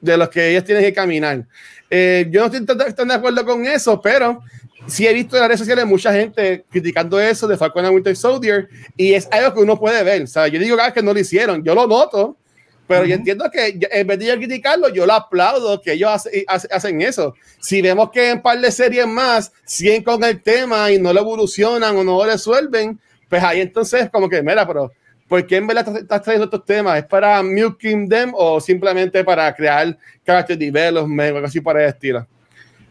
[0.00, 1.44] de los que ellos tienen que caminar.
[1.90, 2.64] Eh, yo no estoy
[2.94, 4.42] tan, de acuerdo con eso, pero
[4.86, 8.16] sí he visto en las redes sociales mucha gente criticando eso de Falcon and Winter
[8.16, 10.22] Soldier y es algo que uno puede ver.
[10.22, 12.38] O sea, yo digo que no lo hicieron, yo lo noto,
[12.86, 16.10] pero yo entiendo que en vez de criticarlo, yo lo aplaudo que ellos
[16.48, 17.34] hacen eso.
[17.60, 21.20] Si vemos que en par de series más siguen con el tema y no lo
[21.20, 22.98] evolucionan o no lo resuelven,
[23.28, 24.92] pues ahí entonces como que, mira, pero
[25.28, 26.98] ¿por qué en verdad estás trayendo estos temas?
[26.98, 31.88] ¿Es para milking them o simplemente para crear character development o algo así para el
[31.88, 32.26] estilo?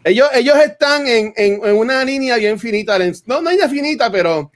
[0.04, 4.50] Ellos, ellos están en, en, en, una línea bien finita, no, no línea finita, pero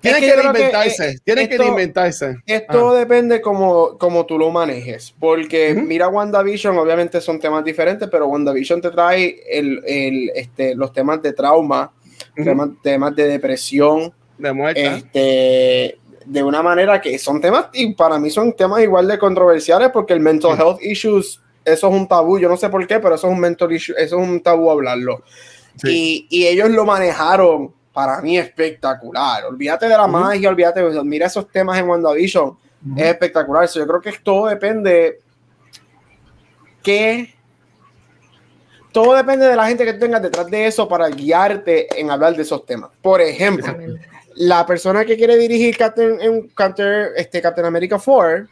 [0.00, 2.36] tienen que, reinventarse, eh, tienen que reinventarse.
[2.46, 8.28] Esto depende como, como tú lo manejes, porque mira WandaVision, obviamente son temas diferentes, pero
[8.28, 11.92] WandaVision te trae el, el, este, los temas de trauma,
[12.36, 14.86] temas, temas, de depresión, de muerte.
[14.86, 19.90] Este, de una manera que son temas, y para mí son temas igual de controversiales,
[19.90, 23.14] porque el mental health issues, eso es un tabú, yo no sé por qué, pero
[23.14, 25.22] eso es un mental issue, eso es un tabú hablarlo.
[25.84, 29.44] Y, y, ellos lo manejaron para mí espectacular.
[29.44, 31.04] Olvídate de la magia, olvídate de eso.
[31.04, 32.58] Mira esos temas en WandaVision,
[32.96, 33.68] es espectacular.
[33.68, 35.20] yo creo que todo depende
[36.82, 37.32] que
[38.92, 42.42] todo depende de la gente que tengas detrás de eso para guiarte en hablar de
[42.42, 42.90] esos temas.
[43.00, 43.72] Por ejemplo,
[44.34, 46.50] la persona que quiere dirigir Captain, en
[47.16, 48.46] este, Captain America 4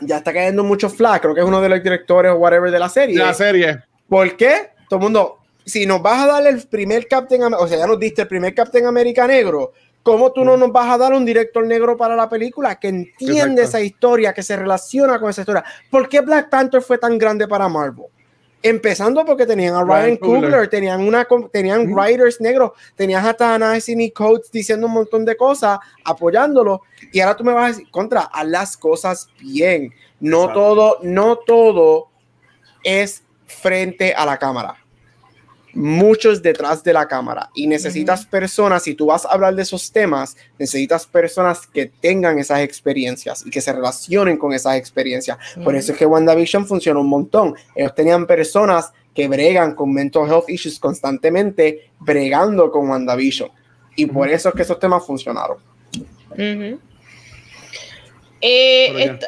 [0.00, 1.20] ya está cayendo mucho flash.
[1.20, 3.16] Creo que es uno de los directores o whatever de la serie.
[3.16, 3.82] La serie.
[4.08, 4.70] ¿Por qué?
[4.88, 7.98] Todo el mundo, si nos vas a dar el primer Captain o sea, ya nos
[7.98, 9.72] diste el primer Captain America negro,
[10.02, 13.62] ¿cómo tú no nos vas a dar un director negro para la película que entiende
[13.62, 15.64] esa historia, que se relaciona con esa historia?
[15.90, 18.06] ¿Por qué Black Panther fue tan grande para Marvel?
[18.66, 24.10] Empezando porque tenían a Ryan, Coogler, tenían, una, tenían writers negros, tenías hasta a y
[24.10, 26.80] Coates diciendo un montón de cosas, apoyándolo,
[27.12, 29.92] y ahora tú me vas a decir, contra, a las cosas bien.
[30.18, 32.08] No todo, no todo
[32.82, 34.83] es frente a la cámara
[35.74, 39.90] muchos detrás de la cámara y necesitas personas, si tú vas a hablar de esos
[39.92, 45.38] temas, necesitas personas que tengan esas experiencias y que se relacionen con esas experiencias.
[45.62, 47.54] Por eso es que WandaVision funciona un montón.
[47.74, 53.50] Ellos tenían personas que bregan con mental health issues constantemente, bregando con WandaVision.
[53.96, 55.58] Y por eso es que esos temas funcionaron.
[58.40, 59.18] Eh,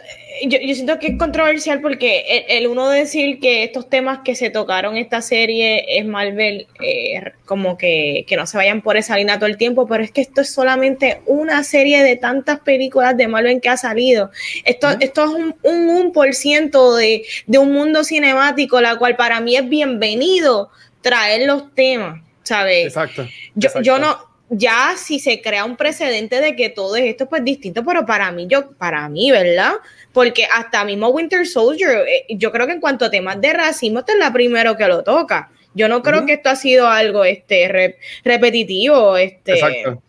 [0.44, 4.96] yo, siento que es controversial porque el, uno decir que estos temas que se tocaron
[4.96, 9.48] en esta serie es Marvel, eh, como que, no se vayan por esa línea todo
[9.48, 13.60] el tiempo, pero es que esto es solamente una serie de tantas películas de Marvel
[13.60, 14.30] que ha salido.
[14.64, 19.56] Esto, esto es un, un 1% de, de un mundo cinemático, la cual para mí
[19.56, 22.86] es bienvenido traer los temas, ¿sabes?
[22.86, 23.26] Exacto.
[23.54, 24.18] Yo, yo no,
[24.48, 28.46] ya si se crea un precedente de que todo esto pues distinto, pero para mí,
[28.48, 29.72] yo, para mí, ¿verdad?
[30.12, 34.00] Porque hasta mismo Winter Soldier, eh, yo creo que en cuanto a temas de racismo,
[34.00, 35.50] este es la primero que lo toca.
[35.74, 39.52] Yo no creo que esto ha sido algo este, repetitivo, este.
[39.52, 40.02] Exacto.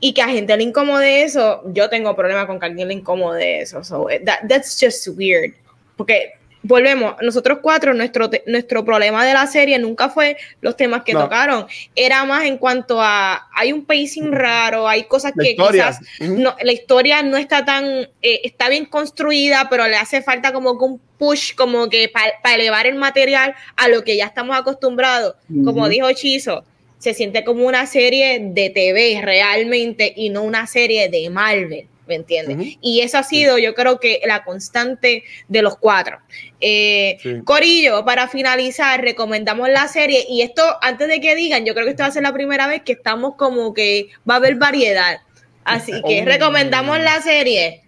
[0.00, 2.94] Y que a gente le incomode eso, yo tengo problema con que a alguien le
[2.94, 3.82] incomode eso.
[3.82, 5.54] So, eh, that's just weird.
[5.96, 11.12] Porque volvemos, nosotros cuatro, nuestro, nuestro problema de la serie nunca fue los temas que
[11.12, 16.56] tocaron, era más en cuanto a, hay un pacing raro, hay cosas que quizás no,
[16.60, 17.84] la historia no está tan,
[18.22, 22.54] eh, está bien construida, pero le hace falta como que un push, como que para
[22.54, 26.64] elevar el material a lo que ya estamos acostumbrados, como dijo Chizo.
[26.98, 31.86] Se siente como una serie de TV realmente y no una serie de Marvel.
[32.08, 32.76] ¿Me entiendes?
[32.80, 36.18] Y eso ha sido, yo creo que la constante de los cuatro.
[36.60, 41.84] Eh, Corillo, para finalizar, recomendamos la serie y esto, antes de que digan, yo creo
[41.84, 44.56] que esta va a ser la primera vez que estamos como que va a haber
[44.56, 45.20] variedad.
[45.64, 46.24] Así que oh.
[46.24, 47.82] recomendamos la serie.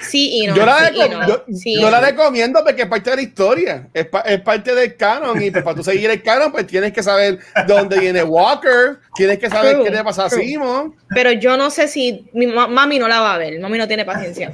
[0.00, 0.54] Sí y no.
[0.54, 4.06] Yo la, recomiendo porque es parte de la historia, es,
[4.40, 7.98] parte del canon y pues, para tú seguir el canon pues tienes que saber dónde
[7.98, 10.94] viene Walker, tienes que saber qué le pasa a Simon.
[11.14, 14.04] Pero yo no sé si mi mami no la va a ver, mami no tiene
[14.04, 14.52] paciencia.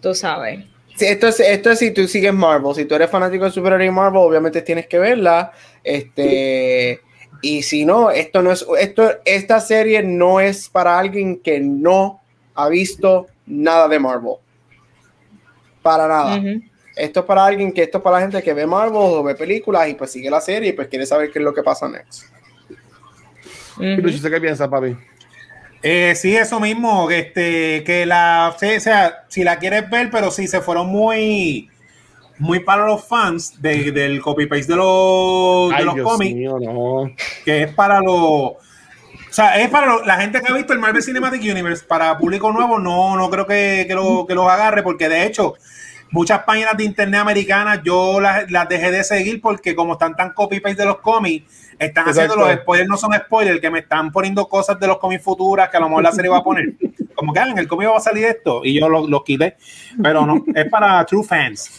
[0.00, 0.60] tú sabes.
[0.98, 4.20] esto, es, esto es si tú sigues Marvel, si tú eres fanático de superhéroes Marvel,
[4.20, 5.52] obviamente tienes que verla.
[5.82, 7.00] Este,
[7.42, 12.20] y si no, esto no es, esto, esta serie no es para alguien que no
[12.54, 14.36] ha visto nada de Marvel.
[15.82, 16.40] Para nada.
[16.96, 19.34] Esto es para alguien que esto es para la gente que ve Marvel o ve
[19.34, 21.88] películas y pues sigue la serie y pues quiere saber qué es lo que pasa
[21.88, 22.24] next.
[23.78, 24.96] ¿Qué piensas, papi?
[25.82, 30.46] Eh, sí, eso mismo, este, que la, o sea, si la quieres ver, pero si
[30.46, 31.70] se fueron muy,
[32.38, 36.38] muy para los fans del copy paste de los, de los cómics,
[37.46, 38.56] que es para los
[39.30, 42.50] o sea, es para la gente que ha visto el Marvel Cinematic Universe, para público
[42.50, 45.54] nuevo, no, no creo que, que, lo, que los agarre, porque de hecho,
[46.10, 50.82] muchas páginas de internet americanas yo las, dejé de seguir porque como están tan copy-paste
[50.82, 51.46] de los cómics,
[51.78, 55.22] están haciendo los spoilers, no son spoilers, que me están poniendo cosas de los cómics
[55.22, 56.74] futuras que a lo mejor la serie va a poner.
[57.14, 59.56] Como que ah, en el cómic va a salir esto y yo los lo quité,
[60.02, 61.70] pero no, es para true fans.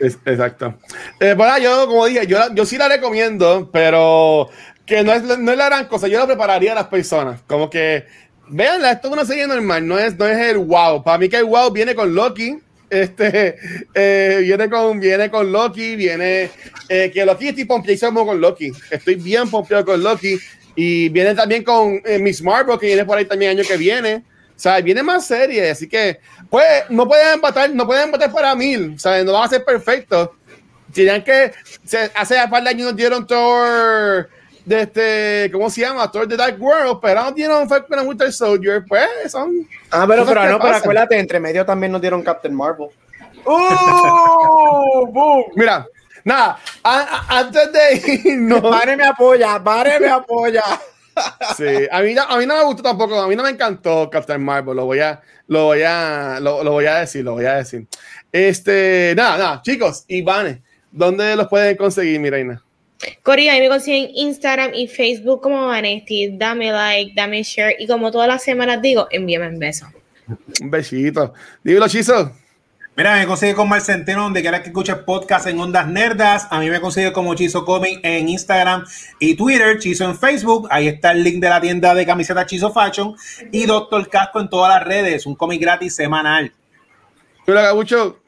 [0.00, 0.74] exacto.
[1.20, 4.48] Eh, bueno, yo como dije, yo, yo sí la recomiendo, pero
[4.92, 7.70] que no es, no es la gran cosa, yo lo prepararía a las personas, como
[7.70, 8.04] que,
[8.48, 11.38] veanla, esto es una serie normal, no es, no es el wow, para mí que
[11.38, 12.58] el wow viene con Loki,
[12.90, 13.56] este,
[13.94, 16.50] eh, viene, con, viene con Loki, viene,
[16.90, 20.38] eh, que Loki estoy pompeadísimo con Loki, estoy bien pompeado con Loki,
[20.76, 24.16] y viene también con eh, Miss Marvel, que viene por ahí también año que viene,
[24.54, 26.20] o sea, viene más serie, así que,
[26.50, 30.28] pues, no pueden empatar, no pueden empatar para mil, o no van a ser perfectos,
[30.92, 31.50] tienen que,
[32.14, 34.28] hace un par de años nos dieron Thor,
[34.64, 36.10] de este, ¿cómo se llama?
[36.10, 39.66] Thor The Dark World, pero no tienen Falcon and Winter Soldier, pues son.
[39.90, 42.88] Ah, pero, pero no, pero acuérdate, entre medio también nos dieron Captain Marvel.
[43.44, 45.06] ¡Uh!
[45.12, 45.44] ¡Boom!
[45.56, 45.86] Mira,
[46.24, 48.62] nada, antes de irnos.
[48.62, 50.62] Vare me apoya, Vare me apoya.
[51.58, 54.42] Sí, a mí, a mí no me gustó tampoco, a mí no me encantó Captain
[54.42, 57.56] Marvel, lo voy a, lo voy a, lo, lo voy a decir, lo voy a
[57.56, 57.86] decir.
[58.32, 62.62] Este, nada, nada, chicos, Ivane, ¿dónde los pueden conseguir, mi reina?
[63.22, 66.36] Cori, ahí me consiguen Instagram y Facebook como Vanesti.
[66.36, 69.86] Dame like, dame share y como todas las semanas digo, envíame un beso.
[70.60, 71.34] Un besito.
[71.62, 72.32] Dímelo, Chizo.
[72.94, 76.46] Mira, me consigue con Centeno donde quiera que escuches podcast en Ondas Nerdas.
[76.50, 78.84] A mí me consigue como Chizo Comic en Instagram
[79.18, 80.68] y Twitter, Chizo en Facebook.
[80.70, 83.16] Ahí está el link de la tienda de camisetas Chizo Fashion
[83.50, 85.24] y Doctor Casco en todas las redes.
[85.24, 86.52] Un cómic gratis semanal.
[87.46, 88.20] Hola, Gabucho.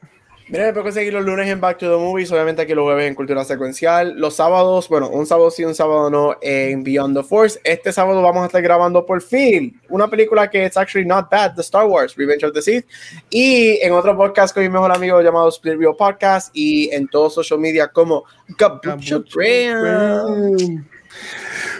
[0.47, 3.15] Miren, pueden seguir los lunes en Back to the Movies, obviamente aquí los jueves en
[3.15, 7.59] Cultura Secuencial, los sábados, bueno, un sábado sí, un sábado no, en Beyond the Force.
[7.63, 11.55] Este sábado vamos a estar grabando por fin una película que es actually not bad,
[11.55, 12.85] The Star Wars, Revenge of the Sith,
[13.31, 17.33] y en otro podcast con mi mejor amigo llamado Split Real Podcast y en todos
[17.33, 19.23] social media como Gabucho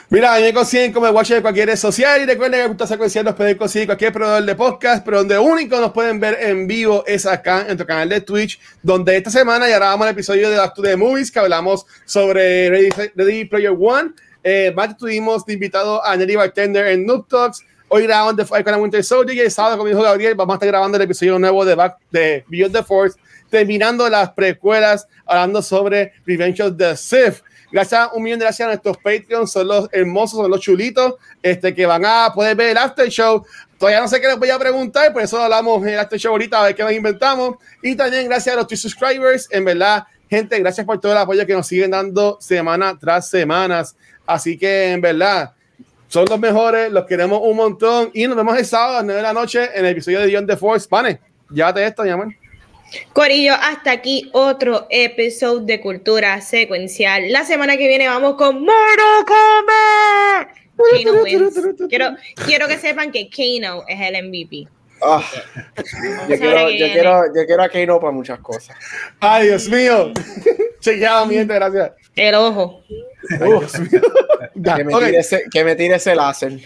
[0.10, 2.88] Mira, a mí me consiguen como watch de cualquier red social y recuerden que Cultura
[2.88, 6.68] Secuencial nos pueden conseguir cualquier proveedor de podcast, pero donde único nos pueden ver en
[6.68, 10.50] vivo es acá en nuestro canal de Twitch, donde esta semana ya grabamos el episodio
[10.52, 12.70] de Back to the Movies que hablamos sobre
[13.16, 14.12] Ready, Player One.
[14.44, 17.64] Eh, más tuvimos de invitado a Nelly Bartender en Noob Talks.
[17.88, 20.58] Hoy grabamos The Falcon and Winter Soldier y el sábado, como dijo Gabriel, vamos a
[20.58, 23.18] estar grabando el episodio nuevo de, Back, de Beyond the Force,
[23.50, 27.42] terminando las precuelas, hablando sobre Revenge of the Sith.
[27.76, 31.76] Gracias, un millón de gracias a nuestros Patreons, son los hermosos, son los chulitos, este,
[31.76, 33.46] que van a poder ver el after show.
[33.78, 36.32] Todavía no sé qué les voy a preguntar, por eso hablamos en el after show
[36.32, 37.58] ahorita, a ver qué nos inventamos.
[37.84, 41.46] Y también gracias a los two subscribers, en verdad, gente, gracias por todo el apoyo
[41.46, 43.98] que nos siguen dando semana tras semanas.
[44.26, 45.54] Así que, en verdad,
[46.08, 48.10] son los mejores, los queremos un montón.
[48.14, 50.28] Y nos vemos el sábado a las 9 de la noche en el episodio de
[50.28, 50.88] Beyond the Force.
[50.88, 51.20] Pane,
[51.52, 52.34] llévate esto, mi amor.
[53.14, 57.32] Corillo, hasta aquí otro episodio de Cultura Secuencial.
[57.32, 60.66] La semana que viene vamos con Mortal Kombat.
[60.78, 61.54] Kano wins.
[61.90, 64.68] Quiero, quiero que sepan que Kano es el MVP.
[65.02, 65.24] Ah,
[66.30, 68.76] yo, quiero, yo, quiero, yo quiero a Kano para muchas cosas.
[69.20, 70.12] Ay, Dios mío.
[70.80, 71.92] Chequeado, mi gente, gracias.
[72.16, 72.84] El ojo.
[73.40, 74.02] Ay, Dios mío.
[74.76, 76.60] que, me tire ese, que me tire ese láser.